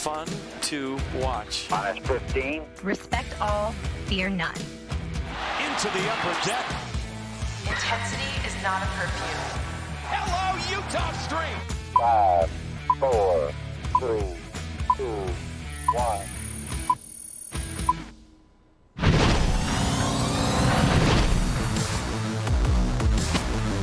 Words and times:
fun 0.00 0.26
to 0.62 0.96
watch. 1.16 1.68
Minus 1.70 1.98
15. 2.06 2.62
Respect 2.82 3.38
all, 3.38 3.72
fear 4.06 4.30
none. 4.30 4.54
Into 5.60 5.88
the 5.92 6.10
upper 6.10 6.48
deck. 6.48 6.64
Intensity 7.68 8.32
is 8.48 8.54
not 8.62 8.82
a 8.82 8.86
perfume. 8.96 9.60
Hello, 10.08 10.56
Utah 10.72 11.12
Street. 11.20 11.60
Five, 12.00 12.50
four, 12.98 13.52
three, 14.00 14.24
two, 14.96 15.04
one. 15.94 16.29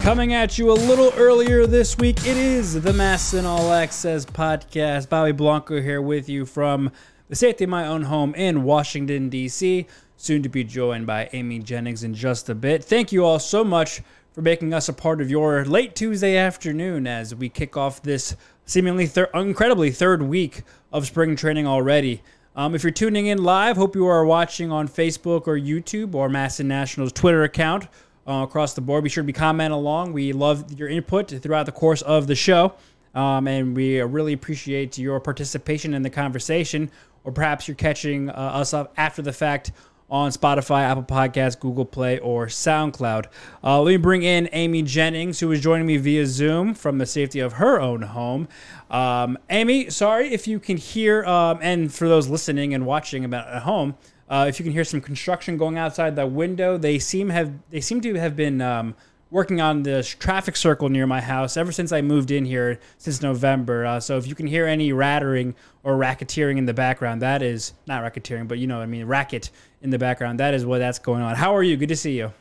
Coming 0.07 0.33
at 0.33 0.57
you 0.57 0.71
a 0.71 0.73
little 0.73 1.11
earlier 1.17 1.67
this 1.67 1.97
week, 1.97 2.19
it 2.19 2.37
is 2.37 2.81
the 2.81 2.93
MASN 2.93 3.43
All 3.43 3.73
Access 3.73 4.25
podcast. 4.25 5.09
Bobby 5.09 5.33
Blanco 5.33 5.81
here 5.81 6.01
with 6.01 6.29
you 6.29 6.45
from 6.45 6.93
the 7.27 7.35
safety 7.35 7.65
of 7.65 7.69
my 7.69 7.85
own 7.85 8.03
home 8.03 8.33
in 8.35 8.63
Washington, 8.63 9.27
D.C. 9.27 9.85
Soon 10.15 10.43
to 10.43 10.47
be 10.47 10.63
joined 10.63 11.07
by 11.07 11.29
Amy 11.33 11.59
Jennings 11.59 12.05
in 12.05 12.13
just 12.13 12.47
a 12.47 12.55
bit. 12.55 12.85
Thank 12.85 13.11
you 13.11 13.25
all 13.25 13.37
so 13.37 13.65
much 13.65 14.01
for 14.31 14.41
making 14.41 14.73
us 14.73 14.87
a 14.87 14.93
part 14.93 15.19
of 15.19 15.29
your 15.29 15.65
late 15.65 15.93
Tuesday 15.93 16.37
afternoon 16.37 17.05
as 17.05 17.35
we 17.35 17.49
kick 17.49 17.75
off 17.75 18.01
this 18.01 18.33
seemingly 18.63 19.07
thir- 19.07 19.29
incredibly 19.33 19.91
third 19.91 20.23
week 20.23 20.63
of 20.93 21.05
spring 21.05 21.35
training 21.35 21.67
already. 21.67 22.23
Um, 22.55 22.73
if 22.73 22.81
you're 22.81 22.91
tuning 22.91 23.27
in 23.27 23.43
live, 23.43 23.75
hope 23.75 23.93
you 23.93 24.07
are 24.07 24.25
watching 24.25 24.71
on 24.71 24.87
Facebook 24.87 25.47
or 25.47 25.59
YouTube 25.59 26.15
or 26.15 26.29
MASN 26.29 26.65
National's 26.65 27.11
Twitter 27.11 27.43
account 27.43 27.89
uh, 28.27 28.43
across 28.43 28.73
the 28.73 28.81
board. 28.81 29.03
Be 29.03 29.09
sure 29.09 29.23
to 29.23 29.27
be 29.27 29.33
comment 29.33 29.73
along. 29.73 30.13
We 30.13 30.33
love 30.33 30.77
your 30.77 30.89
input 30.89 31.29
throughout 31.29 31.65
the 31.65 31.71
course 31.71 32.01
of 32.01 32.27
the 32.27 32.35
show, 32.35 32.73
um, 33.15 33.47
and 33.47 33.75
we 33.75 34.01
really 34.01 34.33
appreciate 34.33 34.97
your 34.97 35.19
participation 35.19 35.93
in 35.93 36.01
the 36.01 36.09
conversation. 36.09 36.91
Or 37.23 37.31
perhaps 37.31 37.67
you're 37.67 37.75
catching 37.75 38.29
uh, 38.29 38.33
us 38.33 38.73
up 38.73 38.93
after 38.95 39.21
the 39.21 39.33
fact 39.33 39.71
on 40.09 40.31
Spotify, 40.31 40.83
Apple 40.83 41.03
Podcasts, 41.03 41.59
Google 41.59 41.85
Play, 41.85 42.19
or 42.19 42.47
SoundCloud. 42.47 43.25
Uh, 43.63 43.81
let 43.81 43.91
me 43.91 43.97
bring 43.97 44.23
in 44.23 44.47
Amy 44.53 44.81
Jennings, 44.81 45.39
who 45.39 45.51
is 45.51 45.59
joining 45.59 45.85
me 45.85 45.97
via 45.97 46.25
Zoom 46.25 46.73
from 46.73 46.97
the 46.97 47.05
safety 47.05 47.39
of 47.39 47.53
her 47.53 47.79
own 47.79 48.03
home. 48.03 48.47
Um, 48.89 49.37
Amy, 49.49 49.89
sorry 49.89 50.33
if 50.33 50.47
you 50.47 50.59
can 50.59 50.77
hear, 50.77 51.25
um, 51.25 51.59
and 51.61 51.93
for 51.93 52.07
those 52.07 52.29
listening 52.29 52.73
and 52.73 52.85
watching 52.85 53.25
about 53.25 53.47
at 53.49 53.63
home, 53.63 53.95
uh, 54.29 54.45
if 54.47 54.59
you 54.59 54.63
can 54.63 54.73
hear 54.73 54.83
some 54.83 55.01
construction 55.01 55.57
going 55.57 55.77
outside 55.77 56.15
the 56.15 56.27
window, 56.27 56.77
they 56.77 56.99
seem 56.99 57.29
have 57.29 57.53
they 57.69 57.81
seem 57.81 58.01
to 58.01 58.15
have 58.15 58.35
been 58.35 58.61
um, 58.61 58.95
working 59.29 59.61
on 59.61 59.83
this 59.83 60.07
traffic 60.07 60.55
circle 60.55 60.89
near 60.89 61.07
my 61.07 61.21
house 61.21 61.57
ever 61.57 61.71
since 61.71 61.91
I 61.91 62.01
moved 62.01 62.31
in 62.31 62.45
here 62.45 62.79
since 62.97 63.21
November. 63.21 63.85
Uh, 63.85 63.99
so 63.99 64.17
if 64.17 64.27
you 64.27 64.35
can 64.35 64.47
hear 64.47 64.65
any 64.65 64.91
rattling 64.93 65.55
or 65.83 65.97
racketeering 65.97 66.57
in 66.57 66.65
the 66.65 66.73
background, 66.73 67.21
that 67.21 67.41
is 67.41 67.73
not 67.85 68.03
racketeering, 68.03 68.47
but 68.47 68.57
you 68.57 68.67
know 68.67 68.77
what 68.77 68.83
I 68.83 68.87
mean, 68.87 69.05
racket 69.05 69.49
in 69.81 69.89
the 69.89 69.99
background. 69.99 70.39
That 70.39 70.53
is 70.53 70.65
what 70.65 70.79
that's 70.79 70.99
going 70.99 71.21
on. 71.21 71.35
How 71.35 71.55
are 71.55 71.63
you? 71.63 71.77
Good 71.77 71.89
to 71.89 71.95
see 71.95 72.17
you. 72.17 72.33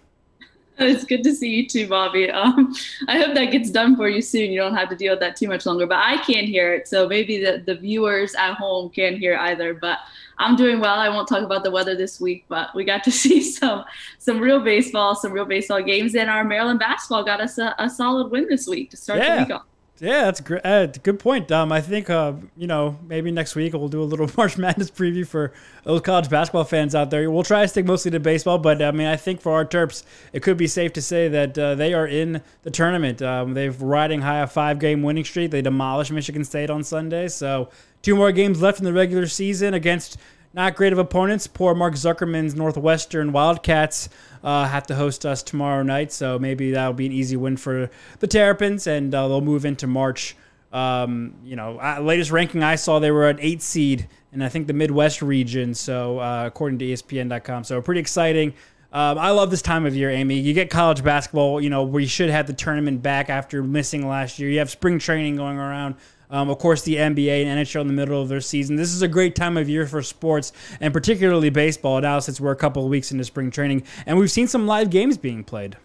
It's 0.78 1.04
good 1.04 1.24
to 1.24 1.34
see 1.34 1.48
you 1.48 1.66
too, 1.66 1.88
Bobby. 1.88 2.30
Um, 2.30 2.74
I 3.08 3.18
hope 3.18 3.34
that 3.34 3.46
gets 3.46 3.70
done 3.70 3.96
for 3.96 4.08
you 4.08 4.20
soon. 4.20 4.50
You 4.52 4.60
don't 4.60 4.74
have 4.74 4.90
to 4.90 4.96
deal 4.96 5.12
with 5.14 5.20
that 5.20 5.34
too 5.36 5.48
much 5.48 5.64
longer. 5.64 5.86
But 5.86 5.98
I 5.98 6.18
can't 6.18 6.46
hear 6.46 6.74
it, 6.74 6.86
so 6.86 7.08
maybe 7.08 7.42
the, 7.42 7.62
the 7.64 7.74
viewers 7.76 8.34
at 8.34 8.54
home 8.54 8.90
can't 8.90 9.16
hear 9.16 9.36
either. 9.36 9.72
But 9.74 10.00
I'm 10.38 10.54
doing 10.54 10.78
well. 10.80 10.96
I 10.98 11.08
won't 11.08 11.28
talk 11.28 11.42
about 11.42 11.64
the 11.64 11.70
weather 11.70 11.94
this 11.96 12.20
week, 12.20 12.44
but 12.48 12.74
we 12.74 12.84
got 12.84 13.04
to 13.04 13.10
see 13.22 13.40
some 13.42 13.84
some 14.18 14.38
real 14.38 14.60
baseball, 14.60 15.14
some 15.14 15.32
real 15.32 15.46
baseball 15.46 15.82
games, 15.82 16.14
and 16.14 16.28
our 16.28 16.44
Maryland 16.44 16.78
basketball 16.78 17.24
got 17.24 17.40
us 17.40 17.56
a, 17.58 17.74
a 17.78 17.88
solid 17.88 18.30
win 18.30 18.46
this 18.48 18.66
week 18.68 18.90
to 18.90 18.96
start 18.98 19.20
Yeah. 19.20 19.36
the 19.36 19.42
week 19.44 19.54
off. 19.54 19.64
Yeah, 19.98 20.24
that's 20.24 20.42
great. 20.42 20.64
Uh, 20.64 20.86
good 20.86 21.18
point. 21.18 21.50
Um, 21.50 21.72
I 21.72 21.80
think 21.80 22.10
uh, 22.10 22.34
you 22.54 22.66
know 22.66 22.98
maybe 23.06 23.30
next 23.30 23.54
week 23.54 23.72
we'll 23.72 23.88
do 23.88 24.02
a 24.02 24.04
little 24.04 24.30
March 24.36 24.58
Madness 24.58 24.90
preview 24.90 25.26
for 25.26 25.54
those 25.84 26.02
college 26.02 26.28
basketball 26.28 26.64
fans 26.64 26.94
out 26.94 27.10
there. 27.10 27.30
We'll 27.30 27.42
try 27.42 27.62
to 27.62 27.68
stick 27.68 27.86
mostly 27.86 28.10
to 28.10 28.20
baseball, 28.20 28.58
but 28.58 28.82
I 28.82 28.90
mean 28.90 29.06
I 29.06 29.16
think 29.16 29.40
for 29.40 29.52
our 29.52 29.64
Terps, 29.64 30.04
it 30.34 30.42
could 30.42 30.58
be 30.58 30.66
safe 30.66 30.92
to 30.94 31.02
say 31.02 31.28
that 31.28 31.58
uh, 31.58 31.74
they 31.76 31.94
are 31.94 32.06
in 32.06 32.42
the 32.62 32.70
tournament. 32.70 33.22
Um, 33.22 33.54
they've 33.54 33.80
riding 33.80 34.20
high 34.20 34.40
a 34.40 34.46
five 34.46 34.78
game 34.78 35.02
winning 35.02 35.24
streak. 35.24 35.50
They 35.50 35.62
demolished 35.62 36.12
Michigan 36.12 36.44
State 36.44 36.68
on 36.68 36.84
Sunday, 36.84 37.28
so 37.28 37.70
two 38.02 38.14
more 38.14 38.32
games 38.32 38.60
left 38.60 38.78
in 38.78 38.84
the 38.84 38.92
regular 38.92 39.26
season 39.26 39.72
against 39.72 40.18
not 40.56 40.74
great 40.74 40.92
of 40.92 40.98
opponents. 40.98 41.46
Poor 41.46 41.74
Mark 41.74 41.94
Zuckerman's 41.94 42.54
Northwestern 42.54 43.30
Wildcats 43.30 44.08
uh, 44.42 44.66
have 44.66 44.86
to 44.86 44.94
host 44.94 45.26
us 45.26 45.42
tomorrow 45.42 45.82
night, 45.82 46.10
so 46.10 46.38
maybe 46.38 46.72
that'll 46.72 46.94
be 46.94 47.06
an 47.06 47.12
easy 47.12 47.36
win 47.36 47.58
for 47.58 47.90
the 48.18 48.26
Terrapins, 48.26 48.86
and 48.86 49.14
uh, 49.14 49.28
they'll 49.28 49.42
move 49.42 49.66
into 49.66 49.86
March. 49.86 50.34
Um, 50.72 51.34
you 51.44 51.56
know, 51.56 51.78
uh, 51.78 52.00
latest 52.00 52.30
ranking 52.30 52.62
I 52.62 52.74
saw, 52.74 52.98
they 52.98 53.10
were 53.10 53.28
an 53.28 53.38
eight 53.40 53.62
seed 53.62 54.08
and 54.32 54.44
I 54.44 54.50
think 54.50 54.66
the 54.66 54.74
Midwest 54.74 55.22
region. 55.22 55.72
So 55.72 56.18
uh, 56.18 56.44
according 56.46 56.78
to 56.80 56.84
ESPN.com, 56.84 57.64
so 57.64 57.80
pretty 57.80 58.00
exciting. 58.00 58.52
Um, 58.92 59.18
I 59.18 59.30
love 59.30 59.50
this 59.50 59.62
time 59.62 59.86
of 59.86 59.96
year, 59.96 60.10
Amy. 60.10 60.38
You 60.38 60.52
get 60.52 60.68
college 60.68 61.02
basketball, 61.02 61.60
you 61.60 61.70
know, 61.70 61.96
you 61.96 62.06
should 62.06 62.28
have 62.28 62.46
the 62.46 62.52
tournament 62.52 63.02
back 63.02 63.30
after 63.30 63.62
missing 63.62 64.06
last 64.06 64.38
year. 64.38 64.50
You 64.50 64.58
have 64.58 64.70
spring 64.70 64.98
training 64.98 65.36
going 65.36 65.58
around. 65.58 65.96
Um, 66.30 66.50
of 66.50 66.58
course, 66.58 66.82
the 66.82 66.96
NBA 66.96 67.44
and 67.44 67.64
NHL 67.64 67.82
in 67.82 67.86
the 67.86 67.92
middle 67.92 68.20
of 68.20 68.28
their 68.28 68.40
season. 68.40 68.76
This 68.76 68.92
is 68.92 69.02
a 69.02 69.08
great 69.08 69.34
time 69.34 69.56
of 69.56 69.68
year 69.68 69.86
for 69.86 70.02
sports, 70.02 70.52
and 70.80 70.92
particularly 70.92 71.50
baseball 71.50 72.00
now 72.00 72.18
since 72.18 72.40
we're 72.40 72.52
a 72.52 72.56
couple 72.56 72.84
of 72.84 72.90
weeks 72.90 73.12
into 73.12 73.24
spring 73.24 73.50
training. 73.50 73.84
And 74.06 74.18
we've 74.18 74.30
seen 74.30 74.48
some 74.48 74.66
live 74.66 74.90
games 74.90 75.16
being 75.18 75.44
played. 75.44 75.76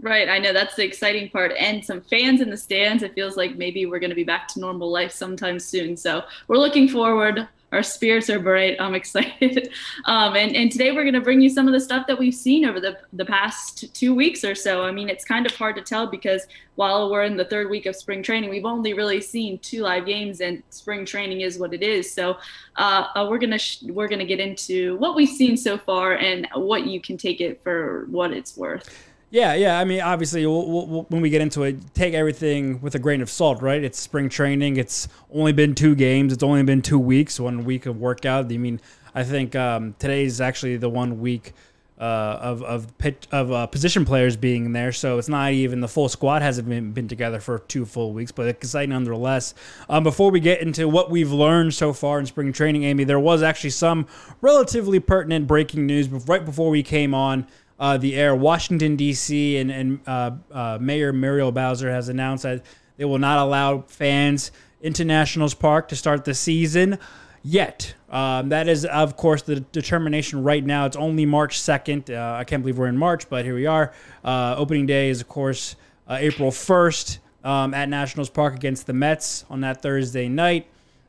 Right, 0.00 0.28
I 0.28 0.38
know 0.38 0.52
that's 0.52 0.74
the 0.74 0.84
exciting 0.84 1.30
part, 1.30 1.52
and 1.58 1.82
some 1.82 2.02
fans 2.02 2.42
in 2.42 2.50
the 2.50 2.56
stands. 2.56 3.02
It 3.02 3.14
feels 3.14 3.36
like 3.36 3.56
maybe 3.56 3.86
we're 3.86 3.98
going 3.98 4.10
to 4.10 4.16
be 4.16 4.24
back 4.24 4.46
to 4.48 4.60
normal 4.60 4.90
life 4.90 5.10
sometime 5.10 5.58
soon. 5.58 5.96
So 5.96 6.22
we're 6.48 6.58
looking 6.58 6.88
forward. 6.88 7.48
Our 7.72 7.82
spirits 7.82 8.30
are 8.30 8.38
bright. 8.38 8.76
I'm 8.80 8.94
excited. 9.02 9.70
Um, 10.04 10.36
and, 10.36 10.54
and 10.54 10.70
today 10.70 10.92
we're 10.92 11.02
going 11.02 11.14
to 11.14 11.20
bring 11.20 11.40
you 11.40 11.50
some 11.50 11.66
of 11.66 11.72
the 11.72 11.80
stuff 11.80 12.06
that 12.06 12.18
we've 12.18 12.34
seen 12.34 12.64
over 12.64 12.80
the, 12.80 12.98
the 13.12 13.24
past 13.24 13.92
two 13.94 14.14
weeks 14.14 14.44
or 14.44 14.54
so. 14.54 14.84
I 14.84 14.92
mean, 14.92 15.08
it's 15.08 15.24
kind 15.24 15.46
of 15.46 15.54
hard 15.54 15.76
to 15.76 15.82
tell 15.82 16.06
because 16.06 16.46
while 16.76 17.10
we're 17.10 17.24
in 17.24 17.36
the 17.36 17.44
third 17.44 17.70
week 17.70 17.86
of 17.86 17.96
spring 17.96 18.22
training, 18.22 18.50
we've 18.50 18.64
only 18.64 18.92
really 18.92 19.20
seen 19.20 19.58
two 19.58 19.82
live 19.82 20.06
games, 20.06 20.40
and 20.40 20.62
spring 20.70 21.04
training 21.04 21.40
is 21.40 21.58
what 21.58 21.74
it 21.74 21.82
is. 21.82 22.12
So 22.12 22.36
uh, 22.76 23.06
uh, 23.14 23.26
we're 23.28 23.38
gonna 23.38 23.58
sh- 23.58 23.82
we're 23.84 24.08
gonna 24.08 24.26
get 24.26 24.40
into 24.40 24.96
what 24.98 25.16
we've 25.16 25.28
seen 25.28 25.56
so 25.56 25.78
far 25.78 26.16
and 26.16 26.46
what 26.54 26.86
you 26.86 27.00
can 27.00 27.16
take 27.16 27.40
it 27.40 27.62
for 27.62 28.06
what 28.10 28.30
it's 28.30 28.56
worth. 28.56 29.05
Yeah, 29.30 29.54
yeah. 29.54 29.78
I 29.78 29.84
mean, 29.84 30.00
obviously, 30.00 30.46
we'll, 30.46 30.86
we'll, 30.86 31.02
when 31.08 31.20
we 31.20 31.30
get 31.30 31.40
into 31.40 31.64
it, 31.64 31.94
take 31.94 32.14
everything 32.14 32.80
with 32.80 32.94
a 32.94 32.98
grain 32.98 33.20
of 33.20 33.28
salt, 33.28 33.60
right? 33.60 33.82
It's 33.82 33.98
spring 33.98 34.28
training. 34.28 34.76
It's 34.76 35.08
only 35.32 35.52
been 35.52 35.74
two 35.74 35.94
games. 35.96 36.32
It's 36.32 36.44
only 36.44 36.62
been 36.62 36.80
two 36.80 36.98
weeks, 36.98 37.40
one 37.40 37.64
week 37.64 37.86
of 37.86 37.98
workout. 37.98 38.52
I 38.52 38.56
mean, 38.56 38.80
I 39.14 39.24
think 39.24 39.56
um, 39.56 39.94
today 39.98 40.24
is 40.24 40.40
actually 40.40 40.76
the 40.76 40.88
one 40.88 41.20
week 41.20 41.54
uh, 41.98 42.38
of 42.40 42.62
of 42.62 42.98
pitch, 42.98 43.26
of 43.32 43.50
uh, 43.50 43.66
position 43.66 44.04
players 44.04 44.36
being 44.36 44.72
there. 44.72 44.92
So 44.92 45.18
it's 45.18 45.28
not 45.28 45.52
even 45.52 45.80
the 45.80 45.88
full 45.88 46.08
squad 46.08 46.42
hasn't 46.42 46.68
been, 46.68 46.92
been 46.92 47.08
together 47.08 47.40
for 47.40 47.58
two 47.60 47.84
full 47.84 48.12
weeks, 48.12 48.30
but 48.30 48.46
exciting 48.46 48.90
nonetheless. 48.90 49.54
Um, 49.88 50.04
before 50.04 50.30
we 50.30 50.38
get 50.38 50.60
into 50.60 50.88
what 50.88 51.10
we've 51.10 51.32
learned 51.32 51.74
so 51.74 51.92
far 51.92 52.20
in 52.20 52.26
spring 52.26 52.52
training, 52.52 52.84
Amy, 52.84 53.04
there 53.04 53.18
was 53.18 53.42
actually 53.42 53.70
some 53.70 54.06
relatively 54.40 55.00
pertinent 55.00 55.46
breaking 55.46 55.86
news 55.86 56.08
right 56.08 56.44
before 56.44 56.70
we 56.70 56.82
came 56.82 57.12
on 57.12 57.46
uh, 57.78 57.96
the 57.96 58.16
air. 58.16 58.34
Washington 58.34 58.96
D.C. 58.96 59.58
and 59.58 59.70
and 59.70 60.00
uh, 60.06 60.32
uh, 60.50 60.78
Mayor 60.80 61.12
Muriel 61.12 61.52
Bowser 61.52 61.90
has 61.90 62.08
announced 62.08 62.44
that 62.44 62.64
they 62.96 63.04
will 63.04 63.18
not 63.18 63.38
allow 63.38 63.82
fans 63.82 64.50
into 64.80 65.04
Nationals 65.04 65.54
Park 65.54 65.88
to 65.88 65.96
start 65.96 66.24
the 66.24 66.34
season 66.34 66.98
yet. 67.42 67.94
Um, 68.10 68.48
that 68.50 68.68
is, 68.68 68.84
of 68.84 69.16
course, 69.16 69.42
the 69.42 69.60
determination 69.60 70.42
right 70.42 70.64
now. 70.64 70.86
It's 70.86 70.96
only 70.96 71.26
March 71.26 71.58
2nd. 71.58 72.10
Uh, 72.10 72.38
I 72.38 72.44
can't 72.44 72.62
believe 72.62 72.78
we're 72.78 72.86
in 72.88 72.96
March, 72.96 73.28
but 73.28 73.44
here 73.44 73.54
we 73.54 73.66
are. 73.66 73.92
Uh, 74.24 74.54
opening 74.56 74.86
day 74.86 75.10
is, 75.10 75.20
of 75.20 75.28
course, 75.28 75.76
uh, 76.08 76.18
April 76.20 76.50
1st 76.50 77.18
um, 77.44 77.74
at 77.74 77.88
Nationals 77.88 78.30
Park 78.30 78.54
against 78.54 78.86
the 78.86 78.92
Mets 78.92 79.44
on 79.48 79.60
that 79.60 79.82
Thursday 79.82 80.28
night. 80.28 80.66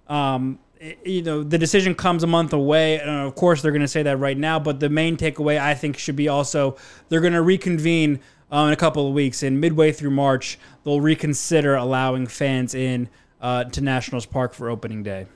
Um, 0.07 0.59
you 1.03 1.21
know, 1.21 1.43
the 1.43 1.57
decision 1.57 1.95
comes 1.95 2.23
a 2.23 2.27
month 2.27 2.53
away. 2.53 2.99
And 2.99 3.09
of 3.09 3.35
course, 3.35 3.61
they're 3.61 3.71
going 3.71 3.81
to 3.81 3.87
say 3.87 4.03
that 4.03 4.17
right 4.17 4.37
now. 4.37 4.59
But 4.59 4.79
the 4.79 4.89
main 4.89 5.17
takeaway, 5.17 5.59
I 5.59 5.73
think, 5.73 5.97
should 5.97 6.15
be 6.15 6.27
also 6.27 6.77
they're 7.09 7.21
going 7.21 7.33
to 7.33 7.41
reconvene 7.41 8.19
uh, 8.51 8.65
in 8.67 8.73
a 8.73 8.77
couple 8.77 9.07
of 9.07 9.13
weeks. 9.13 9.43
And 9.43 9.59
midway 9.59 9.91
through 9.91 10.11
March, 10.11 10.57
they'll 10.83 11.01
reconsider 11.01 11.75
allowing 11.75 12.27
fans 12.27 12.73
in 12.73 13.09
uh, 13.41 13.65
to 13.65 13.81
Nationals 13.81 14.25
Park 14.25 14.53
for 14.53 14.69
opening 14.69 15.03
day. 15.03 15.27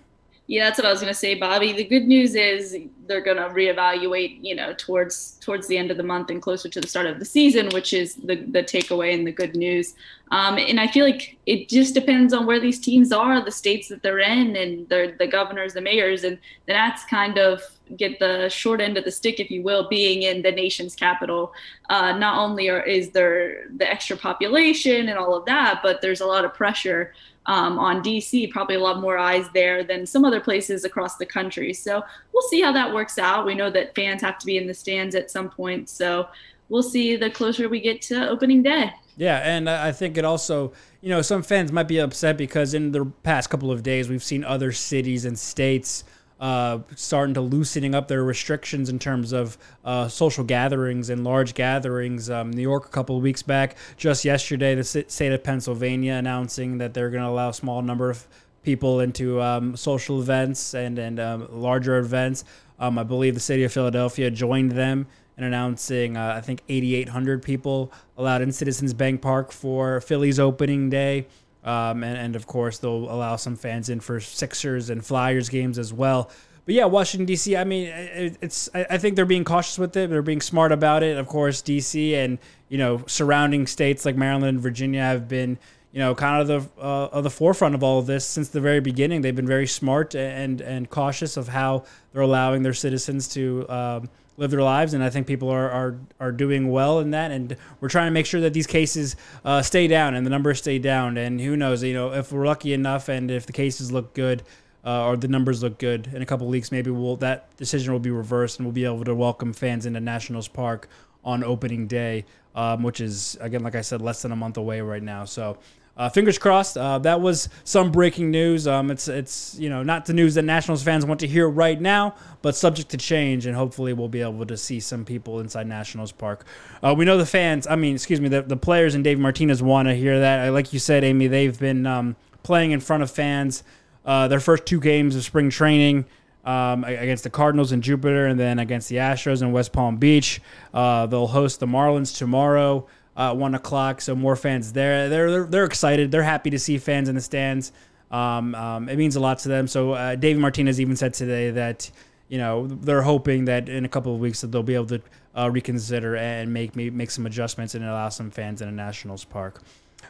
Yeah, 0.52 0.66
that's 0.66 0.78
what 0.78 0.86
I 0.86 0.92
was 0.92 1.00
to 1.14 1.18
say, 1.18 1.36
Bobby. 1.36 1.72
The 1.72 1.86
good 1.86 2.06
news 2.06 2.36
is 2.36 2.78
they're 3.08 3.22
to 3.38 3.44
reevaluate, 3.54 4.40
you 4.42 4.54
know, 4.54 4.74
towards 4.74 5.38
towards 5.40 5.66
the 5.68 5.78
end 5.78 5.92
of 5.92 5.96
the 5.96 6.04
month 6.04 6.30
and 6.30 6.42
closer 6.42 6.68
to 6.68 6.82
the 6.82 6.90
start 6.90 7.06
of 7.06 7.20
the 7.20 7.26
season, 7.26 7.70
which 7.70 7.94
is 7.94 8.16
the 8.16 8.36
the 8.36 8.62
takeaway 8.62 9.14
and 9.14 9.26
the 9.26 9.32
good 9.32 9.56
news. 9.56 9.96
Um, 10.30 10.58
and 10.58 10.78
I 10.78 10.88
feel 10.88 11.06
like 11.06 11.38
it 11.46 11.70
just 11.70 11.94
depends 11.94 12.34
on 12.34 12.46
where 12.46 12.60
these 12.60 12.82
teams 12.82 13.14
are, 13.14 13.42
the 13.42 13.50
states 13.50 13.88
that 13.88 14.04
they're 14.04 14.20
in, 14.20 14.58
and 14.58 14.90
the 14.90 15.16
the 15.18 15.26
governors, 15.26 15.74
the 15.74 15.80
mayors, 15.80 16.26
and 16.26 16.38
then 16.66 16.76
that's 16.76 17.06
kind 17.06 17.38
of 17.38 17.64
get 17.96 18.20
the 18.20 18.50
short 18.50 18.82
end 18.82 18.98
of 18.98 19.06
the 19.06 19.12
stick, 19.12 19.40
if 19.40 19.50
you 19.52 19.64
will, 19.64 19.88
being 19.88 20.24
in 20.24 20.42
the 20.42 20.52
nation's 20.52 20.96
capital. 20.96 21.54
Uh, 21.90 22.12
not 22.18 22.38
only 22.38 22.70
are, 22.70 22.82
is 22.82 23.12
there 23.12 23.70
the 23.78 23.90
extra 23.90 24.18
population 24.18 25.08
and 25.08 25.18
all 25.18 25.34
of 25.34 25.46
that, 25.46 25.80
but 25.82 26.02
there's 26.02 26.20
a 26.20 26.26
lot 26.26 26.44
of 26.44 26.54
pressure 26.54 27.14
um, 27.48 27.80
on 27.80 28.04
DC, 28.04 28.52
probably 28.52 28.76
a 28.76 28.80
lot 28.80 29.02
more 29.02 29.18
eyes 29.18 29.48
there 29.54 29.84
than 29.84 30.06
some 30.06 30.26
other 30.26 30.40
places 30.40 30.86
across 30.86 31.18
the 31.18 31.26
country. 31.26 31.74
So 31.74 32.04
we'll 32.34 32.48
see 32.50 32.62
how 32.62 32.72
that 32.72 32.94
works 32.94 33.18
out. 33.18 33.46
We 33.46 33.56
know 33.56 33.70
that 33.72 33.96
fans 33.96 34.22
have 34.22 34.38
to 34.40 34.46
be 34.46 34.58
in 34.58 34.68
the 34.68 34.74
stands 34.74 35.16
at 35.16 35.32
some 35.32 35.50
point. 35.50 35.90
So 35.90 36.28
we'll 36.70 36.84
see 36.84 37.16
the 37.16 37.30
closer 37.30 37.68
we 37.68 37.82
get 37.82 38.02
to 38.04 38.30
opening 38.30 38.64
day. 38.64 38.92
Yeah, 39.18 39.38
and 39.38 39.70
I 39.70 39.92
think 39.92 40.18
it 40.18 40.26
also, 40.26 40.74
you 41.02 41.10
know, 41.10 41.22
some 41.22 41.44
fans 41.44 41.72
might 41.72 41.88
be 41.88 42.00
upset 42.00 42.38
because 42.38 42.74
in 42.74 42.92
the 42.92 43.06
past 43.24 43.50
couple 43.50 43.72
of 43.72 43.84
days 43.84 44.10
we've 44.10 44.24
seen 44.24 44.44
other 44.44 44.72
cities 44.72 45.26
and 45.26 45.38
states 45.38 46.04
uh, 46.42 46.80
starting 46.96 47.36
to 47.36 47.42
loosening 47.42 47.94
up 47.94 48.08
their 48.08 48.24
restrictions 48.24 48.90
in 48.90 48.98
terms 48.98 49.32
of 49.32 49.58
uh, 49.86 50.08
social 50.08 50.44
gatherings 50.44 51.10
and 51.10 51.24
large 51.24 51.54
gatherings. 51.54 52.32
Um, 52.32 52.52
New 52.52 52.64
York 52.64 52.86
a 52.86 52.90
couple 52.90 53.16
of 53.16 53.22
weeks 53.22 53.44
back, 53.44 53.78
just 53.96 54.26
yesterday, 54.26 54.74
the 54.74 54.84
state 54.84 55.32
of 55.32 55.44
Pennsylvania 55.44 56.14
announcing 56.14 56.80
that 56.80 56.96
they're 56.96 57.12
going 57.12 57.24
to 57.24 57.30
allow 57.30 57.50
a 57.50 57.54
small 57.54 57.84
number 57.84 58.10
of 58.10 58.28
people 58.64 59.00
into 59.00 59.42
um, 59.42 59.76
social 59.76 60.20
events 60.20 60.74
and 60.74 60.98
and 60.98 61.20
um, 61.20 61.48
larger 61.52 61.98
events. 61.98 62.44
Um, 62.80 62.98
I 62.98 63.04
believe 63.04 63.36
the 63.36 63.40
city 63.40 63.64
of 63.64 63.72
Philadelphia 63.72 64.32
joined 64.32 64.72
them 64.72 65.06
in 65.38 65.44
announcing 65.44 66.18
uh, 66.18 66.34
I 66.36 66.42
think 66.42 66.62
8,800 66.68 67.44
people 67.44 67.92
allowed 68.18 68.42
in 68.42 68.52
Citizens 68.52 68.94
Bank 68.94 69.22
Park 69.22 69.52
for 69.52 70.02
Phillies 70.02 70.40
opening 70.40 70.90
day. 70.90 71.28
Um, 71.64 72.04
and, 72.04 72.18
and 72.18 72.36
of 72.36 72.48
course, 72.48 72.80
they'll 72.80 73.12
allow 73.12 73.36
some 73.36 73.56
fans 73.56 73.90
in 73.90 74.00
for 74.00 74.20
Sixers 74.20 74.90
and 74.90 75.06
Flyers 75.06 75.50
games 75.50 75.78
as 75.78 75.94
well. 75.94 76.32
But 76.66 76.76
yeah, 76.76 76.86
Washington 76.86 77.26
D.C. 77.26 77.56
I 77.58 77.64
mean, 77.64 77.88
it, 77.88 78.38
it's 78.42 78.70
I 78.74 78.98
think 78.98 79.16
they're 79.16 79.26
being 79.26 79.44
cautious 79.44 79.80
with 79.80 79.96
it. 79.98 80.10
They're 80.10 80.22
being 80.22 80.42
smart 80.42 80.72
about 80.72 81.04
it. 81.04 81.18
Of 81.18 81.28
course, 81.28 81.62
D.C. 81.62 82.16
and 82.16 82.38
you 82.70 82.78
know 82.78 83.04
surrounding 83.08 83.68
states 83.68 84.06
like 84.06 84.16
Maryland 84.16 84.46
and 84.46 84.60
Virginia 84.60 85.02
have 85.02 85.28
been 85.28 85.58
you 85.92 86.00
know 86.00 86.14
kind 86.14 86.42
of 86.42 86.48
the 86.48 86.82
uh, 86.82 87.08
of 87.08 87.24
the 87.24 87.30
forefront 87.30 87.74
of 87.74 87.84
all 87.84 88.00
of 88.00 88.06
this 88.06 88.26
since 88.26 88.50
the 88.50 88.62
very 88.62 88.80
beginning. 88.80 89.22
They've 89.22 89.36
been 89.36 89.48
very 89.48 89.68
smart 89.68 90.14
and 90.14 90.62
and 90.62 90.90
cautious 90.90 91.36
of 91.36 91.48
how 91.48 91.86
they're 92.14 92.22
allowing 92.22 92.64
their 92.64 92.74
citizens 92.74 93.28
to. 93.30 93.68
Um, 93.68 94.10
live 94.38 94.52
their 94.52 94.64
lives, 94.64 94.94
and 94.94 95.04
I 95.04 95.10
think 95.10 95.28
people 95.28 95.50
are, 95.50 95.70
are 95.70 95.98
are 96.20 96.32
doing 96.32 96.72
well 96.72 97.00
in 97.00 97.12
that. 97.12 97.32
And 97.32 97.56
we're 97.80 97.90
trying 97.90 98.08
to 98.08 98.12
make 98.12 98.26
sure 98.26 98.42
that 98.42 98.54
these 98.54 98.68
cases 98.68 99.16
uh, 99.46 99.62
stay 99.62 99.88
down 99.88 100.16
and 100.16 100.26
the 100.26 100.30
numbers 100.30 100.60
stay 100.60 100.80
down. 100.80 101.18
And 101.18 101.40
who 101.40 101.56
knows, 101.56 101.84
you 101.84 101.94
know, 101.94 102.14
if 102.14 102.32
we're 102.32 102.46
lucky 102.46 102.74
enough 102.74 103.10
and 103.10 103.30
if 103.30 103.46
the 103.46 103.54
cases 103.54 103.92
look 103.92 104.14
good. 104.14 104.44
Uh, 104.84 105.06
or 105.06 105.16
the 105.16 105.28
numbers 105.28 105.62
look 105.62 105.78
good 105.78 106.08
in 106.12 106.24
a 106.24 106.26
couple 106.26 106.48
weeks, 106.48 106.72
maybe 106.72 106.90
we'll 106.90 107.16
that 107.18 107.56
decision 107.56 107.94
will 107.94 108.00
be 108.00 108.10
reversed 108.10 108.58
and 108.58 108.66
we'll 108.66 108.74
be 108.74 108.84
able 108.84 109.04
to 109.04 109.14
welcome 109.14 109.54
fans 109.54 109.86
into 109.86 110.00
Nationals 110.00 110.48
Park 110.48 110.90
on 111.24 111.44
opening 111.44 111.86
day, 111.86 112.26
um, 112.56 112.82
which 112.82 113.00
is 113.00 113.38
again, 113.42 113.62
like 113.62 113.76
I 113.76 113.82
said, 113.82 114.02
less 114.02 114.24
than 114.24 114.32
a 114.32 114.36
month 114.36 114.58
away 114.58 114.82
right 114.82 115.04
now. 115.04 115.24
So 115.26 115.60
uh, 115.98 116.10
fingers 116.10 116.38
crossed. 116.38 116.78
Uh, 116.78 116.98
that 117.00 117.22
was 117.22 117.50
some 117.64 117.92
breaking 117.92 118.32
news. 118.32 118.68
Um, 118.68 118.92
it's 118.92 119.08
it's 119.08 119.56
you 119.60 119.70
know 119.70 119.84
not 119.84 120.06
the 120.06 120.14
news 120.14 120.36
that 120.36 120.44
Nationals 120.44 120.82
fans 120.84 121.06
want 121.06 121.20
to 121.20 121.28
hear 121.28 121.50
right 121.50 121.80
now, 121.80 122.16
but 122.42 122.56
subject 122.56 122.90
to 122.92 122.98
change, 122.98 123.46
and 123.46 123.56
hopefully 123.56 123.94
we'll 123.94 124.08
be 124.08 124.22
able 124.22 124.46
to 124.46 124.58
see 124.58 124.80
some 124.80 125.04
people 125.04 125.40
inside 125.40 125.68
Nationals 125.68 126.12
Park. 126.12 126.46
Uh, 126.82 126.96
we 126.98 127.06
know 127.06 127.18
the 127.18 127.26
fans. 127.26 127.68
I 127.68 127.76
mean, 127.76 127.96
excuse 127.96 128.22
me, 128.22 128.30
the, 128.30 128.42
the 128.42 128.58
players 128.58 128.96
and 128.96 129.04
Dave 129.04 129.20
Martinez 129.20 129.62
want 129.62 129.90
to 129.90 129.96
hear 129.96 130.20
that. 130.22 130.48
Like 130.50 130.72
you 130.74 130.80
said, 130.80 131.04
Amy, 131.04 131.28
they've 131.28 131.60
been 131.60 131.86
um, 131.86 132.16
playing 132.44 132.72
in 132.72 132.80
front 132.80 133.04
of 133.04 133.12
fans. 133.12 133.64
Uh, 134.06 134.28
their 134.28 134.40
first 134.40 134.66
two 134.66 134.80
games 134.80 135.16
of 135.16 135.24
spring 135.24 135.50
training. 135.50 136.06
Um, 136.44 136.84
against 136.86 137.24
the 137.24 137.30
Cardinals 137.30 137.72
in 137.72 137.84
Jupiter, 137.84 138.26
and 138.26 138.40
then 138.40 138.58
against 138.58 138.90
the 138.90 138.96
Astros 138.96 139.44
in 139.44 139.52
West 139.52 139.72
Palm 139.72 139.98
Beach. 139.98 140.42
Uh, 140.74 141.06
they'll 141.06 141.28
host 141.28 141.60
the 141.60 141.68
Marlins 141.68 142.18
tomorrow 142.18 142.88
uh, 143.16 143.34
one 143.34 143.56
o'clock. 143.56 144.02
So 144.02 144.16
more 144.16 144.36
fans 144.36 144.74
there. 144.74 145.10
They're, 145.10 145.32
they're 145.32 145.46
they're 145.46 145.66
excited. 145.66 146.12
They're 146.12 146.24
happy 146.24 146.50
to 146.52 146.60
see 146.60 146.78
fans 146.78 147.10
in 147.10 147.16
the 147.16 147.22
stands. 147.22 147.72
Um, 148.12 148.56
um, 148.56 148.90
it 148.90 148.98
means 148.98 149.16
a 149.16 149.20
lot 149.20 149.40
to 149.40 149.50
them. 149.50 149.68
So 149.68 149.94
uh, 149.94 150.16
David 150.16 150.42
Martinez 150.42 150.82
even 150.82 150.96
said 150.96 151.14
today 151.14 151.52
that 151.52 151.90
you 152.28 152.38
know 152.38 152.68
they're 152.68 153.02
hoping 153.02 153.46
that 153.46 153.70
in 153.70 153.86
a 153.86 153.90
couple 153.90 154.14
of 154.14 154.20
weeks 154.20 154.42
that 154.42 154.52
they'll 154.52 154.64
be 154.64 154.76
able 154.76 154.88
to 154.88 155.02
uh, 155.38 155.50
reconsider 155.50 156.16
and 156.16 156.54
make 156.54 156.76
make 156.76 157.12
some 157.12 157.26
adjustments 157.26 157.76
and 157.76 157.84
allow 157.86 158.10
some 158.10 158.32
fans 158.32 158.62
in 158.62 158.68
a 158.68 158.72
Nationals 158.72 159.24
park. 159.24 159.62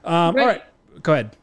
Um, 0.03 0.35
all 0.37 0.45
right, 0.45 0.63
go 1.03 1.13
ahead. 1.13 1.35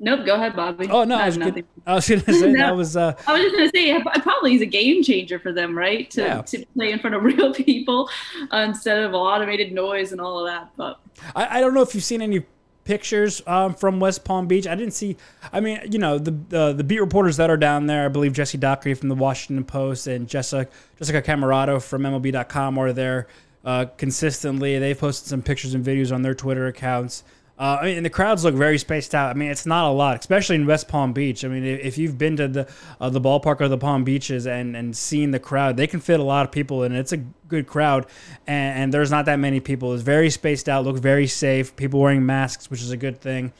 Nope, 0.00 0.26
go 0.26 0.34
ahead, 0.34 0.56
Bobby. 0.56 0.88
Oh 0.90 1.04
no, 1.04 1.16
I, 1.16 1.22
I 1.22 1.26
was, 1.26 1.38
gonna, 1.38 1.62
I 1.86 1.94
was, 1.94 2.08
gonna 2.08 2.22
say 2.22 2.52
no. 2.52 2.58
that 2.58 2.76
was. 2.76 2.96
Uh, 2.96 3.14
I 3.26 3.32
was 3.32 3.42
just 3.42 3.56
gonna 3.56 3.70
say 3.74 3.90
it 3.90 4.22
probably 4.22 4.54
is 4.54 4.62
a 4.62 4.66
game 4.66 5.02
changer 5.02 5.38
for 5.38 5.52
them, 5.52 5.76
right? 5.76 6.10
To 6.12 6.22
yeah. 6.22 6.42
to 6.42 6.66
play 6.74 6.92
in 6.92 6.98
front 6.98 7.16
of 7.16 7.22
real 7.24 7.52
people 7.52 8.08
uh, 8.52 8.58
instead 8.58 9.02
of 9.02 9.14
automated 9.14 9.72
noise 9.72 10.12
and 10.12 10.20
all 10.20 10.38
of 10.38 10.46
that. 10.46 10.70
But 10.76 11.00
I, 11.34 11.58
I 11.58 11.60
don't 11.60 11.74
know 11.74 11.82
if 11.82 11.94
you've 11.94 12.04
seen 12.04 12.22
any 12.22 12.44
pictures 12.84 13.42
um, 13.46 13.74
from 13.74 13.98
West 13.98 14.24
Palm 14.24 14.46
Beach. 14.46 14.66
I 14.66 14.74
didn't 14.74 14.94
see. 14.94 15.16
I 15.52 15.60
mean, 15.60 15.80
you 15.90 15.98
know, 15.98 16.18
the 16.18 16.56
uh, 16.56 16.72
the 16.72 16.84
beat 16.84 17.00
reporters 17.00 17.36
that 17.38 17.50
are 17.50 17.56
down 17.56 17.86
there. 17.86 18.04
I 18.04 18.08
believe 18.08 18.32
Jesse 18.32 18.58
Dougherty 18.58 18.94
from 18.94 19.08
the 19.08 19.14
Washington 19.14 19.64
Post 19.64 20.06
and 20.06 20.28
Jessica 20.28 20.70
Jessica 20.98 21.22
Camerato 21.22 21.82
from 21.82 22.02
MLB.com 22.02 22.78
are 22.78 22.92
there 22.92 23.26
uh, 23.64 23.86
consistently. 23.96 24.78
They've 24.78 24.98
posted 24.98 25.28
some 25.28 25.42
pictures 25.42 25.74
and 25.74 25.84
videos 25.84 26.14
on 26.14 26.22
their 26.22 26.34
Twitter 26.34 26.66
accounts. 26.66 27.24
Uh, 27.56 27.78
I 27.80 27.84
mean, 27.84 28.02
the 28.02 28.10
crowds 28.10 28.42
look 28.44 28.54
very 28.56 28.78
spaced 28.78 29.14
out. 29.14 29.30
I 29.30 29.34
mean, 29.38 29.48
it's 29.48 29.64
not 29.64 29.88
a 29.88 29.92
lot, 29.92 30.18
especially 30.18 30.56
in 30.56 30.66
West 30.66 30.88
Palm 30.88 31.12
Beach. 31.12 31.44
I 31.44 31.48
mean, 31.48 31.64
if 31.64 31.96
you've 31.96 32.18
been 32.18 32.36
to 32.38 32.48
the 32.48 32.68
uh, 33.00 33.10
the 33.10 33.20
ballpark 33.20 33.60
or 33.60 33.68
the 33.68 33.78
Palm 33.78 34.02
Beaches 34.02 34.46
and, 34.46 34.76
and 34.76 34.96
seen 34.96 35.30
the 35.30 35.38
crowd, 35.38 35.76
they 35.76 35.86
can 35.86 36.00
fit 36.00 36.18
a 36.18 36.24
lot 36.24 36.44
of 36.44 36.50
people 36.50 36.82
in. 36.82 36.92
It's 36.92 37.12
a 37.12 37.18
good 37.48 37.68
crowd, 37.68 38.06
and, 38.48 38.78
and 38.78 38.94
there's 38.94 39.10
not 39.10 39.26
that 39.26 39.38
many 39.38 39.60
people. 39.60 39.94
It's 39.94 40.02
very 40.02 40.30
spaced 40.30 40.68
out, 40.68 40.84
looks 40.84 40.98
very 40.98 41.28
safe. 41.28 41.76
People 41.76 42.00
wearing 42.00 42.26
masks, 42.26 42.70
which 42.70 42.82
is 42.82 42.90
a 42.90 42.96
good 42.96 43.20
thing. 43.20 43.52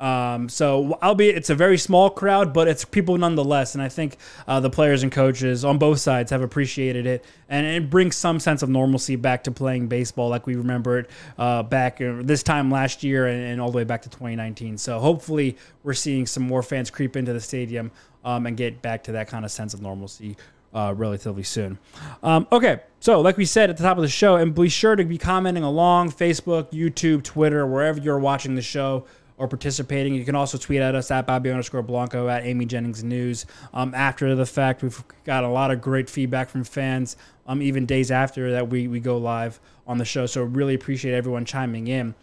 Um, 0.00 0.48
so, 0.48 0.98
albeit 1.02 1.36
it's 1.36 1.50
a 1.50 1.54
very 1.54 1.76
small 1.76 2.08
crowd, 2.08 2.54
but 2.54 2.66
it's 2.66 2.86
people 2.86 3.18
nonetheless. 3.18 3.74
And 3.74 3.82
I 3.82 3.90
think 3.90 4.16
uh, 4.48 4.58
the 4.58 4.70
players 4.70 5.02
and 5.02 5.12
coaches 5.12 5.62
on 5.62 5.76
both 5.76 6.00
sides 6.00 6.30
have 6.30 6.40
appreciated 6.40 7.06
it. 7.06 7.24
And 7.50 7.66
it 7.66 7.90
brings 7.90 8.16
some 8.16 8.40
sense 8.40 8.62
of 8.62 8.70
normalcy 8.70 9.16
back 9.16 9.44
to 9.44 9.50
playing 9.50 9.88
baseball 9.88 10.30
like 10.30 10.46
we 10.46 10.54
remember 10.54 11.00
it 11.00 11.10
uh, 11.36 11.62
back 11.62 12.00
uh, 12.00 12.22
this 12.22 12.42
time 12.42 12.70
last 12.70 13.02
year 13.02 13.26
and, 13.26 13.42
and, 13.42 13.60
all 13.60 13.70
the 13.70 13.76
way 13.76 13.84
back 13.84 14.00
to 14.02 14.08
2019. 14.08 14.78
So, 14.78 14.98
hopefully, 14.98 15.58
we're 15.82 15.92
seeing 15.92 16.26
some 16.26 16.44
more 16.44 16.62
fans 16.62 16.90
creep 16.90 17.14
into 17.14 17.34
the 17.34 17.40
stadium 17.40 17.90
um, 18.24 18.46
and 18.46 18.56
get 18.56 18.80
back 18.80 19.04
to 19.04 19.12
that 19.12 19.28
kind 19.28 19.44
of 19.44 19.50
sense 19.50 19.74
of 19.74 19.82
normalcy. 19.82 20.36
Uh, 20.72 20.94
relatively 20.96 21.42
soon. 21.42 21.76
Um, 22.22 22.46
okay, 22.52 22.78
so 23.00 23.20
like 23.20 23.36
we 23.36 23.44
said 23.44 23.70
at 23.70 23.76
the 23.76 23.82
top 23.82 23.96
of 23.96 24.02
the 24.02 24.08
show, 24.08 24.36
and 24.36 24.54
be 24.54 24.68
sure 24.68 24.94
to 24.94 25.04
be 25.04 25.18
commenting 25.18 25.64
along 25.64 26.12
Facebook, 26.12 26.70
YouTube, 26.70 27.24
Twitter, 27.24 27.66
wherever 27.66 27.98
you're 27.98 28.20
watching 28.20 28.54
the 28.54 28.62
show 28.62 29.04
or 29.40 29.48
participating. 29.48 30.14
You 30.14 30.24
can 30.26 30.34
also 30.34 30.58
tweet 30.58 30.82
at 30.82 30.94
us 30.94 31.10
at 31.10 31.26
Bobby 31.26 31.50
underscore 31.50 31.82
Blanco 31.82 32.28
at 32.28 32.44
Amy 32.44 32.66
Jennings 32.66 33.02
News. 33.02 33.46
Um, 33.72 33.94
after 33.94 34.34
the 34.34 34.44
fact, 34.44 34.82
we've 34.82 35.02
got 35.24 35.44
a 35.44 35.48
lot 35.48 35.70
of 35.70 35.80
great 35.80 36.10
feedback 36.10 36.50
from 36.50 36.62
fans, 36.62 37.16
um, 37.46 37.62
even 37.62 37.86
days 37.86 38.10
after 38.10 38.52
that 38.52 38.68
we, 38.68 38.86
we 38.86 39.00
go 39.00 39.16
live 39.16 39.58
on 39.86 39.96
the 39.96 40.04
show. 40.04 40.26
So 40.26 40.42
really 40.42 40.74
appreciate 40.74 41.14
everyone 41.14 41.46
chiming 41.46 41.86
in. 41.86 42.14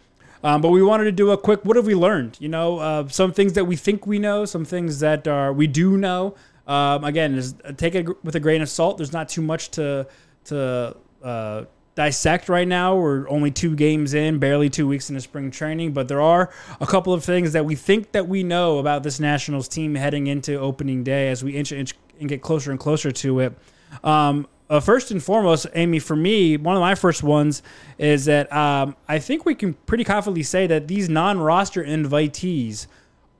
Um, 0.44 0.60
but 0.60 0.68
we 0.68 0.80
wanted 0.80 1.04
to 1.04 1.12
do 1.12 1.32
a 1.32 1.36
quick 1.36 1.64
what 1.64 1.74
have 1.74 1.86
we 1.86 1.96
learned? 1.96 2.36
You 2.40 2.50
know, 2.50 2.78
uh, 2.78 3.08
some 3.08 3.32
things 3.32 3.54
that 3.54 3.64
we 3.64 3.74
think 3.74 4.06
we 4.06 4.20
know, 4.20 4.44
some 4.44 4.64
things 4.64 5.00
that 5.00 5.26
are 5.26 5.52
we 5.52 5.66
do 5.66 5.96
know. 5.96 6.36
Um, 6.68 7.02
again, 7.02 7.42
take 7.76 7.96
it 7.96 8.24
with 8.24 8.36
a 8.36 8.40
grain 8.40 8.62
of 8.62 8.68
salt. 8.68 8.98
There's 8.98 9.12
not 9.12 9.28
too 9.28 9.42
much 9.42 9.72
to 9.72 10.06
to 10.44 10.96
uh, 11.24 11.64
dissect 11.98 12.48
right 12.48 12.68
now. 12.68 12.94
We're 12.94 13.28
only 13.28 13.50
two 13.50 13.74
games 13.74 14.14
in, 14.14 14.38
barely 14.38 14.70
two 14.70 14.86
weeks 14.86 15.10
into 15.10 15.20
spring 15.20 15.50
training, 15.50 15.94
but 15.94 16.06
there 16.06 16.20
are 16.20 16.48
a 16.80 16.86
couple 16.86 17.12
of 17.12 17.24
things 17.24 17.54
that 17.54 17.64
we 17.64 17.74
think 17.74 18.12
that 18.12 18.28
we 18.28 18.44
know 18.44 18.78
about 18.78 19.02
this 19.02 19.18
Nationals 19.18 19.66
team 19.66 19.96
heading 19.96 20.28
into 20.28 20.56
opening 20.60 21.02
day 21.02 21.28
as 21.28 21.42
we 21.42 21.56
inch, 21.56 21.72
inch 21.72 21.96
and 22.20 22.28
get 22.28 22.40
closer 22.40 22.70
and 22.70 22.78
closer 22.78 23.10
to 23.10 23.40
it. 23.40 23.58
Um, 24.04 24.46
uh, 24.70 24.78
first 24.78 25.10
and 25.10 25.20
foremost, 25.20 25.66
Amy, 25.74 25.98
for 25.98 26.14
me, 26.14 26.56
one 26.56 26.76
of 26.76 26.80
my 26.80 26.94
first 26.94 27.24
ones 27.24 27.64
is 27.98 28.26
that 28.26 28.52
um, 28.52 28.94
I 29.08 29.18
think 29.18 29.44
we 29.44 29.56
can 29.56 29.74
pretty 29.74 30.04
confidently 30.04 30.44
say 30.44 30.68
that 30.68 30.86
these 30.86 31.08
non-roster 31.08 31.82
invitees 31.82 32.86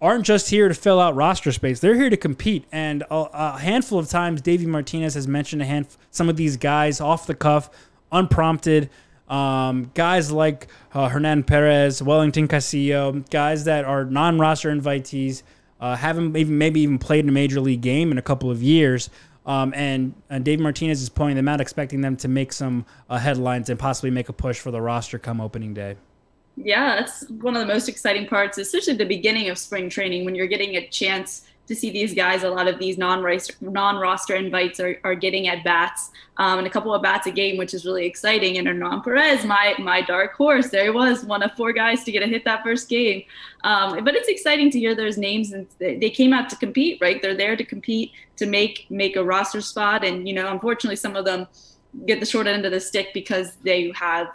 aren't 0.00 0.24
just 0.24 0.50
here 0.50 0.66
to 0.66 0.74
fill 0.74 0.98
out 1.00 1.14
roster 1.14 1.52
space; 1.52 1.78
they're 1.78 1.94
here 1.94 2.10
to 2.10 2.16
compete. 2.16 2.64
And 2.72 3.04
a, 3.08 3.28
a 3.32 3.58
handful 3.58 4.00
of 4.00 4.08
times, 4.08 4.40
Davey 4.40 4.66
Martinez 4.66 5.14
has 5.14 5.28
mentioned 5.28 5.62
a 5.62 5.64
hand 5.64 5.86
some 6.10 6.28
of 6.28 6.36
these 6.36 6.56
guys 6.56 7.00
off 7.00 7.26
the 7.26 7.36
cuff 7.36 7.70
unprompted. 8.12 8.90
Um, 9.28 9.90
guys 9.94 10.32
like 10.32 10.68
uh, 10.94 11.08
Hernan 11.08 11.44
Perez, 11.44 12.02
Wellington 12.02 12.48
Castillo, 12.48 13.24
guys 13.30 13.64
that 13.64 13.84
are 13.84 14.04
non-roster 14.04 14.74
invitees, 14.74 15.42
uh, 15.80 15.96
haven't 15.96 16.36
even 16.36 16.58
maybe 16.58 16.80
even 16.80 16.98
played 16.98 17.24
in 17.24 17.28
a 17.28 17.32
major 17.32 17.60
league 17.60 17.82
game 17.82 18.10
in 18.10 18.18
a 18.18 18.22
couple 18.22 18.50
of 18.50 18.62
years. 18.62 19.10
Um, 19.46 19.72
and, 19.74 20.14
and 20.28 20.44
Dave 20.44 20.60
Martinez 20.60 21.00
is 21.00 21.08
pointing 21.08 21.36
them 21.36 21.48
out, 21.48 21.60
expecting 21.60 22.02
them 22.02 22.16
to 22.18 22.28
make 22.28 22.52
some 22.52 22.84
uh, 23.08 23.16
headlines 23.18 23.70
and 23.70 23.78
possibly 23.78 24.10
make 24.10 24.28
a 24.28 24.32
push 24.32 24.58
for 24.58 24.70
the 24.70 24.80
roster 24.80 25.18
come 25.18 25.40
opening 25.40 25.72
day. 25.72 25.96
Yeah, 26.56 26.96
that's 26.96 27.28
one 27.30 27.56
of 27.56 27.66
the 27.66 27.72
most 27.72 27.88
exciting 27.88 28.26
parts, 28.26 28.58
especially 28.58 28.94
the 28.94 29.04
beginning 29.04 29.48
of 29.48 29.56
spring 29.56 29.88
training 29.88 30.24
when 30.24 30.34
you're 30.34 30.48
getting 30.48 30.76
a 30.76 30.86
chance 30.88 31.47
to 31.68 31.74
see 31.74 31.90
these 31.90 32.14
guys. 32.14 32.42
A 32.42 32.50
lot 32.50 32.66
of 32.66 32.78
these 32.78 32.98
non-roster, 32.98 33.54
non-roster 33.60 34.34
invites 34.34 34.80
are, 34.80 34.98
are 35.04 35.14
getting 35.14 35.48
at 35.48 35.62
bats 35.62 36.10
um, 36.38 36.58
and 36.58 36.66
a 36.66 36.70
couple 36.70 36.92
of 36.94 37.02
bats 37.02 37.26
a 37.26 37.30
game, 37.30 37.56
which 37.56 37.74
is 37.74 37.84
really 37.84 38.06
exciting. 38.06 38.58
And 38.58 38.66
Hernan 38.66 39.02
Perez, 39.02 39.44
my 39.44 39.74
my 39.78 40.00
dark 40.00 40.32
horse, 40.32 40.70
there 40.70 40.84
he 40.84 40.90
was, 40.90 41.24
one 41.24 41.42
of 41.42 41.52
four 41.52 41.72
guys 41.72 42.04
to 42.04 42.12
get 42.12 42.22
a 42.22 42.26
hit 42.26 42.44
that 42.44 42.64
first 42.64 42.88
game. 42.88 43.22
Um, 43.64 44.02
but 44.04 44.14
it's 44.14 44.28
exciting 44.28 44.70
to 44.70 44.78
hear 44.78 44.94
those 44.94 45.18
names, 45.18 45.52
and 45.52 45.66
they 45.78 46.10
came 46.10 46.32
out 46.32 46.48
to 46.50 46.56
compete, 46.56 46.98
right? 47.00 47.20
They're 47.20 47.36
there 47.36 47.56
to 47.56 47.64
compete 47.64 48.12
to 48.36 48.46
make 48.46 48.86
make 48.90 49.16
a 49.16 49.22
roster 49.22 49.60
spot, 49.60 50.04
and 50.04 50.26
you 50.26 50.34
know, 50.34 50.50
unfortunately, 50.50 50.96
some 50.96 51.16
of 51.16 51.24
them 51.24 51.46
get 52.06 52.20
the 52.20 52.26
short 52.26 52.46
end 52.46 52.64
of 52.64 52.72
the 52.72 52.80
stick 52.80 53.08
because 53.12 53.56
they 53.64 53.92
have 53.94 54.28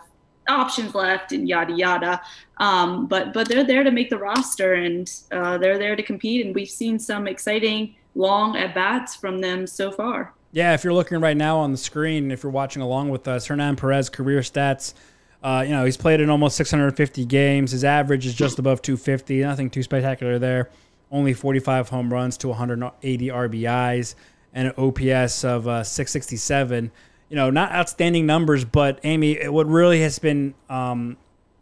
options 0.47 0.95
left 0.95 1.31
and 1.31 1.47
yada 1.47 1.73
yada. 1.73 2.21
Um, 2.57 3.07
but 3.07 3.33
but 3.33 3.47
they're 3.47 3.63
there 3.63 3.83
to 3.83 3.91
make 3.91 4.09
the 4.09 4.17
roster 4.17 4.73
and 4.73 5.12
uh, 5.31 5.57
they're 5.57 5.77
there 5.77 5.95
to 5.95 6.03
compete. 6.03 6.45
And 6.45 6.53
we've 6.53 6.69
seen 6.69 7.00
some 7.00 7.27
exciting 7.27 7.95
long 8.15 8.55
at 8.55 8.75
bats 8.75 9.15
from 9.15 9.41
them 9.41 9.67
so 9.67 9.91
far. 9.91 10.33
Yeah, 10.51 10.73
if 10.73 10.83
you're 10.83 10.93
looking 10.93 11.19
right 11.19 11.35
now 11.35 11.57
on 11.57 11.71
the 11.71 11.77
screen, 11.77 12.29
if 12.29 12.43
you're 12.43 12.51
watching 12.51 12.83
along 12.83 13.09
with 13.09 13.27
us, 13.27 13.47
Hernan 13.47 13.75
Perez 13.75 14.09
career 14.09 14.41
stats. 14.41 14.93
Uh, 15.41 15.63
you 15.65 15.71
know, 15.71 15.83
he's 15.83 15.97
played 15.97 16.21
in 16.21 16.29
almost 16.29 16.55
650 16.57 17.25
games. 17.25 17.71
His 17.71 17.83
average 17.83 18.25
is 18.25 18.33
just 18.33 18.59
above 18.59 18.81
250. 18.81 19.41
Nothing 19.41 19.69
too 19.69 19.83
spectacular 19.83 20.39
there. 20.39 20.69
Only 21.12 21.33
45 21.33 21.89
home 21.89 22.13
runs 22.13 22.38
to 22.38 22.50
180 22.50 23.27
RBIs 23.27 24.15
and 24.53 24.67
an 24.67 24.73
OPS 24.77 25.43
of 25.43 25.67
uh, 25.67 25.83
667 25.83 26.91
you 27.33 27.37
know, 27.37 27.49
not 27.49 27.71
outstanding 27.71 28.27
numbers, 28.27 28.63
but 28.63 28.99
Amy, 29.03 29.47
what 29.47 29.65
really 29.65 30.01
has 30.01 30.19
been 30.19 30.53
um, 30.69 31.17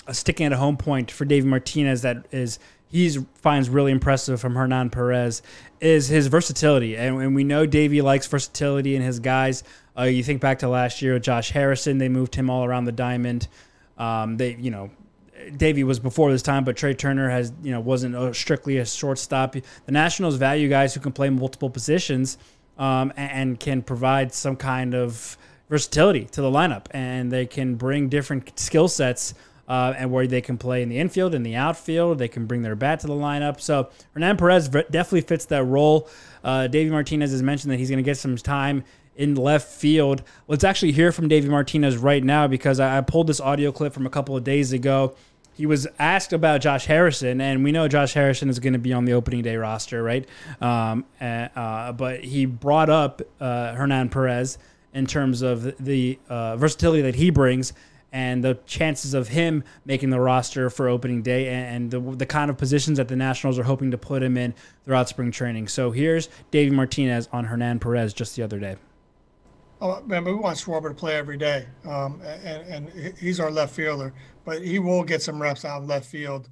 a 0.06 0.14
sticking 0.14 0.46
at 0.46 0.52
a 0.52 0.58
home 0.58 0.76
point 0.76 1.10
for 1.10 1.24
David 1.24 1.48
Martinez 1.48 2.02
that 2.02 2.26
is 2.30 2.60
he 2.90 3.10
finds 3.36 3.70
really 3.70 3.94
impressive 3.94 4.42
from 4.42 4.54
Hernan 4.54 4.90
Perez 4.90 5.42
is 5.80 6.10
his 6.10 6.28
versatility, 6.28 6.98
and, 6.98 7.22
and 7.22 7.34
we 7.34 7.46
know 7.46 7.66
Davey 7.66 8.02
likes 8.02 8.28
versatility 8.28 8.98
in 8.98 9.02
his 9.02 9.22
guys. 9.22 9.64
Uh, 9.98 10.04
you 10.04 10.24
think 10.24 10.42
back 10.42 10.60
to 10.60 10.68
last 10.68 11.02
year 11.02 11.14
with 11.14 11.24
Josh 11.24 11.52
Harrison, 11.52 12.00
they 12.00 12.10
moved 12.10 12.36
him 12.36 12.50
all 12.50 12.66
around 12.66 12.84
the 12.84 12.92
diamond. 12.92 13.48
Um, 13.98 14.36
they, 14.36 14.56
you 14.56 14.72
know, 14.72 14.92
Davey 15.56 15.86
was 15.86 16.02
before 16.02 16.34
this 16.34 16.42
time, 16.42 16.66
but 16.66 16.76
Trea 16.76 16.96
Turner 16.96 17.30
has, 17.30 17.54
you 17.64 17.72
know, 17.72 17.80
wasn't 17.80 18.14
a, 18.14 18.34
strictly 18.34 18.80
a 18.80 18.86
shortstop. 18.86 19.54
The 19.54 19.64
Nationals 19.88 20.36
value 20.36 20.68
guys 20.68 20.94
who 20.94 21.00
can 21.00 21.14
play 21.14 21.30
multiple 21.30 21.70
positions 21.70 22.38
um, 22.78 23.14
and, 23.16 23.32
and, 23.32 23.60
can 23.60 23.82
provide 23.82 24.34
some 24.34 24.58
kind 24.58 24.96
of 24.96 25.38
versatility 25.72 26.26
to 26.26 26.42
the 26.42 26.52
lineup, 26.52 26.86
and 26.92 27.32
they 27.32 27.48
can 27.48 27.76
bring 27.76 28.10
different 28.10 28.60
skill 28.60 28.88
sets. 28.88 29.34
Uh, 29.68 29.94
and 29.98 30.12
where 30.12 30.28
they 30.28 30.42
can 30.42 30.58
play 30.58 30.82
in 30.82 30.90
the 30.90 30.98
infield, 30.98 31.34
in 31.34 31.44
the 31.44 31.56
outfield, 31.56 32.18
they 32.18 32.28
can 32.28 32.46
bring 32.46 32.62
their 32.62 32.76
bat 32.76 33.00
to 33.00 33.08
the 33.08 33.14
lineup. 33.14 33.62
So 33.62 33.90
Hernan 34.14 34.36
Perez 34.36 34.68
definitely 34.68 35.22
fits 35.22 35.46
that 35.46 35.64
role. 35.64 36.10
Uh, 36.44 36.68
Davey 36.68 36.90
Martinez 36.90 37.32
has 37.32 37.42
mentioned 37.42 37.72
that 37.72 37.78
he's 37.78 37.90
going 37.90 38.00
to 38.00 38.04
get 38.04 38.18
some 38.18 38.36
time 38.36 38.84
in 39.16 39.34
left 39.36 39.72
field. 39.72 40.24
Let's 40.50 40.66
actually 40.66 40.92
hear 40.92 41.14
from 41.14 41.30
Davey 41.30 41.48
Martinez 41.48 41.96
right 41.96 42.22
now 42.22 42.48
because 42.48 42.82
I, 42.82 42.98
I 42.98 43.02
pulled 43.02 43.28
this 43.28 43.40
audio 43.40 43.72
clip 43.72 43.94
from 43.94 44.06
a 44.06 44.10
couple 44.10 44.36
of 44.36 44.44
days 44.44 44.74
ago 44.74 45.16
he 45.54 45.66
was 45.66 45.88
asked 46.00 46.34
about 46.34 46.62
Josh 46.62 46.86
Harrison, 46.86 47.42
and 47.42 47.64
we 47.64 47.72
know 47.72 47.88
Josh 47.88 48.14
Harrison 48.14 48.50
is 48.50 48.60
going 48.60 48.74
to 48.74 48.80
be 48.80 48.94
on 48.94 49.06
the 49.06 49.14
opening 49.14 49.44
day 49.44 49.58
roster, 49.58 50.02
right? 50.02 50.28
Um, 50.60 51.06
uh, 51.20 51.92
but 51.92 52.24
he 52.24 52.46
brought 52.46 52.90
up 52.90 53.22
uh, 53.40 53.76
Hernan 53.76 54.10
Perez 54.10 54.58
in 54.94 55.06
terms 55.06 55.42
of 55.42 55.78
the 55.78 56.20
uh, 56.30 56.58
versatility 56.58 57.02
that 57.02 57.16
he 57.16 57.30
brings 57.30 57.74
and 58.12 58.44
the 58.44 58.56
chances 58.66 59.14
of 59.14 59.30
him 59.30 59.64
making 59.86 60.10
the 60.10 60.20
roster 60.20 60.70
for 60.70 60.90
opening 60.90 61.22
day 61.22 61.48
and, 61.48 61.92
the, 61.92 62.00
the 62.00 62.26
kind 62.26 62.50
of 62.50 62.58
positions 62.58 62.98
that 62.98 63.08
the 63.08 63.16
Nationals 63.16 63.58
are 63.58 63.64
hoping 63.64 63.92
to 63.92 63.98
put 63.98 64.22
him 64.22 64.36
in 64.38 64.54
throughout 64.84 65.08
spring 65.08 65.32
training. 65.32 65.68
So 65.68 65.92
here's 65.92 66.28
Davey 66.52 66.76
Martinez 66.76 67.30
on 67.32 67.46
Hernan 67.46 67.80
Perez 67.80 68.14
just 68.14 68.36
the 68.36 68.44
other 68.44 68.60
day. 68.60 68.76
Oh, 69.80 70.02
man, 70.04 70.26
we 70.26 70.34
want 70.34 70.58
Schwarber 70.58 70.90
to 70.90 70.94
play 70.94 71.16
every 71.16 71.38
day, 71.38 71.66
um, 71.86 72.22
and, 72.22 72.92
and 72.92 73.18
he's 73.18 73.40
our 73.40 73.50
left 73.50 73.74
fielder, 73.74 74.14
but 74.46 74.62
he 74.62 74.78
will 74.78 75.04
get 75.04 75.24
some 75.24 75.42
reps 75.42 75.66
out 75.66 75.82
of 75.82 75.88
left 75.88 76.06
field 76.06 76.50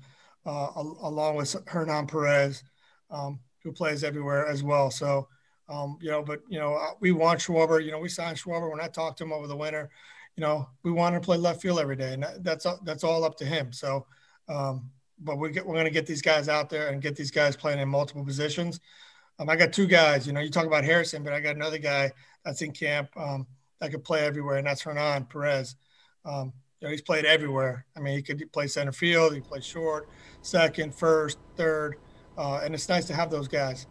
uh, 0.48 0.72
along 0.76 1.36
with 1.36 1.56
Hernan 1.68 2.08
Perez, 2.08 2.64
um, 3.12 3.40
who 3.64 3.72
plays 3.72 4.04
everywhere 4.04 4.48
as 4.48 4.64
well. 4.64 4.90
So 4.90 5.28
um, 5.70 5.98
you 6.02 6.10
know, 6.10 6.24
but 6.24 6.42
you 6.50 6.60
know, 6.60 6.74
uh, 6.74 6.92
we 7.00 7.12
want 7.12 7.40
Schwarber. 7.40 7.84
You 7.84 7.92
know, 7.92 8.00
we 8.00 8.10
signed 8.10 8.38
Schwarber 8.38 8.70
when 8.70 8.82
I 8.82 8.88
talked 8.88 9.20
to 9.20 9.24
him 9.24 9.32
over 9.32 9.48
the 9.48 9.56
winter. 9.56 9.90
You 10.36 10.42
know, 10.42 10.68
we 10.84 10.92
want 10.92 11.16
to 11.16 11.22
play 11.22 11.38
left 11.38 11.62
field 11.62 11.80
every 11.80 11.96
day, 11.96 12.14
and 12.14 12.26
that's 12.40 12.66
that's 12.84 13.04
all 13.04 13.24
up 13.24 13.38
to 13.38 13.46
him. 13.46 13.72
So, 13.72 14.08
um, 14.48 14.90
but 15.20 15.38
we 15.38 15.52
get, 15.52 15.66
we're 15.66 15.76
going 15.76 15.86
to 15.86 15.92
get 15.92 16.08
these 16.08 16.22
guys 16.22 16.50
out 16.50 16.70
there 16.70 16.90
and 16.90 17.02
get 17.02 17.16
these 17.16 17.32
guys 17.32 17.56
playing 17.56 17.80
in 17.80 17.88
multiple 17.88 18.26
positions. 18.26 18.80
Um, 19.38 19.50
I 19.50 19.56
got 19.56 19.72
two 19.72 19.88
guys. 19.88 20.26
You 20.26 20.34
know, 20.34 20.40
you 20.40 20.50
talk 20.50 20.66
about 20.66 20.84
Harrison, 20.84 21.24
but 21.24 21.34
I 21.34 21.40
got 21.40 21.56
another 21.56 21.78
guy 21.78 22.12
that's 22.44 22.62
in 22.62 22.72
camp 22.72 23.10
um, 23.16 23.46
that 23.80 23.92
could 23.92 24.04
play 24.04 24.26
everywhere, 24.26 24.58
and 24.58 24.66
that's 24.66 24.82
Hernan 24.82 25.26
Perez. 25.26 25.76
Um, 26.26 26.52
you 26.80 26.88
know, 26.88 26.92
he's 26.92 27.02
played 27.02 27.26
everywhere. 27.26 27.86
I 27.96 28.00
mean, 28.00 28.16
he 28.16 28.24
could 28.24 28.52
play 28.52 28.68
center 28.68 28.92
field, 28.92 29.34
he 29.34 29.42
play 29.42 29.62
short, 29.62 30.10
second, 30.42 30.96
first, 30.96 31.38
third, 31.56 31.98
uh, 32.38 32.62
and 32.64 32.74
it's 32.74 32.90
nice 32.90 33.06
to 33.06 33.14
have 33.14 33.30
those 33.30 33.48
guys. 33.48 33.86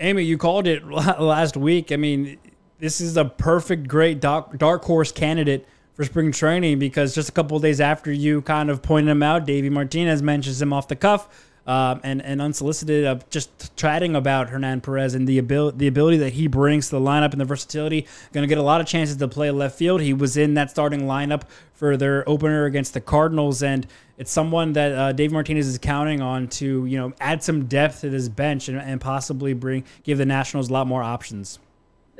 Amy, 0.00 0.22
you 0.22 0.38
called 0.38 0.66
it 0.66 0.84
last 0.88 1.56
week. 1.56 1.92
I 1.92 1.96
mean, 1.96 2.38
this 2.78 3.00
is 3.00 3.16
a 3.16 3.24
perfect, 3.26 3.86
great 3.86 4.20
dark, 4.20 4.56
dark 4.58 4.84
horse 4.84 5.12
candidate 5.12 5.68
for 5.92 6.04
spring 6.04 6.32
training 6.32 6.78
because 6.78 7.14
just 7.14 7.28
a 7.28 7.32
couple 7.32 7.58
days 7.58 7.80
after 7.80 8.10
you 8.10 8.40
kind 8.42 8.70
of 8.70 8.80
pointed 8.80 9.10
him 9.10 9.22
out, 9.22 9.44
Davey 9.44 9.68
Martinez 9.68 10.22
mentions 10.22 10.60
him 10.60 10.72
off 10.72 10.88
the 10.88 10.96
cuff. 10.96 11.28
Um, 11.66 12.00
and, 12.02 12.22
and 12.22 12.40
unsolicited 12.40 13.04
of 13.04 13.28
just 13.28 13.76
chatting 13.76 14.16
about 14.16 14.48
Hernan 14.48 14.80
Perez 14.80 15.14
and 15.14 15.28
the 15.28 15.38
ability 15.38 15.76
the 15.76 15.86
ability 15.86 16.16
that 16.16 16.32
he 16.32 16.46
brings 16.46 16.88
to 16.88 16.96
the 16.96 17.00
lineup 17.00 17.32
and 17.32 17.40
the 17.40 17.44
versatility. 17.44 18.06
Going 18.32 18.42
to 18.42 18.48
get 18.48 18.58
a 18.58 18.62
lot 18.62 18.80
of 18.80 18.86
chances 18.86 19.16
to 19.18 19.28
play 19.28 19.50
left 19.50 19.76
field. 19.76 20.00
He 20.00 20.14
was 20.14 20.36
in 20.36 20.54
that 20.54 20.70
starting 20.70 21.02
lineup 21.02 21.42
for 21.74 21.96
their 21.96 22.28
opener 22.28 22.64
against 22.64 22.94
the 22.94 23.00
Cardinals, 23.00 23.62
and 23.62 23.86
it's 24.18 24.32
someone 24.32 24.72
that 24.72 24.92
uh, 24.92 25.12
Dave 25.12 25.32
Martinez 25.32 25.66
is 25.66 25.78
counting 25.78 26.20
on 26.20 26.48
to 26.48 26.86
you 26.86 26.98
know 26.98 27.12
add 27.20 27.42
some 27.42 27.66
depth 27.66 28.00
to 28.00 28.10
this 28.10 28.28
bench 28.28 28.68
and, 28.68 28.78
and 28.78 29.00
possibly 29.00 29.52
bring 29.52 29.84
give 30.02 30.18
the 30.18 30.26
Nationals 30.26 30.70
a 30.70 30.72
lot 30.72 30.86
more 30.86 31.02
options. 31.02 31.58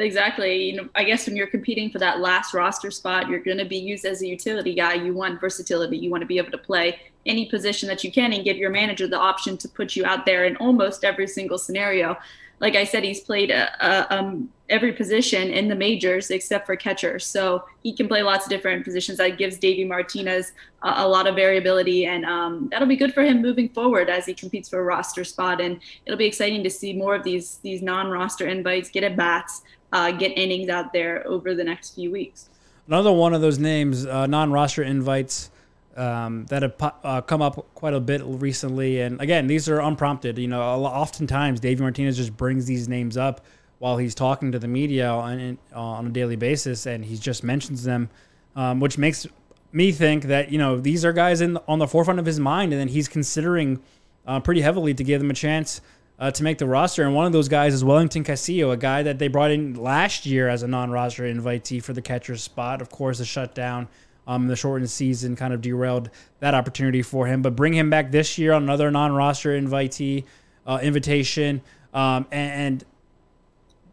Exactly. 0.01 0.65
You 0.65 0.77
know, 0.77 0.89
I 0.95 1.05
guess 1.05 1.27
when 1.27 1.37
you're 1.37 1.47
competing 1.47 1.91
for 1.91 1.99
that 1.99 2.21
last 2.21 2.55
roster 2.55 2.91
spot, 2.91 3.29
you're 3.29 3.43
going 3.43 3.59
to 3.59 3.67
be 3.67 3.77
used 3.77 4.07
as 4.07 4.23
a 4.23 4.27
utility 4.27 4.75
guy. 4.75 4.95
You 4.95 5.13
want 5.13 5.41
versatility. 5.41 5.99
You 5.99 6.11
want 6.11 6.23
to 6.23 6.27
be 6.27 6.39
able 6.39 6.51
to 6.53 6.59
play 6.59 6.99
any 7.27 7.47
position 7.47 7.89
that 7.89 8.03
you 8.03 8.11
can 8.11 8.33
and 8.33 8.45
give 8.45 8.57
your 8.57 8.71
manager 8.71 9.07
the 9.07 9.19
option 9.19 9.57
to 9.59 9.69
put 9.69 9.95
you 9.95 10.05
out 10.05 10.25
there 10.27 10.45
in 10.45 10.57
almost 10.57 11.05
every 11.05 11.27
single 11.27 11.59
scenario 11.59 12.17
like 12.61 12.77
I 12.77 12.85
said, 12.85 13.05
he's 13.05 13.21
played 13.21 13.51
uh, 13.51 13.69
uh, 13.81 14.07
um, 14.11 14.51
every 14.69 14.93
position 14.93 15.51
in 15.51 15.69
the 15.69 15.75
majors 15.75 16.31
except 16.31 16.67
for 16.67 16.77
catcher. 16.77 17.19
So 17.19 17.65
he 17.83 17.95
can 17.95 18.07
play 18.07 18.23
lots 18.23 18.45
of 18.45 18.51
different 18.51 18.85
positions. 18.85 19.17
That 19.17 19.39
gives 19.39 19.57
Davey 19.57 19.85
Martinez 19.85 20.53
a, 20.83 20.93
a 20.97 21.09
lot 21.09 21.27
of 21.27 21.35
variability, 21.35 22.05
and 22.05 22.27
um, 22.27 22.69
that'll 22.71 22.87
be 22.87 22.97
good 22.97 23.15
for 23.15 23.23
him 23.23 23.41
moving 23.41 23.71
forward 23.71 24.11
as 24.11 24.27
he 24.27 24.35
competes 24.35 24.69
for 24.69 24.79
a 24.79 24.83
roster 24.83 25.25
spot. 25.25 25.61
And 25.61 25.81
it'll 26.05 26.19
be 26.19 26.27
exciting 26.27 26.63
to 26.63 26.71
see 26.71 26.93
more 26.93 27.15
of 27.15 27.25
these 27.25 27.57
these 27.63 27.81
non-roster 27.81 28.47
invites 28.47 28.91
get 28.91 29.05
at 29.05 29.17
bats, 29.17 29.63
uh, 29.93 30.13
get 30.13 30.37
innings 30.37 30.69
out 30.69 30.93
there 30.93 31.27
over 31.27 31.55
the 31.55 31.65
next 31.65 31.95
few 31.95 32.13
weeks. 32.13 32.51
Another 32.87 33.13
one 33.13 33.33
of 33.33 33.41
those 33.41 33.59
names, 33.59 34.05
uh, 34.05 34.27
non-roster 34.27 34.83
invites 34.83 35.51
um, 35.97 36.47
that 36.47 36.63
have 36.63 36.75
uh, 37.05 37.21
come 37.21 37.43
up 37.43 37.75
quite 37.75 37.95
a 37.95 38.01
bit 38.01 38.23
recently. 38.25 39.01
And 39.01 39.21
again, 39.21 39.47
these 39.47 39.69
are 39.69 39.81
unprompted. 39.81 40.39
You 40.39 40.49
know, 40.49 40.63
oftentimes 40.63 41.61
Davey 41.61 41.83
Martinez 41.83 42.17
just 42.17 42.37
brings 42.37 42.67
these 42.67 42.89
names 42.89 43.17
up 43.17 43.45
while 43.79 43.97
he's 43.97 44.15
talking 44.15 44.53
to 44.53 44.59
the 44.59 44.69
media 44.69 45.09
on, 45.09 45.59
on 45.73 46.07
a 46.07 46.11
daily 46.11 46.37
basis, 46.37 46.87
and 46.87 47.05
he 47.05 47.17
just 47.17 47.43
mentions 47.43 47.83
them, 47.83 48.11
um, 48.55 48.79
which 48.79 48.99
makes 48.99 49.27
me 49.73 49.91
think 49.93 50.25
that 50.25 50.51
you 50.51 50.59
know 50.59 50.79
these 50.79 51.05
are 51.05 51.13
guys 51.13 51.41
in 51.41 51.57
on 51.69 51.79
the 51.79 51.87
forefront 51.87 52.21
of 52.21 52.27
his 52.27 52.39
mind, 52.39 52.73
and 52.73 52.81
then 52.81 52.89
he's 52.89 53.09
considering 53.09 53.81
uh, 54.27 54.39
pretty 54.39 54.61
heavily 54.61 54.95
to 54.95 55.05
give 55.05 55.21
them 55.21 55.31
a 55.31 55.35
chance. 55.35 55.81
Uh, 56.19 56.31
to 56.31 56.43
make 56.43 56.59
the 56.59 56.67
roster, 56.67 57.03
and 57.07 57.15
one 57.15 57.25
of 57.25 57.33
those 57.33 57.49
guys 57.49 57.73
is 57.73 57.83
Wellington 57.83 58.23
Castillo, 58.23 58.73
a 58.73 58.77
guy 58.77 59.03
that 59.03 59.19
they 59.19 59.27
brought 59.27 59.51
in 59.51 59.73
last 59.73 60.27
year 60.27 60.51
as 60.51 60.63
a 60.63 60.69
non-roster 60.69 61.23
invitee 61.23 61.83
for 61.83 61.95
the 61.95 62.03
catcher 62.03 62.37
spot. 62.37 62.83
Of 62.83 62.91
course, 62.91 63.21
a 63.21 63.25
shutdown 63.25 63.89
um, 64.31 64.47
the 64.47 64.55
shortened 64.55 64.89
season 64.89 65.35
kind 65.35 65.53
of 65.53 65.61
derailed 65.61 66.09
that 66.39 66.55
opportunity 66.55 67.03
for 67.03 67.27
him. 67.27 67.43
But 67.43 67.57
bring 67.57 67.75
him 67.75 67.91
back 67.91 68.13
this 68.13 68.39
year 68.39 68.53
on 68.53 68.63
another 68.63 68.89
non-roster 68.89 69.61
invitee 69.61 70.25
uh, 70.65 70.79
invitation, 70.81 71.63
um, 71.93 72.27
and, 72.31 72.53
and 72.53 72.85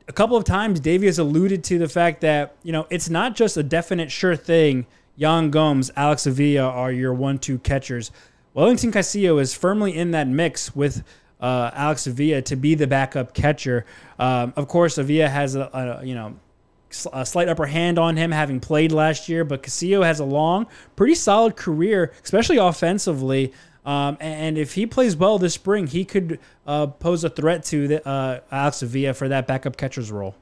a 0.08 0.14
couple 0.14 0.38
of 0.38 0.44
times 0.44 0.80
Davey 0.80 1.08
has 1.08 1.18
alluded 1.18 1.64
to 1.66 1.80
the 1.80 1.90
fact 1.90 2.22
that 2.22 2.56
you 2.62 2.72
know 2.72 2.86
it's 2.92 3.10
not 3.10 3.36
just 3.36 3.58
a 3.58 3.64
definite 3.64 4.12
sure 4.12 4.36
thing. 4.36 4.86
Yan 5.16 5.50
Gomes, 5.50 5.90
Alex 5.96 6.28
Avila 6.28 6.70
are 6.70 6.92
your 6.92 7.16
one-two 7.16 7.58
catchers. 7.60 8.12
Wellington 8.54 8.92
Castillo 8.92 9.40
is 9.40 9.56
firmly 9.56 9.98
in 9.98 10.12
that 10.12 10.28
mix 10.28 10.76
with 10.76 11.04
uh, 11.42 11.72
Alex 11.74 12.06
Avila 12.06 12.44
to 12.44 12.56
be 12.56 12.76
the 12.76 12.86
backup 12.86 13.34
catcher. 13.34 13.86
Um, 14.20 14.54
of 14.56 14.68
course, 14.68 15.00
Avila 15.00 15.30
has 15.30 15.56
a, 15.56 15.62
a, 15.74 16.06
you 16.06 16.14
know 16.14 16.36
a 17.14 17.26
slight 17.26 17.50
upper 17.50 17.66
hand 17.66 18.00
on 18.00 18.18
him 18.18 18.32
having 18.32 18.60
played 18.60 18.92
last 18.92 19.30
year, 19.30 19.44
but 19.44 19.64
Castillo 19.64 20.04
has 20.04 20.20
a 20.20 20.26
long, 20.26 20.68
pretty 20.96 21.16
solid 21.16 21.56
career, 21.56 22.14
especially 22.24 22.58
offensively. 22.58 23.54
Um, 23.86 24.18
and 24.20 24.58
if 24.58 24.74
he 24.74 24.86
plays 24.86 25.16
well 25.16 25.40
this 25.40 25.54
spring, 25.54 25.88
he 25.88 26.04
could 26.04 26.40
uh, 26.66 26.88
pose 26.88 27.24
a 27.24 27.30
threat 27.30 27.64
to 27.66 27.88
the, 27.88 28.08
uh, 28.08 28.42
Alex 28.52 28.82
Avila 28.82 29.14
for 29.14 29.30
that 29.30 29.48
backup 29.48 29.78
catcher's 29.78 30.12
role. 30.12 30.36